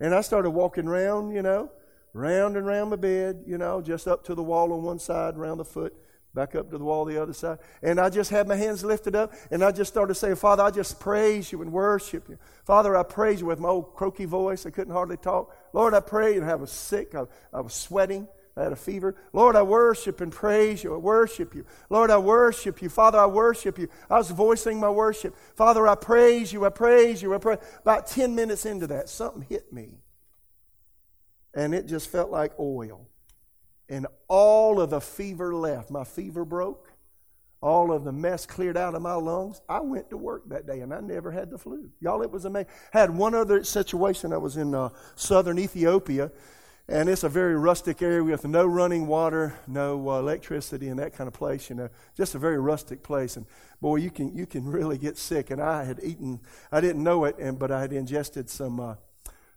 And 0.00 0.14
I 0.14 0.20
started 0.20 0.50
walking 0.50 0.88
around, 0.88 1.32
you 1.32 1.42
know, 1.42 1.70
round 2.12 2.56
and 2.56 2.66
round 2.66 2.90
my 2.90 2.96
bed, 2.96 3.44
you 3.46 3.58
know, 3.58 3.80
just 3.80 4.08
up 4.08 4.24
to 4.24 4.34
the 4.34 4.42
wall 4.42 4.72
on 4.72 4.82
one 4.82 4.98
side, 4.98 5.36
around 5.36 5.58
the 5.58 5.64
foot 5.64 5.94
back 6.34 6.54
up 6.54 6.70
to 6.70 6.78
the 6.78 6.84
wall 6.84 7.04
the 7.04 7.20
other 7.20 7.32
side. 7.32 7.58
And 7.82 8.00
I 8.00 8.08
just 8.08 8.30
had 8.30 8.48
my 8.48 8.56
hands 8.56 8.84
lifted 8.84 9.14
up 9.14 9.32
and 9.50 9.62
I 9.62 9.70
just 9.70 9.92
started 9.92 10.14
saying, 10.14 10.36
Father, 10.36 10.62
I 10.62 10.70
just 10.70 10.98
praise 10.98 11.52
you 11.52 11.62
and 11.62 11.72
worship 11.72 12.28
you. 12.28 12.38
Father, 12.64 12.96
I 12.96 13.02
praise 13.02 13.40
you 13.40 13.46
with 13.46 13.58
my 13.58 13.68
old 13.68 13.94
croaky 13.94 14.24
voice. 14.24 14.64
I 14.66 14.70
couldn't 14.70 14.94
hardly 14.94 15.16
talk. 15.16 15.54
Lord, 15.72 15.94
I 15.94 16.00
pray 16.00 16.36
and 16.36 16.44
I 16.44 16.54
was 16.54 16.70
sick. 16.70 17.14
I, 17.14 17.24
I 17.52 17.60
was 17.60 17.74
sweating. 17.74 18.28
I 18.56 18.64
had 18.64 18.72
a 18.72 18.76
fever. 18.76 19.16
Lord, 19.32 19.56
I 19.56 19.62
worship 19.62 20.20
and 20.20 20.30
praise 20.30 20.84
you. 20.84 20.94
I 20.94 20.98
worship 20.98 21.54
you. 21.54 21.64
Lord, 21.88 22.10
I 22.10 22.18
worship 22.18 22.82
you. 22.82 22.88
Father, 22.88 23.18
I 23.18 23.26
worship 23.26 23.78
you. 23.78 23.88
I 24.10 24.18
was 24.18 24.30
voicing 24.30 24.78
my 24.78 24.90
worship. 24.90 25.34
Father, 25.56 25.86
I 25.88 25.94
praise 25.94 26.52
you. 26.52 26.66
I 26.66 26.68
praise 26.68 27.22
you. 27.22 27.34
I 27.34 27.38
pray. 27.38 27.56
About 27.80 28.06
10 28.06 28.34
minutes 28.34 28.66
into 28.66 28.86
that, 28.88 29.08
something 29.08 29.42
hit 29.48 29.72
me. 29.72 30.00
And 31.54 31.74
it 31.74 31.86
just 31.86 32.08
felt 32.10 32.30
like 32.30 32.52
oil 32.58 33.08
and 33.88 34.06
all 34.26 34.80
of 34.80 34.90
the 34.90 35.00
fever 35.00 35.54
left. 35.54 35.90
My 35.90 36.04
fever 36.04 36.44
broke. 36.44 36.88
All 37.60 37.92
of 37.92 38.02
the 38.02 38.10
mess 38.10 38.44
cleared 38.44 38.76
out 38.76 38.96
of 38.96 39.02
my 39.02 39.14
lungs. 39.14 39.60
I 39.68 39.80
went 39.80 40.10
to 40.10 40.16
work 40.16 40.48
that 40.48 40.66
day 40.66 40.80
and 40.80 40.92
I 40.92 41.00
never 41.00 41.30
had 41.30 41.48
the 41.48 41.58
flu. 41.58 41.90
Y'all, 42.00 42.22
it 42.22 42.30
was 42.30 42.44
amazing. 42.44 42.72
Had 42.92 43.10
one 43.16 43.34
other 43.34 43.62
situation. 43.62 44.32
I 44.32 44.38
was 44.38 44.56
in 44.56 44.74
uh, 44.74 44.88
southern 45.14 45.60
Ethiopia, 45.60 46.32
and 46.92 47.08
it's 47.08 47.24
a 47.24 47.28
very 47.28 47.56
rustic 47.56 48.02
area 48.02 48.22
with 48.22 48.46
no 48.46 48.66
running 48.66 49.06
water, 49.06 49.58
no 49.66 50.10
uh, 50.10 50.18
electricity, 50.18 50.88
and 50.88 50.98
that 50.98 51.14
kind 51.14 51.26
of 51.26 51.32
place. 51.32 51.70
You 51.70 51.76
know, 51.76 51.88
just 52.14 52.34
a 52.34 52.38
very 52.38 52.60
rustic 52.60 53.02
place. 53.02 53.38
And 53.38 53.46
boy, 53.80 53.96
you 53.96 54.10
can 54.10 54.36
you 54.36 54.44
can 54.44 54.64
really 54.70 54.98
get 54.98 55.16
sick. 55.16 55.50
And 55.50 55.60
I 55.60 55.84
had 55.84 56.00
eaten. 56.02 56.40
I 56.70 56.82
didn't 56.82 57.02
know 57.02 57.24
it, 57.24 57.38
and 57.38 57.58
but 57.58 57.70
I 57.70 57.80
had 57.80 57.92
ingested 57.92 58.48
some. 58.48 58.78
Uh, 58.78 58.94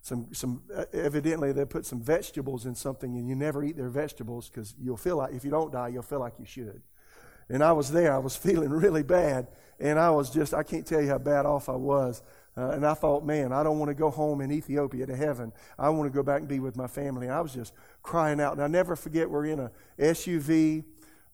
some, 0.02 0.32
some 0.36 0.62
uh, 0.72 0.86
evidently 0.94 1.52
they 1.52 1.66
put 1.66 1.84
some 1.84 2.00
vegetables 2.00 2.68
in 2.68 2.76
something 2.76 3.18
and 3.18 3.28
you 3.28 3.34
never 3.34 3.64
eat 3.64 3.76
their 3.76 3.90
vegetables 3.90 4.48
because 4.48 4.76
you'll 4.80 4.98
feel 4.98 5.18
like 5.18 5.34
if 5.34 5.44
you 5.44 5.50
don't 5.50 5.72
die 5.72 5.88
you'll 5.88 6.04
feel 6.04 6.20
like 6.20 6.34
you 6.38 6.46
should 6.46 6.84
and 7.50 7.64
i 7.64 7.72
was 7.72 7.92
there 7.92 8.14
i 8.14 8.20
was 8.20 8.36
feeling 8.46 8.70
really 8.70 9.02
bad 9.02 9.48
and 9.80 9.98
i 9.98 10.12
was 10.12 10.30
just 10.30 10.54
i 10.54 10.62
can't 10.62 10.86
tell 10.86 11.02
you 11.02 11.08
how 11.08 11.18
bad 11.18 11.48
off 11.48 11.70
i 11.70 11.76
was 11.76 12.22
uh, 12.58 12.70
and 12.70 12.86
i 12.86 12.94
thought 12.94 13.26
man 13.26 13.52
i 13.52 13.64
don't 13.64 13.80
want 13.80 13.90
to 13.90 13.96
go 13.96 14.10
home 14.10 14.42
in 14.42 14.52
ethiopia 14.52 15.06
to 15.06 15.16
heaven. 15.16 15.52
I 15.78 15.90
want 15.90 16.12
to 16.12 16.16
go 16.16 16.24
back 16.24 16.40
and 16.40 16.48
be 16.48 16.60
with 16.60 16.76
my 16.76 16.88
family. 16.88 17.30
I 17.30 17.42
was 17.42 17.54
just 17.54 17.74
crying 18.04 18.40
out. 18.40 18.54
And 18.54 18.62
i 18.62 18.68
never 18.68 18.96
forget 18.96 19.30
we're 19.30 19.46
in 19.46 19.60
a 19.60 19.72
suv 20.00 20.84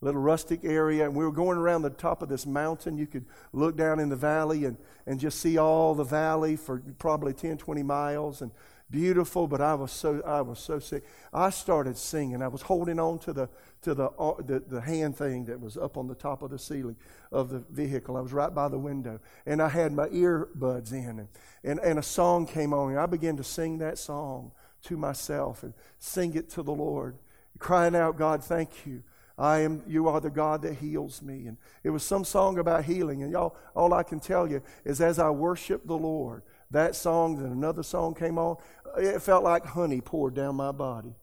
little 0.02 0.20
rustic 0.20 0.64
area, 0.64 1.04
and 1.04 1.14
we 1.14 1.24
were 1.24 1.32
going 1.32 1.56
around 1.56 1.82
the 1.82 1.90
top 1.90 2.22
of 2.22 2.28
this 2.28 2.44
mountain. 2.44 2.98
You 2.98 3.06
could 3.06 3.24
look 3.52 3.76
down 3.76 4.00
in 4.00 4.08
the 4.08 4.16
valley 4.16 4.64
and, 4.64 4.76
and 5.06 5.18
just 5.18 5.40
see 5.40 5.56
all 5.56 5.94
the 5.94 6.04
valley 6.04 6.56
for 6.56 6.82
probably 6.98 7.32
10, 7.32 7.56
20 7.56 7.82
miles, 7.84 8.42
and 8.42 8.50
beautiful. 8.92 9.48
But 9.48 9.60
I 9.60 9.74
was 9.74 9.90
so 9.90 10.22
I 10.24 10.40
was 10.42 10.60
so 10.60 10.78
sick. 10.78 11.02
I 11.32 11.50
started 11.50 11.98
singing. 11.98 12.42
I 12.42 12.46
was 12.46 12.62
holding 12.62 13.00
on 13.00 13.18
to 13.20 13.32
the 13.32 13.48
to 13.82 13.94
the, 13.94 14.04
uh, 14.10 14.34
the 14.40 14.60
the 14.60 14.80
hand 14.80 15.16
thing 15.16 15.46
that 15.46 15.60
was 15.60 15.76
up 15.76 15.96
on 15.96 16.06
the 16.06 16.14
top 16.14 16.42
of 16.42 16.50
the 16.50 16.58
ceiling 16.58 16.96
of 17.32 17.48
the 17.48 17.58
vehicle. 17.70 18.16
I 18.16 18.20
was 18.20 18.32
right 18.32 18.54
by 18.54 18.68
the 18.68 18.78
window, 18.78 19.18
and 19.44 19.60
I 19.60 19.68
had 19.68 19.92
my 19.92 20.06
earbuds 20.08 20.92
in, 20.92 21.18
and 21.18 21.28
and, 21.64 21.80
and 21.80 21.98
a 21.98 22.04
song 22.04 22.46
came 22.46 22.72
on, 22.72 22.90
and 22.90 23.00
I 23.00 23.06
began 23.06 23.36
to 23.38 23.44
sing 23.44 23.78
that 23.78 23.98
song 23.98 24.52
to 24.84 24.96
myself 24.96 25.64
and 25.64 25.74
sing 25.98 26.36
it 26.36 26.50
to 26.50 26.62
the 26.62 26.72
Lord, 26.72 27.16
crying 27.58 27.96
out, 27.96 28.16
God, 28.16 28.44
thank 28.44 28.86
you 28.86 29.02
I 29.38 29.60
am, 29.60 29.82
you 29.86 30.08
are 30.08 30.20
the 30.20 30.30
God 30.30 30.62
that 30.62 30.74
heals 30.74 31.22
me. 31.22 31.46
And 31.46 31.56
it 31.82 31.90
was 31.90 32.02
some 32.02 32.24
song 32.24 32.58
about 32.58 32.84
healing. 32.84 33.22
And 33.22 33.32
y'all, 33.32 33.56
all 33.74 33.92
I 33.94 34.02
can 34.02 34.20
tell 34.20 34.48
you 34.48 34.62
is 34.84 35.00
as 35.00 35.18
I 35.18 35.30
worship 35.30 35.86
the 35.86 35.96
Lord, 35.96 36.42
that 36.72 36.96
song, 36.96 37.36
then 37.36 37.52
another 37.52 37.82
song 37.82 38.14
came 38.14 38.38
on, 38.38 38.56
it 38.98 39.20
felt 39.22 39.44
like 39.44 39.64
honey 39.64 40.00
poured 40.00 40.34
down 40.34 40.56
my 40.56 40.72
body. 40.72 41.14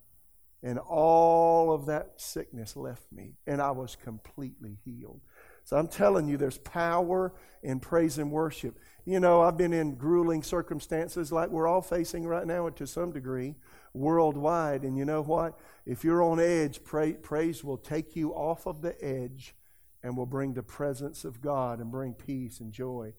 And 0.61 0.77
all 0.77 1.71
of 1.71 1.85
that 1.85 2.13
sickness 2.17 2.75
left 2.75 3.11
me, 3.11 3.35
and 3.47 3.61
I 3.61 3.71
was 3.71 3.95
completely 3.95 4.77
healed. 4.83 5.21
So 5.63 5.77
I'm 5.77 5.87
telling 5.87 6.27
you, 6.27 6.35
there's 6.35 6.57
power 6.57 7.33
in 7.63 7.79
praise 7.79 8.17
and 8.17 8.31
worship. 8.31 8.77
You 9.05 9.19
know, 9.19 9.41
I've 9.41 9.55
been 9.55 9.71
in 9.71 9.95
grueling 9.95 10.43
circumstances 10.43 11.31
like 11.31 11.49
we're 11.49 11.67
all 11.67 11.81
facing 11.81 12.27
right 12.27 12.45
now 12.45 12.67
and 12.67 12.75
to 12.75 12.87
some 12.87 13.11
degree 13.11 13.55
worldwide. 13.93 14.83
And 14.83 14.97
you 14.97 15.05
know 15.05 15.21
what? 15.21 15.57
If 15.85 16.03
you're 16.03 16.23
on 16.23 16.39
edge, 16.39 16.83
pray, 16.83 17.13
praise 17.13 17.63
will 17.63 17.77
take 17.77 18.15
you 18.15 18.31
off 18.31 18.65
of 18.67 18.81
the 18.81 19.01
edge 19.03 19.55
and 20.03 20.17
will 20.17 20.25
bring 20.25 20.53
the 20.53 20.63
presence 20.63 21.23
of 21.23 21.41
God 21.41 21.79
and 21.79 21.91
bring 21.91 22.13
peace 22.13 22.59
and 22.59 22.73
joy 22.73 23.13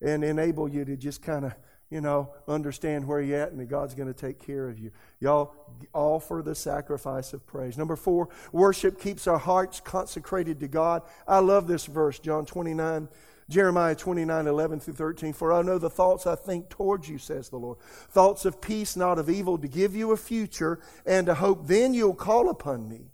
and 0.00 0.24
enable 0.24 0.68
you 0.68 0.84
to 0.84 0.96
just 0.96 1.22
kind 1.22 1.44
of 1.44 1.54
you 1.90 2.00
know, 2.00 2.34
understand 2.48 3.06
where 3.06 3.20
you're 3.20 3.40
at 3.40 3.52
and 3.52 3.60
that 3.60 3.66
God's 3.66 3.94
going 3.94 4.12
to 4.12 4.18
take 4.18 4.44
care 4.44 4.68
of 4.68 4.78
you. 4.78 4.90
Y'all 5.20 5.54
offer 5.92 6.42
the 6.44 6.54
sacrifice 6.54 7.32
of 7.32 7.46
praise. 7.46 7.78
Number 7.78 7.96
four, 7.96 8.28
worship 8.52 9.00
keeps 9.00 9.26
our 9.26 9.38
hearts 9.38 9.80
consecrated 9.80 10.58
to 10.60 10.68
God. 10.68 11.02
I 11.28 11.38
love 11.38 11.66
this 11.68 11.86
verse, 11.86 12.18
John 12.18 12.44
29. 12.44 13.08
Jeremiah 13.48 13.94
29, 13.94 14.48
11 14.48 14.80
through 14.80 14.94
13. 14.94 15.32
For 15.32 15.52
I 15.52 15.62
know 15.62 15.78
the 15.78 15.88
thoughts 15.88 16.26
I 16.26 16.34
think 16.34 16.68
towards 16.68 17.08
you, 17.08 17.18
says 17.18 17.48
the 17.48 17.58
Lord. 17.58 17.78
Thoughts 18.10 18.44
of 18.44 18.60
peace, 18.60 18.96
not 18.96 19.20
of 19.20 19.30
evil, 19.30 19.56
to 19.58 19.68
give 19.68 19.94
you 19.94 20.10
a 20.10 20.16
future 20.16 20.80
and 21.04 21.28
a 21.28 21.34
hope. 21.34 21.68
Then 21.68 21.94
you'll 21.94 22.14
call 22.14 22.50
upon 22.50 22.88
me 22.88 23.12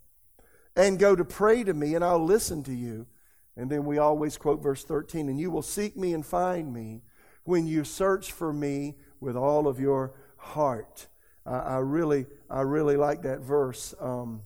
and 0.75 0.99
go 0.99 1.14
to 1.14 1.25
pray 1.25 1.64
to 1.64 1.75
me, 1.75 1.95
and 1.95 2.03
I'll 2.03 2.25
listen 2.25 2.62
to 2.62 2.73
you. 2.73 3.07
And 3.57 3.68
then 3.68 3.85
we 3.85 3.99
always 3.99 4.39
quote 4.39 4.62
verse 4.62 4.85
13, 4.85 5.29
and 5.29 5.39
you 5.39 5.51
will 5.51 5.61
seek 5.61 5.99
me 5.99 6.14
and 6.14 6.25
find 6.25 6.73
me 6.73 7.03
when 7.45 7.66
you 7.66 7.84
search 7.84 8.32
for 8.32 8.53
me 8.53 8.97
with 9.20 9.36
all 9.36 9.66
of 9.66 9.80
your 9.80 10.14
heart. 10.36 11.07
I, 11.47 11.57
I 11.57 11.76
really, 11.78 12.26
I 12.51 12.61
really 12.62 12.97
like 12.97 13.22
that 13.22 13.40
verse. 13.40 13.95
Um, 14.01 14.43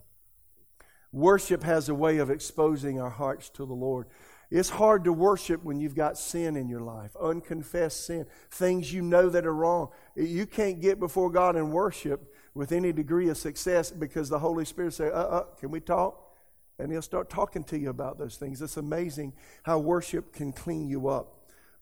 worship 1.11 1.63
has 1.63 1.89
a 1.89 1.95
way 1.95 2.17
of 2.17 2.29
exposing 2.29 2.99
our 2.99 3.09
hearts 3.09 3.49
to 3.51 3.65
the 3.65 3.73
Lord. 3.73 4.07
It's 4.49 4.69
hard 4.69 5.03
to 5.03 5.11
worship 5.11 5.63
when 5.63 5.79
you've 5.79 5.95
got 5.95 6.17
sin 6.17 6.55
in 6.55 6.69
your 6.69 6.79
life, 6.79 7.15
unconfessed 7.21 8.05
sin, 8.05 8.25
things 8.49 8.93
you 8.93 9.01
know 9.01 9.29
that 9.29 9.45
are 9.45 9.53
wrong. 9.53 9.89
You 10.15 10.45
can't 10.45 10.79
get 10.79 10.99
before 10.99 11.29
God 11.29 11.57
and 11.57 11.73
worship 11.73 12.33
with 12.53 12.71
any 12.71 12.93
degree 12.93 13.29
of 13.29 13.37
success 13.37 13.91
because 13.91 14.29
the 14.29 14.39
Holy 14.39 14.63
Spirit 14.63 14.93
say, 14.93 15.07
"Uh, 15.07 15.23
uh, 15.23 15.43
can 15.59 15.69
we 15.69 15.81
talk?" 15.81 16.33
And 16.79 16.91
He'll 16.91 17.01
start 17.01 17.29
talking 17.29 17.63
to 17.65 17.77
you 17.77 17.89
about 17.89 18.17
those 18.17 18.37
things. 18.37 18.61
It's 18.61 18.77
amazing 18.77 19.33
how 19.63 19.79
worship 19.79 20.31
can 20.31 20.53
clean 20.53 20.87
you 20.87 21.09
up. 21.09 21.36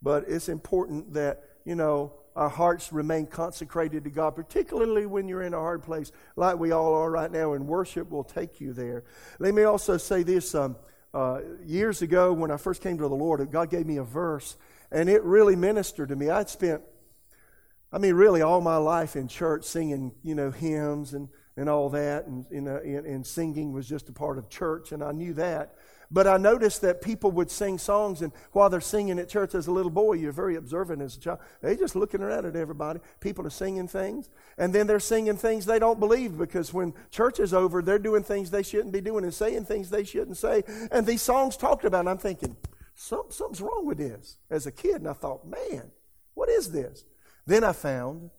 But 0.06 0.26
it's 0.28 0.49
important 0.49 1.16
that, 1.16 1.43
you 1.66 1.74
know, 1.74 2.14
our 2.36 2.47
hearts 2.47 2.93
remain 2.93 3.26
consecrated 3.26 4.03
to 4.03 4.12
God, 4.12 4.36
particularly 4.36 5.08
when 5.08 5.28
you're 5.28 5.41
in 5.41 5.56
a 5.56 5.60
hard 5.60 5.82
place 5.82 6.12
like 6.36 6.60
we 6.60 6.72
all 6.72 6.93
are 6.93 7.10
right 7.10 7.32
now, 7.32 7.53
and 7.53 7.68
worship 7.68 8.12
will 8.12 8.24
take 8.24 8.62
you 8.62 8.72
there. 8.72 9.03
Let 9.39 9.56
me 9.56 9.64
also 9.64 9.97
say 9.97 10.22
this 10.22 10.53
um, 10.53 10.76
uh, 11.12 11.39
years 11.66 12.03
ago, 12.03 12.34
when 12.34 12.51
I 12.51 12.58
first 12.58 12.84
came 12.84 12.99
to 12.99 13.08
the 13.08 13.16
Lord, 13.16 13.49
God 13.49 13.72
gave 13.72 13.88
me 13.88 13.97
a 13.97 14.03
verse, 14.03 14.58
and 14.91 15.10
it 15.10 15.24
really 15.24 15.56
ministered 15.56 16.10
to 16.10 16.16
me. 16.16 16.30
I'd 16.30 16.49
spent, 16.49 16.84
I 17.91 17.97
mean, 17.97 18.14
really 18.14 18.43
all 18.43 18.62
my 18.62 18.78
life 18.78 19.16
in 19.16 19.28
church 19.28 19.64
singing, 19.64 20.12
you 20.22 20.36
know, 20.36 20.51
hymns 20.51 21.16
and, 21.16 21.30
and 21.58 21.68
all 21.68 21.89
that, 21.89 22.28
and, 22.28 22.45
you 22.51 22.62
know, 22.62 22.78
and, 22.78 23.08
and 23.08 23.26
singing 23.26 23.74
was 23.74 23.89
just 23.89 24.08
a 24.10 24.14
part 24.14 24.38
of 24.38 24.49
church, 24.49 24.91
and 24.91 25.03
I 25.03 25.14
knew 25.14 25.34
that. 25.34 25.74
But 26.12 26.28
I 26.28 26.38
noticed 26.38 26.82
that 26.82 27.01
people 27.01 27.32
would 27.32 27.49
sing 27.49 27.78
songs, 27.78 28.22
and 28.22 28.32
while 28.51 28.70
they're 28.70 28.82
singing 28.82 29.20
at 29.20 29.30
church 29.30 29.56
as 29.56 29.68
a 29.68 29.72
little 29.72 29.91
boy, 29.91 30.14
you're 30.14 30.32
very 30.32 30.56
observant 30.56 31.01
as 31.01 31.16
a 31.16 31.20
child. 31.20 31.39
They're 31.62 31.76
just 31.76 31.95
looking 31.95 32.22
around 32.22 32.45
at 32.45 32.56
everybody. 32.56 32.99
People 33.20 33.45
are 33.45 33.51
singing 33.51 33.88
things, 33.88 34.30
and 34.58 34.74
then 34.74 34.88
they're 34.88 34.99
singing 34.99 35.38
things 35.38 35.66
they 35.66 35.80
don't 35.80 35.99
believe 35.99 36.38
because 36.38 36.74
when 36.74 36.93
church 37.12 37.39
is 37.39 37.53
over, 37.53 37.82
they're 37.82 37.99
doing 37.99 38.24
things 38.24 38.51
they 38.51 38.64
shouldn't 38.64 38.91
be 38.91 39.01
doing 39.01 39.24
and 39.24 39.34
saying 39.34 39.66
things 39.66 39.89
they 39.89 40.03
shouldn't 40.03 40.38
say. 40.38 40.64
And 40.91 41.06
these 41.06 41.22
songs 41.22 41.58
talked 41.58 41.86
about, 41.86 42.08
I'm 42.08 42.18
thinking, 42.18 42.56
something's 42.95 43.62
wrong 43.62 43.86
with 43.86 43.97
this. 43.97 44.38
As 44.49 44.68
a 44.68 44.72
kid, 44.72 44.95
and 44.95 45.08
I 45.08 45.14
thought, 45.14 45.45
man, 45.47 45.91
what 46.34 46.49
is 46.49 46.72
this? 46.72 47.06
Then 47.45 47.64
I 47.64 47.74
found 47.74 48.32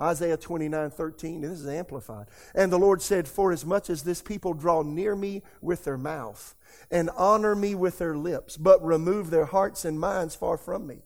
Isaiah 0.00 0.36
29, 0.36 0.90
13, 0.90 1.40
this 1.40 1.52
is 1.52 1.68
amplified. 1.68 2.26
And 2.54 2.70
the 2.70 2.78
Lord 2.78 3.00
said, 3.00 3.26
For 3.26 3.50
as 3.50 3.64
much 3.64 3.88
as 3.88 4.02
this 4.02 4.20
people 4.20 4.52
draw 4.52 4.82
near 4.82 5.16
me 5.16 5.42
with 5.62 5.84
their 5.84 5.96
mouth 5.96 6.54
and 6.90 7.08
honor 7.16 7.54
me 7.54 7.74
with 7.74 7.98
their 7.98 8.16
lips, 8.16 8.56
but 8.56 8.84
remove 8.84 9.30
their 9.30 9.46
hearts 9.46 9.84
and 9.84 9.98
minds 9.98 10.34
far 10.34 10.58
from 10.58 10.86
me, 10.86 10.98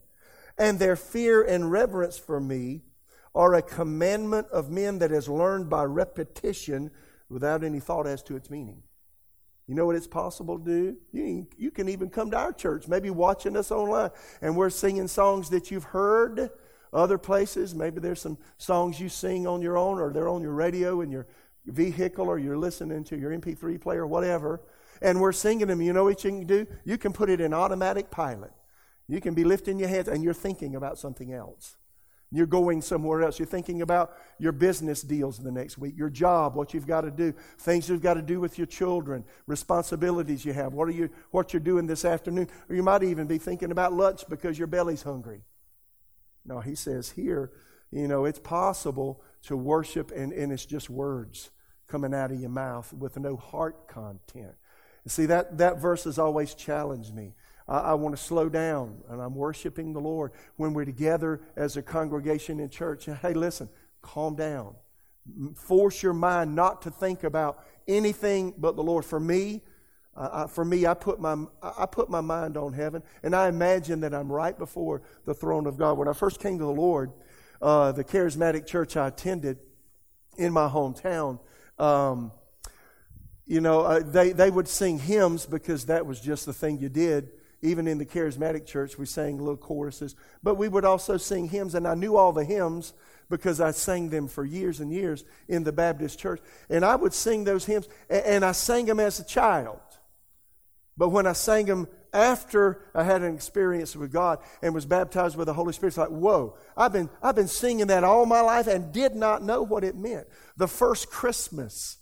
and 0.58 0.78
their 0.78 0.96
fear 0.96 1.42
and 1.42 1.70
reverence 1.70 2.18
for 2.18 2.40
me 2.40 2.82
are 3.32 3.54
a 3.54 3.62
commandment 3.62 4.48
of 4.48 4.70
men 4.70 4.98
that 4.98 5.12
is 5.12 5.28
learned 5.28 5.70
by 5.70 5.84
repetition 5.84 6.90
without 7.28 7.62
any 7.62 7.78
thought 7.78 8.08
as 8.08 8.24
to 8.24 8.34
its 8.34 8.50
meaning. 8.50 8.82
You 9.68 9.76
know 9.76 9.86
what 9.86 9.94
it's 9.94 10.08
possible 10.08 10.58
to 10.58 10.64
do? 10.64 10.96
You, 11.12 11.46
you 11.56 11.70
can 11.70 11.88
even 11.88 12.10
come 12.10 12.32
to 12.32 12.36
our 12.36 12.52
church, 12.52 12.88
maybe 12.88 13.08
watching 13.08 13.56
us 13.56 13.70
online, 13.70 14.10
and 14.42 14.56
we're 14.56 14.68
singing 14.68 15.06
songs 15.06 15.50
that 15.50 15.70
you've 15.70 15.84
heard 15.84 16.50
other 16.92 17.18
places. 17.18 17.74
Maybe 17.74 18.00
there's 18.00 18.20
some 18.20 18.38
songs 18.58 19.00
you 19.00 19.08
sing 19.08 19.46
on 19.46 19.62
your 19.62 19.76
own, 19.76 19.98
or 19.98 20.12
they're 20.12 20.28
on 20.28 20.42
your 20.42 20.52
radio 20.52 21.00
in 21.00 21.10
your 21.10 21.26
vehicle, 21.66 22.28
or 22.28 22.38
you're 22.38 22.58
listening 22.58 23.04
to 23.04 23.18
your 23.18 23.30
MP3 23.30 23.80
player, 23.80 24.06
whatever. 24.06 24.60
And 25.02 25.20
we're 25.20 25.32
singing 25.32 25.68
them. 25.68 25.80
You 25.80 25.92
know 25.92 26.04
what 26.04 26.24
you 26.24 26.30
can 26.30 26.46
do? 26.46 26.66
You 26.84 26.98
can 26.98 27.12
put 27.12 27.30
it 27.30 27.40
in 27.40 27.54
automatic 27.54 28.10
pilot. 28.10 28.52
You 29.08 29.20
can 29.20 29.34
be 29.34 29.44
lifting 29.44 29.78
your 29.78 29.88
hands 29.88 30.08
and 30.08 30.22
you're 30.22 30.34
thinking 30.34 30.76
about 30.76 30.98
something 30.98 31.32
else. 31.32 31.76
You're 32.32 32.46
going 32.46 32.80
somewhere 32.80 33.22
else. 33.22 33.40
You're 33.40 33.46
thinking 33.46 33.82
about 33.82 34.12
your 34.38 34.52
business 34.52 35.02
deals 35.02 35.38
the 35.38 35.50
next 35.50 35.78
week, 35.78 35.94
your 35.96 36.10
job, 36.10 36.54
what 36.54 36.72
you've 36.72 36.86
got 36.86 37.00
to 37.00 37.10
do, 37.10 37.34
things 37.58 37.88
you've 37.88 38.02
got 38.02 38.14
to 38.14 38.22
do 38.22 38.38
with 38.38 38.56
your 38.56 38.68
children, 38.68 39.24
responsibilities 39.48 40.44
you 40.44 40.52
have, 40.52 40.72
what, 40.72 40.86
are 40.86 40.92
you, 40.92 41.10
what 41.32 41.52
you're 41.52 41.58
doing 41.58 41.88
this 41.88 42.04
afternoon. 42.04 42.46
Or 42.68 42.76
you 42.76 42.84
might 42.84 43.02
even 43.02 43.26
be 43.26 43.38
thinking 43.38 43.72
about 43.72 43.92
lunch 43.92 44.22
because 44.28 44.58
your 44.58 44.68
belly's 44.68 45.02
hungry. 45.02 45.42
No, 46.44 46.60
he 46.60 46.74
says 46.74 47.10
here, 47.10 47.52
you 47.90 48.08
know, 48.08 48.24
it's 48.24 48.38
possible 48.38 49.22
to 49.42 49.56
worship 49.56 50.10
and, 50.10 50.32
and 50.32 50.52
it's 50.52 50.66
just 50.66 50.88
words 50.88 51.50
coming 51.88 52.14
out 52.14 52.30
of 52.30 52.40
your 52.40 52.50
mouth 52.50 52.92
with 52.92 53.18
no 53.18 53.36
heart 53.36 53.88
content. 53.88 54.54
See, 55.06 55.26
that, 55.26 55.58
that 55.58 55.80
verse 55.80 56.04
has 56.04 56.18
always 56.18 56.54
challenged 56.54 57.14
me. 57.14 57.34
I, 57.66 57.78
I 57.78 57.94
want 57.94 58.16
to 58.16 58.22
slow 58.22 58.48
down 58.48 59.02
and 59.08 59.20
I'm 59.20 59.34
worshiping 59.34 59.92
the 59.92 60.00
Lord 60.00 60.32
when 60.56 60.72
we're 60.72 60.84
together 60.84 61.40
as 61.56 61.76
a 61.76 61.82
congregation 61.82 62.60
in 62.60 62.68
church. 62.68 63.06
Hey, 63.06 63.34
listen, 63.34 63.68
calm 64.02 64.36
down. 64.36 64.74
Force 65.54 66.02
your 66.02 66.12
mind 66.12 66.54
not 66.54 66.82
to 66.82 66.90
think 66.90 67.24
about 67.24 67.64
anything 67.88 68.54
but 68.56 68.76
the 68.76 68.82
Lord. 68.82 69.04
For 69.04 69.20
me, 69.20 69.62
uh, 70.16 70.46
for 70.46 70.64
me, 70.64 70.86
I 70.86 70.94
put, 70.94 71.20
my, 71.20 71.36
I 71.62 71.86
put 71.86 72.10
my 72.10 72.20
mind 72.20 72.56
on 72.56 72.72
heaven, 72.72 73.02
and 73.22 73.34
I 73.34 73.48
imagine 73.48 74.00
that 74.00 74.12
I'm 74.12 74.30
right 74.30 74.56
before 74.58 75.02
the 75.24 75.34
throne 75.34 75.66
of 75.66 75.78
God. 75.78 75.98
When 75.98 76.08
I 76.08 76.12
first 76.12 76.40
came 76.40 76.58
to 76.58 76.64
the 76.64 76.70
Lord, 76.70 77.12
uh, 77.62 77.92
the 77.92 78.04
charismatic 78.04 78.66
church 78.66 78.96
I 78.96 79.08
attended 79.08 79.58
in 80.36 80.52
my 80.52 80.68
hometown, 80.68 81.38
um, 81.78 82.32
you 83.46 83.60
know, 83.60 83.80
uh, 83.80 84.00
they, 84.00 84.32
they 84.32 84.50
would 84.50 84.68
sing 84.68 84.98
hymns 84.98 85.46
because 85.46 85.86
that 85.86 86.06
was 86.06 86.20
just 86.20 86.46
the 86.46 86.52
thing 86.52 86.78
you 86.78 86.88
did. 86.88 87.30
Even 87.62 87.86
in 87.86 87.98
the 87.98 88.06
charismatic 88.06 88.64
church, 88.64 88.96
we 88.96 89.04
sang 89.06 89.38
little 89.38 89.56
choruses. 89.56 90.14
But 90.42 90.54
we 90.54 90.68
would 90.68 90.84
also 90.84 91.16
sing 91.16 91.48
hymns, 91.48 91.74
and 91.74 91.86
I 91.86 91.94
knew 91.94 92.16
all 92.16 92.32
the 92.32 92.44
hymns 92.44 92.94
because 93.28 93.60
I 93.60 93.70
sang 93.72 94.08
them 94.10 94.28
for 94.28 94.44
years 94.44 94.80
and 94.80 94.92
years 94.92 95.24
in 95.46 95.64
the 95.64 95.72
Baptist 95.72 96.18
church. 96.18 96.40
And 96.68 96.84
I 96.84 96.96
would 96.96 97.12
sing 97.12 97.44
those 97.44 97.64
hymns, 97.64 97.88
and, 98.08 98.24
and 98.24 98.44
I 98.44 98.52
sang 98.52 98.86
them 98.86 98.98
as 99.00 99.20
a 99.20 99.24
child. 99.24 99.80
But 101.00 101.08
when 101.08 101.26
I 101.26 101.32
sang 101.32 101.64
them 101.64 101.88
after 102.12 102.82
I 102.94 103.04
had 103.04 103.22
an 103.22 103.34
experience 103.34 103.96
with 103.96 104.12
God 104.12 104.38
and 104.60 104.74
was 104.74 104.84
baptized 104.84 105.34
with 105.34 105.46
the 105.46 105.54
Holy 105.54 105.72
Spirit, 105.72 105.92
it's 105.92 105.96
like, 105.96 106.10
whoa, 106.10 106.58
I've 106.76 106.92
been, 106.92 107.08
I've 107.22 107.34
been 107.34 107.48
singing 107.48 107.86
that 107.86 108.04
all 108.04 108.26
my 108.26 108.42
life 108.42 108.66
and 108.66 108.92
did 108.92 109.14
not 109.14 109.42
know 109.42 109.62
what 109.62 109.82
it 109.82 109.96
meant. 109.96 110.26
The 110.58 110.68
first 110.68 111.08
Christmas 111.08 111.96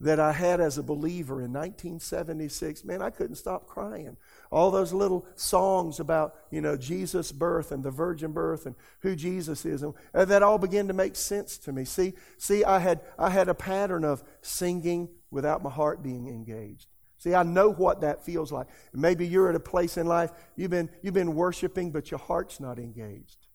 that 0.00 0.20
I 0.20 0.32
had 0.32 0.60
as 0.60 0.76
a 0.76 0.82
believer 0.82 1.40
in 1.40 1.54
1976, 1.54 2.84
man, 2.84 3.00
I 3.00 3.08
couldn't 3.08 3.36
stop 3.36 3.66
crying. 3.66 4.18
All 4.52 4.70
those 4.70 4.92
little 4.92 5.24
songs 5.34 5.98
about, 5.98 6.34
you 6.50 6.60
know, 6.60 6.76
Jesus' 6.76 7.32
birth 7.32 7.72
and 7.72 7.82
the 7.82 7.90
virgin 7.90 8.32
birth 8.32 8.66
and 8.66 8.74
who 9.00 9.16
Jesus 9.16 9.64
is, 9.64 9.82
and 9.82 9.94
that 10.12 10.42
all 10.42 10.58
began 10.58 10.86
to 10.88 10.92
make 10.92 11.16
sense 11.16 11.56
to 11.56 11.72
me. 11.72 11.86
See, 11.86 12.12
see, 12.36 12.62
I 12.62 12.80
had, 12.80 13.00
I 13.18 13.30
had 13.30 13.48
a 13.48 13.54
pattern 13.54 14.04
of 14.04 14.22
singing 14.42 15.08
without 15.30 15.62
my 15.62 15.70
heart 15.70 16.02
being 16.02 16.28
engaged. 16.28 16.88
See, 17.18 17.34
I 17.34 17.42
know 17.42 17.70
what 17.70 18.00
that 18.02 18.24
feels 18.24 18.52
like. 18.52 18.68
Maybe 18.94 19.26
you're 19.26 19.48
at 19.48 19.56
a 19.56 19.60
place 19.60 19.96
in 19.96 20.06
life, 20.06 20.30
you've 20.56 20.70
been, 20.70 20.88
you've 21.02 21.14
been 21.14 21.34
worshiping, 21.34 21.90
but 21.90 22.10
your 22.10 22.18
heart's 22.18 22.60
not 22.60 22.78
engaged. 22.78 23.46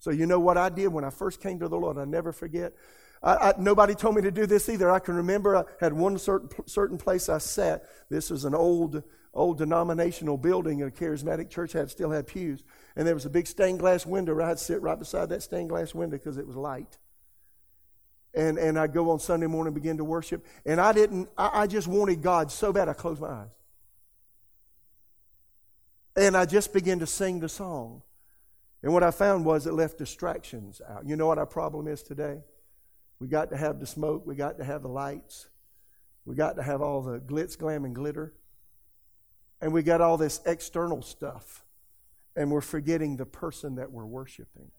So, 0.00 0.10
you 0.10 0.26
know 0.26 0.40
what 0.40 0.58
I 0.58 0.68
did 0.68 0.88
when 0.88 1.04
I 1.04 1.10
first 1.10 1.40
came 1.40 1.60
to 1.60 1.68
the 1.68 1.76
Lord? 1.76 1.96
I 1.96 2.04
never 2.04 2.32
forget. 2.32 2.72
I, 3.22 3.34
I, 3.34 3.54
nobody 3.56 3.94
told 3.94 4.16
me 4.16 4.22
to 4.22 4.32
do 4.32 4.46
this 4.46 4.68
either. 4.68 4.90
I 4.90 4.98
can 4.98 5.14
remember 5.14 5.56
I 5.56 5.64
had 5.78 5.92
one 5.92 6.18
certain, 6.18 6.48
certain 6.66 6.98
place 6.98 7.28
I 7.28 7.38
sat. 7.38 7.84
This 8.10 8.28
was 8.28 8.44
an 8.44 8.56
old, 8.56 9.04
old 9.32 9.58
denominational 9.58 10.36
building, 10.36 10.82
a 10.82 10.86
charismatic 10.86 11.48
church 11.48 11.72
had 11.72 11.90
still 11.90 12.10
had 12.10 12.26
pews. 12.26 12.64
And 12.96 13.06
there 13.06 13.14
was 13.14 13.24
a 13.24 13.30
big 13.30 13.46
stained 13.46 13.78
glass 13.78 14.04
window. 14.04 14.40
I'd 14.42 14.58
sit 14.58 14.82
right 14.82 14.98
beside 14.98 15.28
that 15.28 15.44
stained 15.44 15.68
glass 15.68 15.94
window 15.94 16.18
because 16.18 16.36
it 16.36 16.46
was 16.48 16.56
light. 16.56 16.98
And, 18.34 18.58
and 18.58 18.78
I'd 18.78 18.92
go 18.92 19.10
on 19.10 19.18
Sunday 19.18 19.46
morning 19.46 19.74
and 19.74 19.82
begin 19.82 19.98
to 19.98 20.04
worship. 20.04 20.44
And 20.64 20.80
I 20.80 20.92
didn't, 20.92 21.28
I, 21.36 21.62
I 21.62 21.66
just 21.66 21.86
wanted 21.86 22.22
God 22.22 22.50
so 22.50 22.72
bad 22.72 22.88
I 22.88 22.94
closed 22.94 23.20
my 23.20 23.28
eyes. 23.28 23.48
And 26.16 26.36
I 26.36 26.44
just 26.44 26.72
began 26.72 26.98
to 27.00 27.06
sing 27.06 27.40
the 27.40 27.48
song. 27.48 28.02
And 28.82 28.92
what 28.92 29.02
I 29.02 29.10
found 29.10 29.44
was 29.44 29.66
it 29.66 29.72
left 29.72 29.98
distractions 29.98 30.80
out. 30.88 31.06
You 31.06 31.16
know 31.16 31.26
what 31.26 31.38
our 31.38 31.46
problem 31.46 31.86
is 31.86 32.02
today? 32.02 32.40
We 33.18 33.28
got 33.28 33.50
to 33.50 33.56
have 33.56 33.78
the 33.78 33.86
smoke, 33.86 34.26
we 34.26 34.34
got 34.34 34.58
to 34.58 34.64
have 34.64 34.82
the 34.82 34.88
lights, 34.88 35.48
we 36.24 36.34
got 36.34 36.56
to 36.56 36.62
have 36.62 36.82
all 36.82 37.02
the 37.02 37.20
glitz, 37.20 37.56
glam, 37.56 37.84
and 37.84 37.94
glitter. 37.94 38.34
And 39.60 39.72
we 39.72 39.84
got 39.84 40.00
all 40.00 40.16
this 40.16 40.40
external 40.44 41.02
stuff. 41.02 41.64
And 42.34 42.50
we're 42.50 42.62
forgetting 42.62 43.16
the 43.16 43.26
person 43.26 43.76
that 43.76 43.92
we're 43.92 44.06
worshiping. 44.06 44.72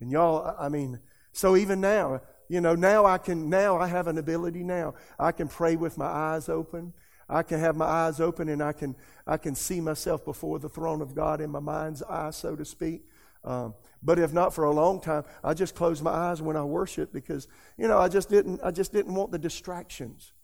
And 0.00 0.10
y'all, 0.10 0.56
I 0.58 0.68
mean, 0.68 1.00
so 1.32 1.56
even 1.56 1.80
now, 1.80 2.22
you 2.52 2.60
know, 2.60 2.74
now 2.74 3.06
I 3.06 3.16
can, 3.16 3.48
now 3.48 3.78
I 3.78 3.86
have 3.86 4.08
an 4.08 4.18
ability 4.18 4.62
now. 4.62 4.92
I 5.18 5.32
can 5.32 5.48
pray 5.48 5.74
with 5.74 5.96
my 5.96 6.04
eyes 6.04 6.50
open. 6.50 6.92
I 7.26 7.42
can 7.42 7.58
have 7.60 7.76
my 7.76 7.86
eyes 7.86 8.20
open 8.20 8.50
and 8.50 8.62
I 8.62 8.72
can, 8.72 8.94
I 9.26 9.38
can 9.38 9.54
see 9.54 9.80
myself 9.80 10.22
before 10.22 10.58
the 10.58 10.68
throne 10.68 11.00
of 11.00 11.14
God 11.14 11.40
in 11.40 11.48
my 11.48 11.60
mind's 11.60 12.02
eye, 12.02 12.28
so 12.28 12.54
to 12.54 12.66
speak. 12.66 13.04
Um, 13.42 13.72
but 14.02 14.18
if 14.18 14.34
not 14.34 14.52
for 14.52 14.64
a 14.64 14.70
long 14.70 15.00
time, 15.00 15.24
I 15.42 15.54
just 15.54 15.74
closed 15.74 16.02
my 16.02 16.10
eyes 16.10 16.42
when 16.42 16.58
I 16.58 16.62
worship 16.62 17.10
because, 17.10 17.48
you 17.78 17.88
know, 17.88 17.96
I 17.96 18.08
just 18.08 18.28
didn't, 18.28 18.60
I 18.62 18.70
just 18.70 18.92
didn't 18.92 19.14
want 19.14 19.32
the 19.32 19.38
distractions. 19.38 20.34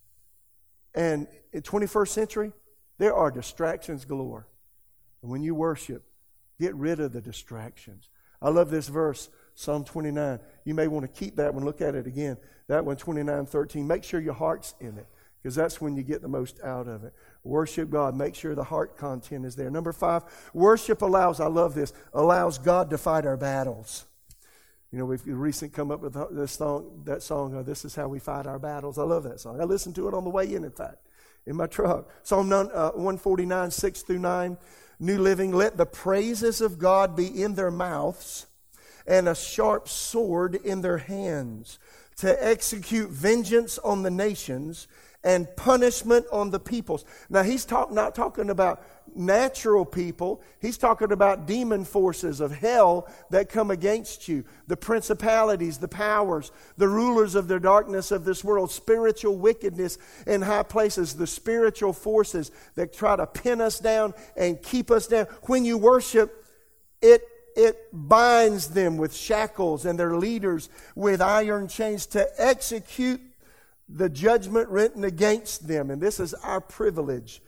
And 0.94 1.28
in 1.52 1.60
21st 1.60 2.08
century, 2.08 2.52
there 2.96 3.12
are 3.12 3.30
distractions 3.30 4.06
galore. 4.06 4.48
And 5.20 5.30
when 5.30 5.42
you 5.42 5.54
worship, 5.54 6.04
get 6.58 6.74
rid 6.74 7.00
of 7.00 7.12
the 7.12 7.20
distractions. 7.20 8.08
I 8.40 8.48
love 8.48 8.70
this 8.70 8.88
verse. 8.88 9.28
Psalm 9.58 9.82
29. 9.82 10.38
You 10.64 10.74
may 10.74 10.86
want 10.86 11.04
to 11.04 11.08
keep 11.08 11.34
that 11.34 11.52
one, 11.52 11.64
look 11.64 11.80
at 11.80 11.96
it 11.96 12.06
again. 12.06 12.36
That 12.68 12.84
one, 12.84 12.94
29, 12.96 13.44
13. 13.44 13.88
Make 13.88 14.04
sure 14.04 14.20
your 14.20 14.34
heart's 14.34 14.76
in 14.78 14.96
it 14.96 15.06
because 15.42 15.56
that's 15.56 15.80
when 15.80 15.96
you 15.96 16.04
get 16.04 16.22
the 16.22 16.28
most 16.28 16.60
out 16.62 16.86
of 16.86 17.02
it. 17.02 17.12
Worship 17.42 17.90
God. 17.90 18.14
Make 18.14 18.36
sure 18.36 18.54
the 18.54 18.62
heart 18.62 18.96
content 18.96 19.44
is 19.44 19.56
there. 19.56 19.68
Number 19.68 19.92
five, 19.92 20.22
worship 20.54 21.02
allows, 21.02 21.40
I 21.40 21.48
love 21.48 21.74
this, 21.74 21.92
allows 22.12 22.58
God 22.58 22.88
to 22.90 22.98
fight 22.98 23.26
our 23.26 23.36
battles. 23.36 24.06
You 24.92 25.00
know, 25.00 25.06
we've 25.06 25.26
recently 25.26 25.74
come 25.74 25.90
up 25.90 26.02
with 26.02 26.16
this 26.36 26.52
song, 26.52 27.02
that 27.04 27.24
song, 27.24 27.56
uh, 27.56 27.62
This 27.62 27.84
is 27.84 27.96
How 27.96 28.06
We 28.06 28.20
Fight 28.20 28.46
Our 28.46 28.60
Battles. 28.60 28.96
I 28.96 29.02
love 29.02 29.24
that 29.24 29.40
song. 29.40 29.60
I 29.60 29.64
listened 29.64 29.96
to 29.96 30.06
it 30.06 30.14
on 30.14 30.22
the 30.22 30.30
way 30.30 30.54
in, 30.54 30.62
in 30.62 30.70
fact, 30.70 31.08
in 31.46 31.56
my 31.56 31.66
truck. 31.66 32.08
Psalm 32.22 32.52
uh, 32.52 32.92
149, 32.92 33.72
6 33.72 34.02
through 34.02 34.20
9, 34.20 34.56
New 35.00 35.18
Living. 35.18 35.50
Let 35.50 35.76
the 35.76 35.84
praises 35.84 36.60
of 36.60 36.78
God 36.78 37.16
be 37.16 37.42
in 37.42 37.56
their 37.56 37.72
mouths 37.72 38.46
and 39.08 39.28
a 39.28 39.34
sharp 39.34 39.88
sword 39.88 40.54
in 40.54 40.82
their 40.82 40.98
hands 40.98 41.78
to 42.16 42.46
execute 42.46 43.10
vengeance 43.10 43.78
on 43.78 44.02
the 44.02 44.10
nations 44.10 44.86
and 45.24 45.48
punishment 45.56 46.26
on 46.30 46.50
the 46.50 46.60
peoples. 46.60 47.04
Now, 47.28 47.42
he's 47.42 47.64
talk, 47.64 47.90
not 47.90 48.14
talking 48.14 48.50
about 48.50 48.82
natural 49.16 49.84
people, 49.84 50.42
he's 50.60 50.78
talking 50.78 51.10
about 51.10 51.46
demon 51.46 51.84
forces 51.84 52.40
of 52.40 52.52
hell 52.52 53.08
that 53.30 53.48
come 53.48 53.70
against 53.70 54.28
you 54.28 54.44
the 54.68 54.76
principalities, 54.76 55.78
the 55.78 55.88
powers, 55.88 56.52
the 56.76 56.86
rulers 56.86 57.34
of 57.34 57.48
the 57.48 57.58
darkness 57.58 58.12
of 58.12 58.24
this 58.24 58.44
world, 58.44 58.70
spiritual 58.70 59.36
wickedness 59.36 59.98
in 60.26 60.42
high 60.42 60.62
places, 60.62 61.14
the 61.14 61.26
spiritual 61.26 61.92
forces 61.92 62.52
that 62.74 62.92
try 62.92 63.16
to 63.16 63.26
pin 63.26 63.60
us 63.60 63.80
down 63.80 64.14
and 64.36 64.62
keep 64.62 64.90
us 64.90 65.06
down. 65.06 65.26
When 65.46 65.64
you 65.64 65.78
worship, 65.78 66.44
it 67.00 67.22
it 67.58 67.88
binds 67.92 68.68
them 68.68 68.96
with 68.96 69.12
shackles 69.12 69.84
and 69.84 69.98
their 69.98 70.16
leaders 70.16 70.70
with 70.94 71.20
iron 71.20 71.66
chains 71.66 72.06
to 72.06 72.26
execute 72.38 73.20
the 73.88 74.08
judgment 74.08 74.68
written 74.68 75.02
against 75.02 75.66
them. 75.66 75.90
And 75.90 76.00
this 76.00 76.20
is 76.20 76.34
our 76.34 76.60
privilege 76.60 77.42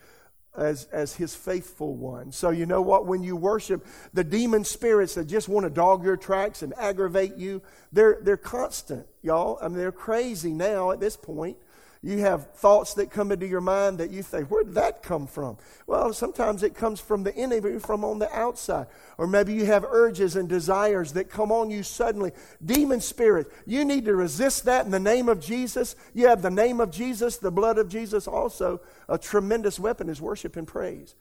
as, 0.57 0.87
as 0.87 1.15
his 1.15 1.37
faithful 1.37 1.95
one. 1.95 2.33
So, 2.33 2.51
you 2.51 2.67
know 2.67 2.83
what? 2.83 3.07
When 3.07 3.23
you 3.23 3.37
worship, 3.37 3.87
the 4.13 4.25
demon 4.25 4.65
spirits 4.65 5.15
that 5.15 5.27
just 5.27 5.49
want 5.49 5.65
to 5.65 5.71
dog 5.71 6.05
your 6.05 6.17
tracks 6.17 6.63
and 6.63 6.75
aggravate 6.77 7.37
you, 7.37 7.63
they're, 7.93 8.19
they're 8.21 8.37
constant, 8.37 9.07
y'all. 9.23 9.59
I 9.63 9.69
mean, 9.69 9.79
they're 9.79 9.93
crazy 9.93 10.53
now 10.53 10.91
at 10.91 10.99
this 10.99 11.17
point. 11.17 11.57
You 12.03 12.21
have 12.21 12.53
thoughts 12.55 12.95
that 12.95 13.11
come 13.11 13.31
into 13.31 13.47
your 13.47 13.61
mind 13.61 13.99
that 13.99 14.11
you 14.11 14.23
think, 14.23 14.51
where 14.51 14.65
did 14.65 14.75
that 14.75 15.03
come 15.03 15.27
from? 15.27 15.59
Well, 15.87 16.15
sometimes 16.15 16.63
it 16.63 16.75
comes 16.75 16.99
from 16.99 17.25
the 17.25 17.37
enemy, 17.37 17.79
from 17.79 18.05
on 18.05 18.19
the 18.19 18.35
outside. 18.35 18.87
Or 19.19 19.27
maybe 19.27 19.53
you 19.53 19.67
have 19.67 19.85
urges 19.85 20.35
and 20.35 20.49
desires 20.49 21.13
that 21.13 21.29
come 21.29 21.53
on 21.53 21.69
you 21.69 21.83
suddenly. 21.83 22.33
Demon 22.65 23.03
spirit, 23.03 23.53
you 23.67 23.85
need 23.85 24.07
to 24.07 24.15
resist 24.15 24.65
that 24.65 24.87
in 24.87 24.91
the 24.91 24.99
name 24.99 25.29
of 25.29 25.41
Jesus. 25.41 25.95
You 26.15 26.29
have 26.29 26.41
the 26.41 26.51
name 26.51 26.81
of 26.81 26.91
Jesus, 26.91 27.37
the 27.37 27.51
blood 27.51 27.77
of 27.77 27.91
Jesus. 27.91 28.27
Also, 28.27 28.81
a 29.07 29.19
tremendous 29.19 29.79
weapon 29.79 30.09
is 30.09 30.23
worship 30.23 30.57
and 30.57 30.67
praise. 30.67 31.15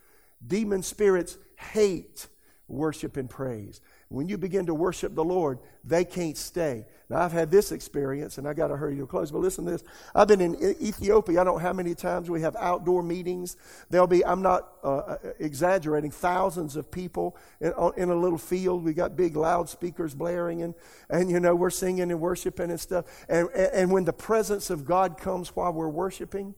Demon 0.46 0.82
spirits 0.82 1.38
hate 1.58 2.28
worship 2.70 3.18
and 3.18 3.30
praise. 3.30 3.82
When 4.10 4.28
you 4.28 4.40
begin 4.40 4.66
to 4.66 4.74
worship 4.74 5.14
the 5.14 5.24
Lord, 5.24 5.60
they 5.84 6.04
can't 6.04 6.36
stay. 6.36 6.86
Now, 7.10 7.22
I've 7.22 7.32
had 7.32 7.52
this 7.52 7.72
experience, 7.72 8.40
and 8.40 8.48
I 8.48 8.54
got 8.54 8.70
to 8.70 8.76
hurry 8.76 8.98
to 8.98 9.06
close, 9.06 9.32
but 9.32 9.38
listen 9.38 9.66
to 9.66 9.72
this. 9.72 9.84
I've 10.16 10.28
been 10.28 10.42
in 10.42 10.56
Ethiopia. 10.82 11.42
I 11.42 11.44
don't 11.44 11.56
know 11.56 11.60
how 11.60 11.74
many 11.74 11.94
times 11.94 12.28
we 12.28 12.42
have 12.42 12.56
outdoor 12.56 13.04
meetings. 13.04 13.56
There'll 13.92 14.08
be, 14.08 14.26
I'm 14.26 14.42
not 14.42 14.68
uh, 14.84 14.98
uh, 14.98 15.18
exaggerating, 15.38 16.10
thousands 16.10 16.76
of 16.76 16.90
people 16.90 17.38
in, 17.62 17.72
in, 17.98 18.10
a 18.10 18.16
little 18.16 18.40
field. 18.40 18.84
We 18.84 18.94
got 18.94 19.16
big 19.16 19.36
loudspeakers 19.36 20.16
blaring, 20.16 20.64
and, 20.64 20.74
and, 21.12 21.30
you 21.30 21.40
know, 21.40 21.54
we're 21.54 21.70
singing 21.70 22.10
and 22.10 22.20
worshiping 22.20 22.72
and 22.72 22.80
stuff. 22.80 23.06
And, 23.30 23.48
and, 23.50 23.74
and 23.74 23.92
when 23.92 24.06
the 24.06 24.14
presence 24.14 24.72
of 24.72 24.86
God 24.86 25.20
comes 25.20 25.56
while 25.56 25.72
we're 25.72 25.88
worshiping, 25.88 26.56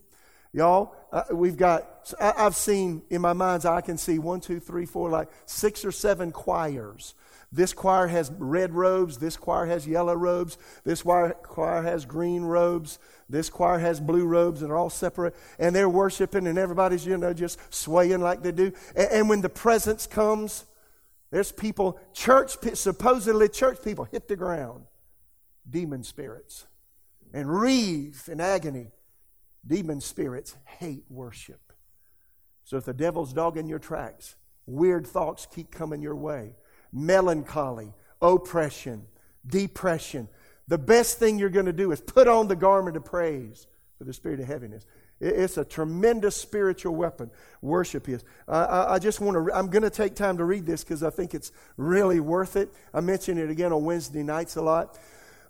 Y'all, 0.53 0.93
uh, 1.13 1.23
we've 1.31 1.55
got, 1.55 2.13
I, 2.19 2.33
I've 2.35 2.57
seen 2.57 3.03
in 3.09 3.21
my 3.21 3.31
mind's 3.31 3.63
eye, 3.63 3.77
I 3.77 3.81
can 3.81 3.97
see 3.97 4.19
one, 4.19 4.41
two, 4.41 4.59
three, 4.59 4.85
four, 4.85 5.09
like 5.09 5.29
six 5.45 5.85
or 5.85 5.93
seven 5.93 6.33
choirs 6.33 7.15
this 7.51 7.73
choir 7.73 8.07
has 8.07 8.31
red 8.37 8.73
robes. 8.73 9.17
This 9.17 9.35
choir 9.35 9.65
has 9.65 9.85
yellow 9.85 10.13
robes. 10.13 10.57
This 10.85 11.01
choir, 11.03 11.83
has 11.83 12.05
green 12.05 12.43
robes. 12.43 12.97
This 13.29 13.49
choir 13.49 13.79
has 13.79 13.99
blue 13.99 14.25
robes, 14.25 14.61
and 14.61 14.69
they're 14.69 14.77
all 14.77 14.89
separate. 14.89 15.35
And 15.59 15.75
they're 15.75 15.89
worshiping, 15.89 16.47
and 16.47 16.57
everybody's, 16.57 17.05
you 17.05 17.17
know, 17.17 17.33
just 17.33 17.59
swaying 17.73 18.21
like 18.21 18.41
they 18.41 18.53
do. 18.53 18.71
And, 18.95 19.11
and 19.11 19.29
when 19.29 19.41
the 19.41 19.49
presence 19.49 20.07
comes, 20.07 20.65
there's 21.29 21.51
people, 21.51 21.99
church, 22.13 22.55
supposedly 22.73 23.49
church 23.49 23.83
people, 23.83 24.05
hit 24.05 24.29
the 24.29 24.37
ground. 24.37 24.85
Demon 25.69 26.03
spirits. 26.03 26.67
And 27.33 27.49
wreathe 27.49 28.29
in 28.29 28.39
agony. 28.39 28.91
Demon 29.65 29.99
spirits 29.99 30.55
hate 30.79 31.03
worship. 31.09 31.73
So 32.63 32.77
if 32.77 32.85
the 32.85 32.93
devil's 32.93 33.33
dogging 33.33 33.67
your 33.67 33.79
tracks, 33.79 34.35
weird 34.65 35.05
thoughts 35.05 35.45
keep 35.53 35.69
coming 35.69 36.01
your 36.01 36.15
way 36.15 36.55
melancholy, 36.91 37.93
oppression, 38.21 39.05
depression, 39.45 40.27
the 40.67 40.77
best 40.77 41.19
thing 41.19 41.37
you're 41.37 41.49
going 41.49 41.65
to 41.65 41.73
do 41.73 41.91
is 41.91 41.99
put 41.99 42.27
on 42.27 42.47
the 42.47 42.55
garment 42.55 42.95
of 42.95 43.03
praise 43.03 43.67
for 43.97 44.05
the 44.05 44.13
spirit 44.13 44.39
of 44.39 44.47
heaviness. 44.47 44.85
It's 45.19 45.57
a 45.57 45.65
tremendous 45.65 46.35
spiritual 46.35 46.95
weapon. 46.95 47.29
Worship 47.61 48.09
is. 48.09 48.23
I, 48.47 48.93
I 48.93 48.99
just 48.99 49.19
want 49.19 49.35
to. 49.35 49.53
I'm 49.53 49.67
going 49.67 49.83
to 49.83 49.91
take 49.91 50.15
time 50.15 50.37
to 50.37 50.45
read 50.45 50.65
this 50.65 50.83
because 50.83 51.03
I 51.03 51.11
think 51.11 51.35
it's 51.35 51.51
really 51.77 52.19
worth 52.19 52.55
it. 52.55 52.73
I 52.93 53.01
mention 53.01 53.37
it 53.37 53.49
again 53.51 53.71
on 53.71 53.85
Wednesday 53.85 54.23
nights 54.23 54.55
a 54.55 54.61
lot. 54.63 54.97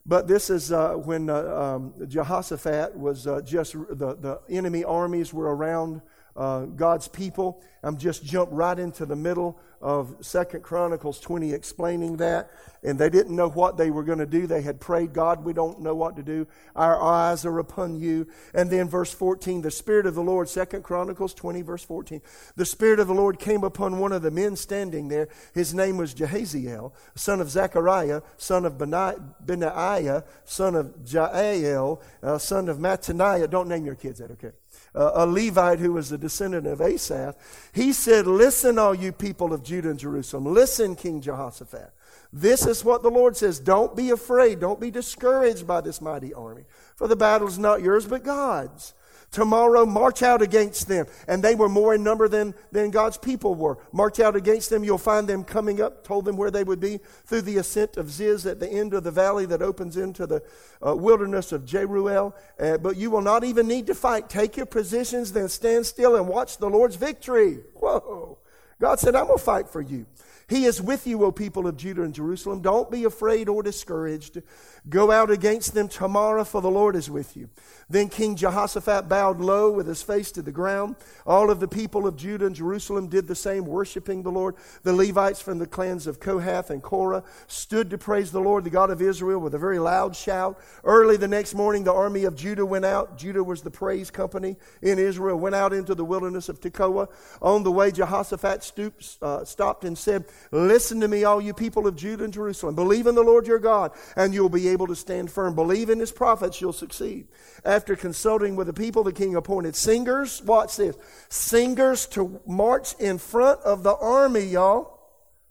But 0.05 0.27
this 0.27 0.49
is 0.49 0.71
uh, 0.71 0.95
when 0.95 1.29
uh, 1.29 1.43
um, 1.43 1.93
Jehoshaphat 2.07 2.97
was 2.97 3.27
uh, 3.27 3.41
just 3.41 3.73
the, 3.73 4.15
the 4.15 4.41
enemy 4.49 4.83
armies 4.83 5.33
were 5.33 5.55
around 5.55 6.01
uh, 6.35 6.65
God's 6.65 7.07
people. 7.07 7.61
I'm 7.83 7.97
just 7.97 8.25
jump 8.25 8.49
right 8.51 8.77
into 8.77 9.05
the 9.05 9.15
middle 9.15 9.59
of 9.81 10.15
Second 10.21 10.61
Chronicles 10.61 11.19
20 11.19 11.53
explaining 11.53 12.17
that. 12.17 12.51
And 12.83 12.97
they 12.97 13.09
didn't 13.09 13.35
know 13.35 13.49
what 13.49 13.77
they 13.77 13.91
were 13.91 14.03
going 14.03 14.19
to 14.19 14.25
do. 14.25 14.47
They 14.47 14.61
had 14.63 14.79
prayed, 14.79 15.13
God, 15.13 15.43
we 15.43 15.53
don't 15.53 15.81
know 15.81 15.93
what 15.93 16.15
to 16.15 16.23
do. 16.23 16.47
Our 16.75 16.99
eyes 16.99 17.45
are 17.45 17.59
upon 17.59 17.99
you. 17.99 18.27
And 18.55 18.71
then 18.71 18.89
verse 18.89 19.13
14, 19.13 19.61
the 19.61 19.69
Spirit 19.69 20.07
of 20.07 20.15
the 20.15 20.23
Lord, 20.23 20.49
Second 20.49 20.83
Chronicles 20.83 21.35
20, 21.35 21.61
verse 21.61 21.83
14, 21.83 22.21
the 22.55 22.65
Spirit 22.65 22.99
of 22.99 23.07
the 23.07 23.13
Lord 23.13 23.37
came 23.37 23.63
upon 23.63 23.99
one 23.99 24.11
of 24.11 24.23
the 24.23 24.31
men 24.31 24.55
standing 24.55 25.09
there. 25.09 25.29
His 25.53 25.75
name 25.75 25.97
was 25.97 26.15
Jahaziel, 26.15 26.91
son 27.13 27.39
of 27.39 27.51
Zechariah, 27.51 28.21
son 28.37 28.65
of 28.65 28.79
Benaiah, 28.79 30.23
son 30.45 30.75
of 30.75 30.95
Jael, 31.05 32.01
uh, 32.23 32.39
son 32.39 32.67
of 32.67 32.77
Mattaniah. 32.79 33.47
Don't 33.49 33.69
name 33.69 33.85
your 33.85 33.95
kids 33.95 34.19
that, 34.19 34.31
okay? 34.31 34.53
uh, 34.93 35.11
a 35.13 35.25
Levite 35.25 35.79
who 35.79 35.93
was 35.93 36.11
a 36.11 36.17
descendant 36.17 36.67
of 36.67 36.81
Asaph, 36.81 37.35
he 37.73 37.93
said, 37.93 38.27
Listen, 38.27 38.77
all 38.77 38.93
you 38.93 39.11
people 39.11 39.53
of 39.53 39.63
Judah 39.71 39.91
and 39.91 39.99
Jerusalem. 39.99 40.53
Listen, 40.53 40.97
King 40.97 41.21
Jehoshaphat. 41.21 41.93
This 42.33 42.65
is 42.65 42.83
what 42.83 43.03
the 43.03 43.09
Lord 43.09 43.37
says. 43.37 43.57
Don't 43.57 43.95
be 43.95 44.09
afraid. 44.09 44.59
Don't 44.59 44.81
be 44.81 44.91
discouraged 44.91 45.65
by 45.65 45.79
this 45.79 46.01
mighty 46.01 46.33
army. 46.33 46.65
For 46.97 47.07
the 47.07 47.15
battle 47.15 47.47
is 47.47 47.57
not 47.57 47.81
yours, 47.81 48.05
but 48.05 48.21
God's. 48.21 48.93
Tomorrow, 49.31 49.85
march 49.85 50.23
out 50.23 50.41
against 50.41 50.89
them. 50.89 51.05
And 51.25 51.41
they 51.41 51.55
were 51.55 51.69
more 51.69 51.95
in 51.95 52.03
number 52.03 52.27
than, 52.27 52.53
than 52.73 52.91
God's 52.91 53.17
people 53.17 53.55
were. 53.55 53.77
March 53.93 54.19
out 54.19 54.35
against 54.35 54.69
them. 54.69 54.83
You'll 54.83 54.97
find 54.97 55.25
them 55.25 55.45
coming 55.45 55.81
up, 55.81 56.03
told 56.03 56.25
them 56.25 56.35
where 56.35 56.51
they 56.51 56.65
would 56.65 56.81
be 56.81 56.99
through 57.25 57.43
the 57.43 57.55
ascent 57.55 57.95
of 57.95 58.11
Ziz 58.11 58.45
at 58.45 58.59
the 58.59 58.69
end 58.69 58.93
of 58.93 59.05
the 59.05 59.11
valley 59.11 59.45
that 59.45 59.61
opens 59.61 59.95
into 59.95 60.27
the 60.27 60.43
uh, 60.85 60.97
wilderness 60.97 61.53
of 61.53 61.63
Jeruel. 61.63 62.33
Uh, 62.59 62.77
but 62.77 62.97
you 62.97 63.09
will 63.09 63.21
not 63.21 63.45
even 63.45 63.69
need 63.69 63.87
to 63.87 63.95
fight. 63.95 64.27
Take 64.27 64.57
your 64.57 64.65
positions, 64.65 65.31
then 65.31 65.47
stand 65.47 65.85
still 65.85 66.17
and 66.17 66.27
watch 66.27 66.57
the 66.57 66.69
Lord's 66.69 66.97
victory. 66.97 67.59
Whoa. 67.75 68.37
God 68.81 68.99
said, 68.99 69.15
I'm 69.15 69.27
going 69.27 69.37
to 69.37 69.43
fight 69.43 69.69
for 69.69 69.79
you. 69.79 70.07
He 70.51 70.65
is 70.65 70.81
with 70.81 71.07
you, 71.07 71.23
O 71.23 71.31
people 71.31 71.65
of 71.65 71.77
Judah 71.77 72.03
and 72.03 72.13
Jerusalem. 72.13 72.59
Don't 72.59 72.91
be 72.91 73.05
afraid 73.05 73.47
or 73.47 73.63
discouraged. 73.63 74.41
Go 74.89 75.09
out 75.09 75.31
against 75.31 75.73
them 75.73 75.87
tomorrow, 75.87 76.43
for 76.43 76.61
the 76.61 76.69
Lord 76.69 76.97
is 76.97 77.09
with 77.09 77.37
you. 77.37 77.49
Then 77.89 78.09
King 78.09 78.35
Jehoshaphat 78.35 79.07
bowed 79.07 79.39
low 79.39 79.71
with 79.71 79.87
his 79.87 80.03
face 80.03 80.29
to 80.33 80.41
the 80.41 80.51
ground. 80.51 80.97
All 81.25 81.49
of 81.49 81.61
the 81.61 81.69
people 81.69 82.05
of 82.05 82.17
Judah 82.17 82.47
and 82.47 82.55
Jerusalem 82.55 83.07
did 83.07 83.29
the 83.29 83.35
same, 83.35 83.63
worshiping 83.65 84.23
the 84.23 84.31
Lord. 84.31 84.55
The 84.83 84.91
Levites 84.91 85.41
from 85.41 85.57
the 85.57 85.65
clans 85.65 86.05
of 86.05 86.19
Kohath 86.19 86.69
and 86.69 86.83
Korah 86.83 87.23
stood 87.47 87.89
to 87.91 87.97
praise 87.97 88.33
the 88.33 88.41
Lord, 88.41 88.65
the 88.65 88.69
God 88.69 88.89
of 88.89 89.01
Israel, 89.01 89.39
with 89.39 89.55
a 89.55 89.59
very 89.59 89.79
loud 89.79 90.17
shout. 90.17 90.59
Early 90.83 91.15
the 91.15 91.29
next 91.29 91.53
morning, 91.53 91.85
the 91.85 91.93
army 91.93 92.25
of 92.25 92.35
Judah 92.35 92.65
went 92.65 92.83
out. 92.83 93.17
Judah 93.17 93.43
was 93.43 93.61
the 93.61 93.71
praise 93.71 94.11
company 94.11 94.57
in 94.81 94.99
Israel, 94.99 95.37
went 95.37 95.55
out 95.55 95.71
into 95.71 95.95
the 95.95 96.03
wilderness 96.03 96.49
of 96.49 96.59
Tekoa. 96.59 97.07
On 97.41 97.63
the 97.63 97.71
way, 97.71 97.89
Jehoshaphat 97.89 98.65
stooped, 98.65 99.17
uh, 99.21 99.45
stopped 99.45 99.85
and 99.85 99.97
said, 99.97 100.25
Listen 100.51 100.99
to 101.01 101.07
me, 101.07 101.23
all 101.23 101.41
you 101.41 101.53
people 101.53 101.87
of 101.87 101.95
Judah 101.95 102.23
and 102.23 102.33
Jerusalem. 102.33 102.75
Believe 102.75 103.07
in 103.07 103.15
the 103.15 103.21
Lord 103.21 103.47
your 103.47 103.59
God, 103.59 103.91
and 104.15 104.33
you'll 104.33 104.49
be 104.49 104.67
able 104.69 104.87
to 104.87 104.95
stand 104.95 105.31
firm. 105.31 105.55
Believe 105.55 105.89
in 105.89 105.99
his 105.99 106.11
prophets, 106.11 106.59
you'll 106.59 106.73
succeed. 106.73 107.27
After 107.63 107.95
consulting 107.95 108.55
with 108.55 108.67
the 108.67 108.73
people, 108.73 109.03
the 109.03 109.13
king 109.13 109.35
appointed 109.35 109.75
singers. 109.75 110.41
Watch 110.43 110.77
this 110.77 110.95
singers 111.29 112.05
to 112.07 112.41
march 112.45 112.93
in 112.99 113.17
front 113.17 113.61
of 113.61 113.83
the 113.83 113.95
army, 113.95 114.41
y'all, 114.41 114.99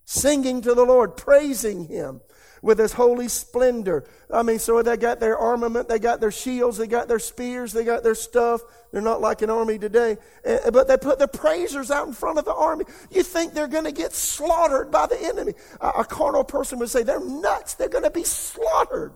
singing 0.04 0.60
to 0.62 0.74
the 0.74 0.84
Lord, 0.84 1.16
praising 1.16 1.86
him 1.86 2.20
with 2.62 2.78
his 2.78 2.92
holy 2.92 3.28
splendor. 3.28 4.04
I 4.32 4.42
mean, 4.42 4.58
so 4.58 4.82
they 4.82 4.96
got 4.96 5.20
their 5.20 5.38
armament, 5.38 5.88
they 5.88 5.98
got 5.98 6.20
their 6.20 6.30
shields, 6.30 6.76
they 6.78 6.86
got 6.86 7.08
their 7.08 7.18
spears, 7.18 7.72
they 7.72 7.84
got 7.84 8.02
their 8.02 8.14
stuff. 8.14 8.60
They're 8.92 9.00
not 9.00 9.20
like 9.20 9.42
an 9.42 9.50
army 9.50 9.78
today. 9.78 10.16
Eh, 10.44 10.70
but 10.70 10.88
they 10.88 10.96
put 10.96 11.18
their 11.18 11.28
praisers 11.28 11.90
out 11.90 12.06
in 12.08 12.12
front 12.12 12.38
of 12.38 12.44
the 12.44 12.54
army. 12.54 12.84
You 13.10 13.22
think 13.22 13.54
they're 13.54 13.68
going 13.68 13.84
to 13.84 13.92
get 13.92 14.12
slaughtered 14.12 14.90
by 14.90 15.06
the 15.06 15.20
enemy. 15.22 15.54
A 15.80 16.04
carnal 16.04 16.44
person 16.44 16.78
would 16.80 16.90
say, 16.90 17.02
they're 17.02 17.24
nuts. 17.24 17.74
They're 17.74 17.88
going 17.88 18.04
to 18.04 18.10
be 18.10 18.24
slaughtered. 18.24 19.12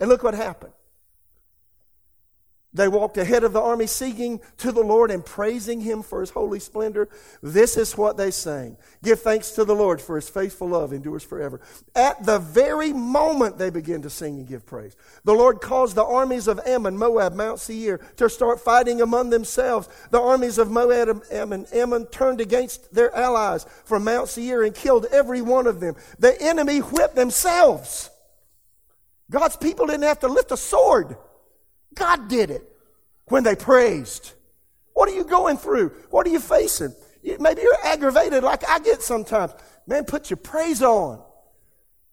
And 0.00 0.08
look 0.08 0.22
what 0.22 0.34
happened. 0.34 0.72
They 2.76 2.88
walked 2.88 3.16
ahead 3.16 3.42
of 3.42 3.54
the 3.54 3.60
army, 3.60 3.86
singing 3.86 4.40
to 4.58 4.70
the 4.70 4.82
Lord 4.82 5.10
and 5.10 5.24
praising 5.24 5.80
Him 5.80 6.02
for 6.02 6.20
His 6.20 6.28
holy 6.28 6.60
splendor. 6.60 7.08
This 7.42 7.78
is 7.78 7.96
what 7.96 8.18
they 8.18 8.30
sang 8.30 8.76
Give 9.02 9.18
thanks 9.18 9.52
to 9.52 9.64
the 9.64 9.74
Lord 9.74 9.98
for 9.98 10.16
His 10.16 10.28
faithful 10.28 10.68
love 10.68 10.92
endures 10.92 11.24
forever. 11.24 11.60
At 11.94 12.26
the 12.26 12.38
very 12.38 12.92
moment 12.92 13.56
they 13.56 13.70
began 13.70 14.02
to 14.02 14.10
sing 14.10 14.36
and 14.36 14.46
give 14.46 14.66
praise, 14.66 14.94
the 15.24 15.32
Lord 15.32 15.62
caused 15.62 15.94
the 15.94 16.04
armies 16.04 16.48
of 16.48 16.60
Ammon, 16.66 16.98
Moab, 16.98 17.32
Mount 17.32 17.60
Seir 17.60 17.98
to 18.16 18.28
start 18.28 18.60
fighting 18.60 19.00
among 19.00 19.30
themselves. 19.30 19.88
The 20.10 20.20
armies 20.20 20.58
of 20.58 20.70
Moab 20.70 21.24
and 21.30 21.66
Ammon 21.72 22.06
turned 22.06 22.42
against 22.42 22.92
their 22.92 23.14
allies 23.16 23.64
from 23.86 24.04
Mount 24.04 24.28
Seir 24.28 24.62
and 24.62 24.74
killed 24.74 25.06
every 25.10 25.40
one 25.40 25.66
of 25.66 25.80
them. 25.80 25.96
The 26.18 26.38
enemy 26.42 26.80
whipped 26.80 27.16
themselves. 27.16 28.10
God's 29.30 29.56
people 29.56 29.86
didn't 29.86 30.02
have 30.02 30.20
to 30.20 30.28
lift 30.28 30.52
a 30.52 30.58
sword. 30.58 31.16
God 31.96 32.28
did 32.28 32.50
it 32.50 32.62
when 33.26 33.42
they 33.42 33.56
praised. 33.56 34.32
What 34.94 35.08
are 35.08 35.14
you 35.14 35.24
going 35.24 35.56
through? 35.56 35.90
What 36.10 36.26
are 36.26 36.30
you 36.30 36.40
facing? 36.40 36.94
Maybe 37.22 37.62
you're 37.62 37.84
aggravated 37.84 38.44
like 38.44 38.66
I 38.68 38.78
get 38.78 39.02
sometimes. 39.02 39.52
Man, 39.86 40.04
put 40.04 40.30
your 40.30 40.36
praise 40.36 40.82
on. 40.82 41.20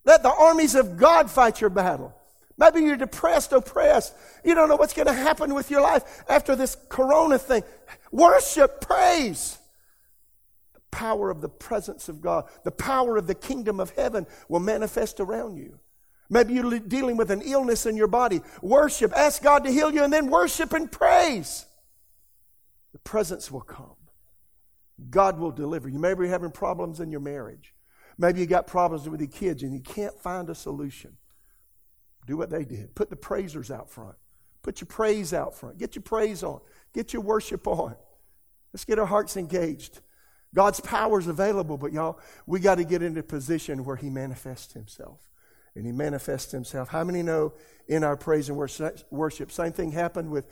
Let 0.06 0.24
the 0.24 0.34
armies 0.34 0.76
of 0.76 0.98
God 0.98 1.30
fight 1.30 1.62
your 1.62 1.70
battle. 1.70 2.14
Maybe 2.58 2.82
you're 2.82 2.98
depressed, 2.98 3.52
oppressed. 3.52 4.14
You 4.44 4.54
don't 4.54 4.70
know 4.70 4.76
what's 4.76 4.94
going 4.94 5.08
to 5.08 5.14
happen 5.14 5.54
with 5.54 5.72
your 5.72 5.82
life 5.82 6.24
after 6.28 6.56
this 6.56 6.76
corona 6.90 7.40
thing. 7.40 7.64
Worship, 8.12 8.82
praise. 8.82 9.58
The 10.74 10.82
power 10.92 11.30
of 11.30 11.42
the 11.42 11.50
presence 11.50 12.10
of 12.10 12.22
God, 12.22 12.46
the 12.64 12.72
power 12.72 13.18
of 13.18 13.28
the 13.28 13.36
kingdom 13.36 13.80
of 13.80 13.92
heaven 13.92 14.28
will 14.50 14.60
manifest 14.60 15.20
around 15.20 15.58
you. 15.58 15.80
Maybe 16.34 16.56
you're 16.56 16.80
dealing 16.80 17.16
with 17.16 17.30
an 17.30 17.44
illness 17.44 17.86
in 17.86 17.96
your 17.96 18.08
body. 18.08 18.42
Worship. 18.64 19.14
Ask 19.16 19.44
God 19.44 19.64
to 19.66 19.72
heal 19.72 19.94
you 19.94 20.04
and 20.04 20.12
then 20.12 20.32
worship 20.32 20.74
and 20.74 20.92
praise. 20.92 21.68
The 22.92 22.98
presence 23.00 23.52
will 23.52 23.62
come. 23.62 23.96
God 25.12 25.38
will 25.38 25.52
deliver 25.52 25.88
you. 25.88 26.00
Maybe 26.00 26.22
you're 26.22 26.30
having 26.30 26.50
problems 26.50 27.00
in 27.00 27.12
your 27.12 27.20
marriage. 27.20 27.76
Maybe 28.18 28.40
you 28.40 28.48
got 28.48 28.66
problems 28.66 29.08
with 29.08 29.20
your 29.20 29.30
kids 29.30 29.62
and 29.62 29.76
you 29.76 29.80
can't 29.80 30.20
find 30.22 30.50
a 30.50 30.56
solution. 30.56 31.18
Do 32.26 32.36
what 32.36 32.50
they 32.50 32.66
did. 32.66 32.96
Put 32.96 33.12
the 33.12 33.16
praisers 33.16 33.70
out 33.70 33.92
front. 33.92 34.16
Put 34.64 34.82
your 34.82 34.88
praise 34.88 35.34
out 35.34 35.56
front. 35.56 35.78
Get 35.78 35.96
your 35.96 36.04
praise 36.04 36.42
on. 36.42 36.62
Get 36.96 37.14
your 37.14 37.22
worship 37.22 37.68
on. 37.68 37.96
Let's 38.74 38.86
get 38.86 38.98
our 38.98 39.06
hearts 39.06 39.38
engaged. 39.38 40.02
God's 40.56 40.80
power 40.80 41.20
is 41.20 41.28
available, 41.28 41.78
but 41.78 41.94
y'all, 41.94 42.20
we 42.48 42.60
got 42.60 42.76
to 42.76 42.84
get 42.84 43.04
into 43.04 43.20
a 43.20 43.24
position 43.24 43.86
where 43.86 43.98
He 43.98 44.10
manifests 44.10 44.74
Himself 44.74 45.20
and 45.76 45.86
he 45.86 45.92
manifests 45.92 46.52
himself. 46.52 46.90
How 46.90 47.04
many 47.04 47.24
know 47.24 47.54
in 47.88 48.04
our 48.04 48.16
praise 48.16 48.50
and 48.50 48.58
worship? 48.58 49.52
Same 49.52 49.72
thing 49.72 49.92
happened 49.92 50.30
with, 50.30 50.46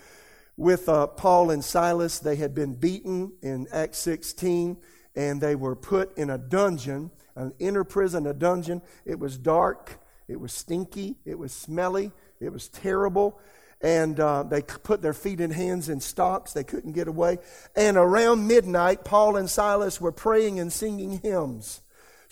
with 0.57 0.89
uh, 0.89 1.07
Paul 1.07 1.51
and 1.51 1.63
Silas. 1.63 2.19
They 2.19 2.35
had 2.35 2.55
been 2.55 2.73
beaten 2.73 3.33
in 3.41 3.67
Acts 3.71 3.99
16, 3.99 4.77
and 5.15 5.41
they 5.41 5.55
were 5.55 5.75
put 5.75 6.17
in 6.17 6.29
a 6.29 6.37
dungeon, 6.37 7.11
an 7.35 7.53
inner 7.59 7.83
prison, 7.83 8.25
a 8.25 8.33
dungeon. 8.33 8.81
It 9.05 9.19
was 9.19 9.37
dark, 9.37 9.99
it 10.27 10.39
was 10.39 10.53
stinky, 10.53 11.17
it 11.25 11.37
was 11.37 11.53
smelly, 11.53 12.11
it 12.39 12.51
was 12.51 12.67
terrible. 12.67 13.39
And 13.83 14.19
uh, 14.19 14.43
they 14.43 14.61
put 14.61 15.01
their 15.01 15.13
feet 15.13 15.41
and 15.41 15.51
hands 15.51 15.89
in 15.89 16.01
stocks. 16.01 16.53
They 16.53 16.63
couldn't 16.63 16.91
get 16.91 17.07
away. 17.07 17.39
And 17.75 17.97
around 17.97 18.47
midnight, 18.47 19.03
Paul 19.03 19.37
and 19.37 19.49
Silas 19.49 19.99
were 19.99 20.11
praying 20.11 20.59
and 20.59 20.71
singing 20.71 21.19
hymns 21.23 21.81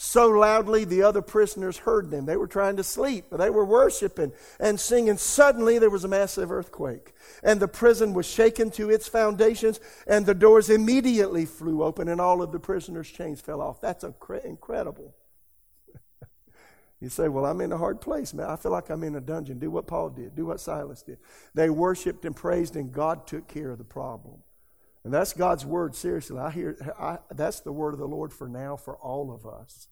so 0.01 0.29
loudly 0.29 0.85
the 0.85 1.03
other 1.03 1.21
prisoners 1.21 1.79
heard 1.79 2.09
them. 2.09 2.25
They 2.25 2.37
were 2.37 2.47
trying 2.47 2.77
to 2.77 2.85
sleep, 2.85 3.25
but 3.29 3.35
they 3.35 3.49
were 3.49 3.65
worshiping 3.65 4.31
and 4.57 4.79
singing. 4.79 5.17
Suddenly 5.17 5.77
there 5.77 5.89
was 5.89 6.05
a 6.05 6.07
massive 6.07 6.53
earthquake, 6.53 7.13
and 7.43 7.59
the 7.59 7.67
prison 7.67 8.13
was 8.13 8.25
shaken 8.25 8.71
to 8.71 8.89
its 8.89 9.09
foundations, 9.09 9.81
and 10.07 10.25
the 10.25 10.33
doors 10.33 10.69
immediately 10.69 11.45
flew 11.45 11.83
open, 11.83 12.07
and 12.07 12.21
all 12.21 12.41
of 12.41 12.53
the 12.53 12.61
prisoners' 12.61 13.11
chains 13.11 13.41
fell 13.41 13.59
off. 13.59 13.81
That's 13.81 14.05
incredible. 14.05 15.13
you 17.01 17.09
say, 17.09 17.27
Well, 17.27 17.45
I'm 17.45 17.59
in 17.59 17.73
a 17.73 17.77
hard 17.77 17.99
place, 17.99 18.33
man. 18.33 18.49
I 18.49 18.55
feel 18.55 18.71
like 18.71 18.89
I'm 18.89 19.03
in 19.03 19.15
a 19.15 19.21
dungeon. 19.21 19.59
Do 19.59 19.69
what 19.69 19.85
Paul 19.85 20.11
did, 20.11 20.33
do 20.33 20.45
what 20.45 20.61
Silas 20.61 21.03
did. 21.03 21.17
They 21.55 21.69
worshiped 21.69 22.23
and 22.23 22.33
praised, 22.33 22.77
and 22.77 22.93
God 22.93 23.27
took 23.27 23.49
care 23.49 23.71
of 23.71 23.77
the 23.77 23.83
problem. 23.83 24.43
And 25.09 25.13
that's 25.15 25.33
God's 25.33 25.65
word, 25.65 25.95
seriously. 25.95 26.37
I 26.37 26.51
hear 26.51 26.77
I, 26.99 27.17
that's 27.31 27.61
the 27.61 27.71
word 27.71 27.95
of 27.95 27.99
the 27.99 28.07
Lord 28.07 28.31
for 28.31 28.47
now 28.47 28.75
for 28.75 28.95
all 28.97 29.33
of 29.33 29.43
us. 29.43 29.87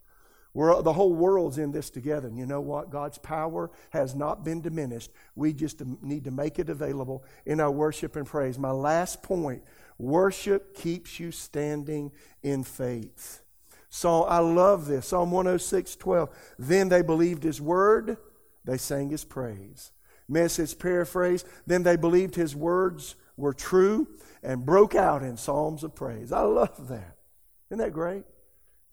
We're, 0.54 0.80
the 0.84 0.94
whole 0.94 1.12
world's 1.12 1.58
in 1.58 1.72
this 1.72 1.90
together. 1.90 2.28
And 2.28 2.38
you 2.38 2.46
know 2.46 2.62
what? 2.62 2.92
God's 2.92 3.18
power 3.18 3.72
has 3.90 4.14
not 4.14 4.46
been 4.46 4.62
diminished. 4.62 5.10
We 5.34 5.54
just 5.54 5.82
need 6.04 6.26
to 6.26 6.30
make 6.30 6.60
it 6.60 6.70
available 6.70 7.24
in 7.48 7.60
our 7.60 7.72
worship 7.72 8.16
and 8.16 8.28
praise. 8.28 8.60
My 8.60 8.70
last 8.70 9.24
point 9.24 9.64
worship 9.98 10.76
keeps 10.76 11.20
you 11.20 11.32
standing 11.32 12.12
in 12.44 12.64
faith. 12.64 13.42
So 13.90 14.22
I 14.22 14.38
love 14.38 14.86
this. 14.86 15.08
Psalm 15.08 15.32
106 15.32 15.96
12. 15.96 16.30
Then 16.60 16.90
they 16.90 17.02
believed 17.02 17.42
his 17.42 17.60
word, 17.60 18.18
they 18.66 18.78
sang 18.78 19.10
his 19.10 19.26
praise. 19.26 19.94
Message 20.30 20.78
paraphrase. 20.78 21.44
Then 21.66 21.82
they 21.82 21.96
believed 21.96 22.36
his 22.36 22.56
words 22.56 23.16
were 23.38 23.54
true 23.54 24.08
and 24.44 24.66
broke 24.66 24.96
out 24.96 25.24
in 25.24 25.38
psalms 25.38 25.84
of 25.84 25.96
praise. 25.96 26.32
I 26.32 26.42
love 26.42 26.88
that. 26.90 27.16
Isn't 27.70 27.80
that 27.80 27.94
great? 27.94 28.24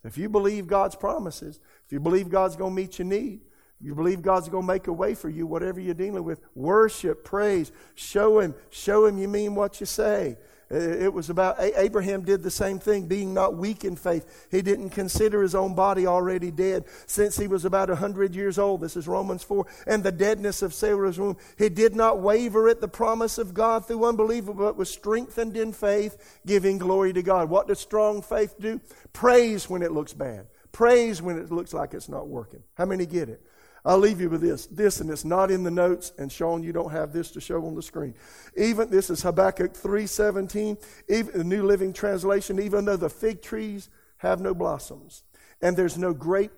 If 0.05 0.19
you 0.19 0.29
believe 0.29 0.67
God's 0.67 0.95
promises, 0.95 1.59
if 1.87 1.93
you 1.93 1.99
believe 1.99 2.29
God's 2.29 2.57
going 2.57 2.77
to 2.77 2.83
meet 2.83 2.99
your 2.99 3.07
need, 3.07 3.41
you 3.85 3.95
believe 3.95 4.23
God's 4.23 4.49
going 4.49 4.63
to 4.63 4.73
make 4.73 4.87
a 4.87 4.93
way 4.93 5.15
for 5.15 5.29
you, 5.29 5.47
whatever 5.47 5.79
you're 5.79 5.95
dealing 5.95 6.25
with, 6.25 6.41
worship, 6.55 7.23
praise, 7.23 7.71
show 7.95 8.41
Him, 8.41 8.55
show 8.71 9.07
Him 9.07 9.19
you 9.19 9.29
mean 9.29 9.55
what 9.55 9.79
you 9.79 9.87
say. 9.87 10.39
It 10.71 11.13
was 11.13 11.29
about 11.29 11.57
Abraham 11.61 12.25
did 12.25 12.43
the 12.43 12.51
same 12.51 12.79
thing, 12.79 13.07
being 13.07 13.35
not 13.35 13.55
weak 13.55 13.85
in 13.85 13.97
faith. 13.97 14.49
He 14.51 14.63
didn't 14.63 14.91
consider 14.91 15.43
his 15.43 15.55
own 15.55 15.75
body 15.75 16.07
already 16.07 16.51
dead 16.51 16.87
since 17.07 17.37
he 17.37 17.47
was 17.47 17.67
about 17.67 17.91
a 17.91 17.93
100 17.93 18.35
years 18.35 18.59
old. 18.59 18.81
This 18.81 18.97
is 18.97 19.07
Romans 19.07 19.43
4. 19.43 19.67
And 19.87 20.03
the 20.03 20.11
deadness 20.11 20.63
of 20.63 20.73
Sarah's 20.73 21.21
womb. 21.21 21.37
He 21.59 21.69
did 21.69 21.95
not 21.95 22.21
waver 22.21 22.69
at 22.69 22.81
the 22.81 22.89
promise 22.89 23.37
of 23.37 23.53
God 23.53 23.87
through 23.87 24.07
unbelief, 24.07 24.47
but 24.47 24.77
was 24.77 24.91
strengthened 24.91 25.57
in 25.57 25.73
faith, 25.73 26.41
giving 26.47 26.79
glory 26.79 27.13
to 27.13 27.23
God. 27.23 27.51
What 27.51 27.69
does 27.69 27.79
strong 27.79 28.23
faith 28.23 28.59
do? 28.59 28.81
Praise 29.13 29.69
when 29.69 29.83
it 29.83 29.93
looks 29.93 30.15
bad, 30.15 30.47
praise 30.73 31.21
when 31.21 31.39
it 31.39 31.53
looks 31.53 31.75
like 31.75 31.93
it's 31.93 32.09
not 32.09 32.27
working. 32.27 32.63
How 32.75 32.87
many 32.87 33.05
get 33.05 33.29
it? 33.29 33.43
I'll 33.85 33.99
leave 33.99 34.21
you 34.21 34.31
with 34.31 34.41
this. 34.41 34.67
This, 34.67 35.01
and 35.01 35.11
it's 35.11 35.27
not 35.27 35.51
in 35.51 35.63
the 35.63 35.71
notes, 35.71 36.13
and 36.19 36.33
Sean, 36.33 36.63
you 36.63 36.73
don't 36.73 36.91
have 36.91 37.13
this 37.13 37.31
to 37.33 37.41
show 37.41 37.67
on 37.67 37.75
the 37.75 37.83
screen. 37.83 38.15
Even 38.57 38.89
this 38.89 39.11
is 39.11 39.23
Habakkuk 39.23 39.75
3:17, 39.75 40.79
even 41.09 41.39
the 41.39 41.45
New 41.45 41.65
Living 41.65 41.93
Translation, 41.93 42.59
even 42.59 42.87
though 42.87 42.97
the 42.97 43.11
fig 43.11 43.43
trees 43.43 43.91
have 44.19 44.41
no 44.41 44.55
blossoms, 44.55 45.25
and 45.61 45.77
there's 45.77 45.99
no 45.99 46.15
grape 46.15 46.53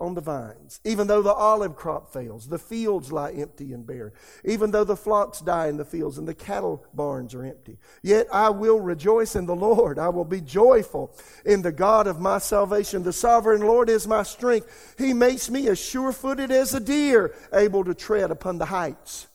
on 0.00 0.14
the 0.14 0.20
vines. 0.20 0.80
Even 0.84 1.06
though 1.06 1.22
the 1.22 1.32
olive 1.32 1.76
crop 1.76 2.12
fails, 2.12 2.48
the 2.48 2.58
fields 2.58 3.10
lie 3.12 3.32
empty 3.32 3.72
and 3.72 3.86
bare. 3.86 4.12
Even 4.44 4.70
though 4.70 4.84
the 4.84 4.96
flocks 4.96 5.40
die 5.40 5.68
in 5.68 5.76
the 5.76 5.84
fields 5.84 6.18
and 6.18 6.28
the 6.28 6.34
cattle 6.34 6.84
barns 6.94 7.34
are 7.34 7.44
empty. 7.44 7.78
Yet 8.02 8.26
I 8.32 8.50
will 8.50 8.80
rejoice 8.80 9.36
in 9.36 9.46
the 9.46 9.56
Lord. 9.56 9.98
I 9.98 10.08
will 10.08 10.24
be 10.24 10.40
joyful 10.40 11.16
in 11.44 11.62
the 11.62 11.72
God 11.72 12.06
of 12.06 12.20
my 12.20 12.38
salvation. 12.38 13.02
The 13.02 13.12
sovereign 13.12 13.62
Lord 13.62 13.88
is 13.88 14.06
my 14.06 14.22
strength. 14.22 14.94
He 14.98 15.12
makes 15.12 15.48
me 15.50 15.68
as 15.68 15.78
sure 15.78 16.12
footed 16.12 16.50
as 16.50 16.74
a 16.74 16.80
deer, 16.80 17.34
able 17.52 17.84
to 17.84 17.94
tread 17.94 18.30
upon 18.30 18.58
the 18.58 18.66
heights. 18.66 19.26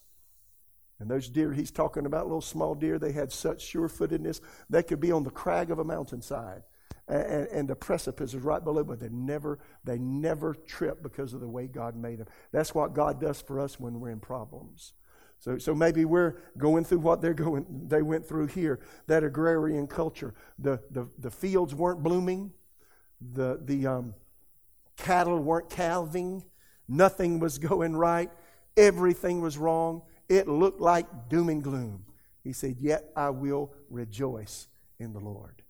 And 1.00 1.10
those 1.10 1.28
deer 1.28 1.52
he's 1.52 1.72
talking 1.72 2.06
about, 2.06 2.26
little 2.26 2.41
small 2.41 2.74
deer, 2.74 2.98
they 2.98 3.12
had 3.12 3.32
such 3.32 3.62
sure 3.62 3.89
footedness, 3.89 4.39
they 4.70 4.84
could 4.84 5.00
be 5.00 5.12
on 5.12 5.24
the 5.24 5.30
crag 5.30 5.72
of 5.72 5.80
a 5.80 5.84
mountainside 5.84 6.64
and, 7.08 7.47
and, 7.47 7.68
the 7.68 7.76
precipice 7.76 8.34
is 8.34 8.41
right 8.41 8.64
below, 8.64 8.84
but 8.84 8.99
they 8.99 9.10
never, 9.10 9.60
they 9.84 9.99
never 9.99 10.56
trip 10.56 11.03
because 11.03 11.34
of 11.34 11.39
the 11.39 11.47
way 11.47 11.68
God 11.68 11.95
made 11.95 12.18
them. 12.18 12.28
That's 12.51 12.74
what 12.74 12.93
God 12.93 13.22
does 13.22 13.41
for 13.41 13.60
us 13.60 13.80
when 13.80 13.99
we're 13.99 14.10
in 14.10 14.20
problems. 14.20 14.93
So, 15.39 15.60
so 15.60 15.76
maybe 15.76 16.06
we're 16.06 16.38
going 16.58 16.84
through 16.84 16.99
what 16.99 17.22
they're 17.22 17.36
going, 17.36 17.66
they 17.88 18.01
went 18.01 18.26
through 18.26 18.47
here, 18.47 18.80
that 19.06 19.24
agrarian 19.24 19.86
culture. 19.86 20.34
The, 20.58 20.80
the, 20.89 21.08
the 21.20 21.30
fields 21.30 21.76
weren't 21.76 22.01
blooming, 22.01 22.51
the, 23.22 23.62
the 23.64 23.86
um, 23.86 24.16
cattle 24.97 25.38
weren't 25.38 25.70
calving, 25.70 26.43
nothing 26.88 27.39
was 27.39 27.60
going 27.60 27.95
right, 27.95 28.32
everything 28.76 29.41
was 29.41 29.58
wrong. 29.58 30.01
It 30.28 30.47
looked 30.47 30.82
like 30.82 31.30
doom 31.30 31.49
and 31.49 31.64
gloom. 31.64 32.06
He 32.43 32.51
said, 32.51 32.78
Yet 32.80 33.12
I 33.16 33.30
will 33.30 33.74
rejoice 33.89 34.68
in 34.97 35.14
the 35.14 35.20
Lord. 35.20 35.62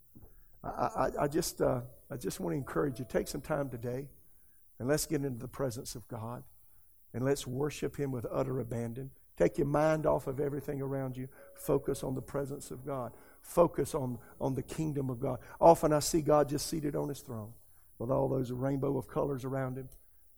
I, 0.66 0.70
I, 0.70 1.12
I 1.22 1.28
just, 1.28 1.62
uh, 1.62 1.82
I 2.10 2.18
just 2.18 2.40
want 2.40 2.54
to 2.54 2.58
encourage 2.58 3.00
you 3.00 3.06
take 3.08 3.28
some 3.28 3.42
time 3.42 3.70
today 3.70 4.08
and 4.80 4.88
let's 4.88 5.06
get 5.06 5.24
into 5.24 5.40
the 5.40 5.48
presence 5.48 5.96
of 5.96 6.08
God 6.08 6.44
and 7.14 7.24
let's 7.24 7.46
worship 7.46 7.98
Him 7.98 8.12
with 8.12 8.26
utter 8.32 8.60
abandon. 8.60 9.12
Take 9.38 9.58
your 9.58 9.68
mind 9.68 10.06
off 10.06 10.28
of 10.28 10.40
everything 10.40 10.82
around 10.82 11.18
you. 11.18 11.28
Focus 11.54 12.04
on 12.04 12.16
the 12.16 12.22
presence 12.22 12.72
of 12.72 12.86
God. 12.86 13.12
Focus 13.42 13.94
on, 13.94 14.18
on 14.40 14.56
the 14.56 14.64
kingdom 14.64 15.10
of 15.10 15.20
God. 15.20 15.40
Often 15.60 15.94
I 15.94 16.00
see 16.00 16.22
God 16.22 16.50
just 16.50 16.68
seated 16.68 16.96
on 16.96 17.10
His 17.10 17.20
throne 17.20 17.52
with 18.00 18.10
all 18.10 18.28
those 18.28 18.52
rainbow 18.52 18.98
of 18.98 19.08
colors 19.08 19.46
around 19.46 19.78
Him, 19.78 19.90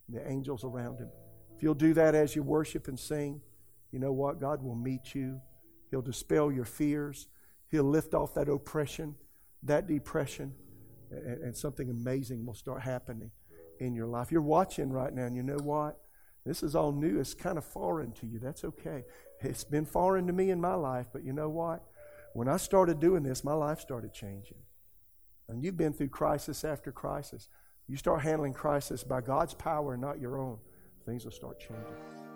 and 0.08 0.18
the 0.18 0.30
angels 0.30 0.64
around 0.64 1.00
Him. 1.00 1.10
If 1.56 1.64
you'll 1.64 1.74
do 1.74 1.94
that 1.94 2.16
as 2.16 2.36
you 2.36 2.44
worship 2.44 2.88
and 2.88 3.00
sing, 3.00 3.42
you 3.92 4.00
know 4.00 4.12
what? 4.12 4.40
God 4.40 4.62
will 4.62 4.76
meet 4.76 5.16
you. 5.16 5.42
He'll 5.90 6.02
dispel 6.02 6.52
your 6.52 6.66
fears. 6.66 7.28
He'll 7.70 7.84
lift 7.84 8.14
off 8.14 8.34
that 8.36 8.50
oppression 8.50 9.16
that 9.64 9.88
depression, 9.88 10.54
and, 11.12 11.44
and 11.44 11.56
something 11.56 11.90
amazing 11.90 12.46
will 12.46 12.54
start 12.54 12.82
happening 12.82 13.32
in 13.80 13.94
your 13.94 14.08
life. 14.08 14.32
You're 14.32 14.42
watching 14.42 14.92
right 14.92 15.14
now, 15.14 15.26
and 15.26 15.36
you 15.36 15.44
know 15.44 15.58
what? 15.58 16.00
This 16.46 16.64
is 16.64 16.76
all 16.76 16.92
new. 16.92 17.20
It's 17.20 17.34
kind 17.34 17.58
of 17.58 17.66
foreign 17.66 18.14
to 18.14 18.26
you. 18.26 18.40
That's 18.40 18.64
okay. 18.64 19.04
It's 19.42 19.64
been 19.66 19.86
foreign 19.86 20.28
to 20.28 20.34
me 20.34 20.50
in 20.50 20.62
my 20.62 20.76
life, 20.76 21.08
but 21.12 21.24
you 21.24 21.34
know 21.34 21.50
what? 21.50 21.84
When 22.34 22.48
I 22.48 22.58
started 22.58 23.00
doing 23.00 23.24
this, 23.24 23.44
my 23.44 23.54
life 23.54 23.80
started 23.82 24.14
changing. 24.14 24.58
And 25.50 25.64
you've 25.64 25.78
been 25.78 25.94
through 25.94 26.10
crisis 26.10 26.64
after 26.64 26.92
crisis. 26.92 27.50
You 27.88 27.98
start 27.98 28.22
handling 28.22 28.54
crisis 28.54 29.04
by 29.04 29.22
God's 29.22 29.54
power 29.54 29.94
and 29.94 30.02
not 30.02 30.20
your 30.20 30.40
own, 30.40 30.60
things 31.06 31.26
will 31.26 31.32
start 31.32 31.60
changing. 31.60 32.27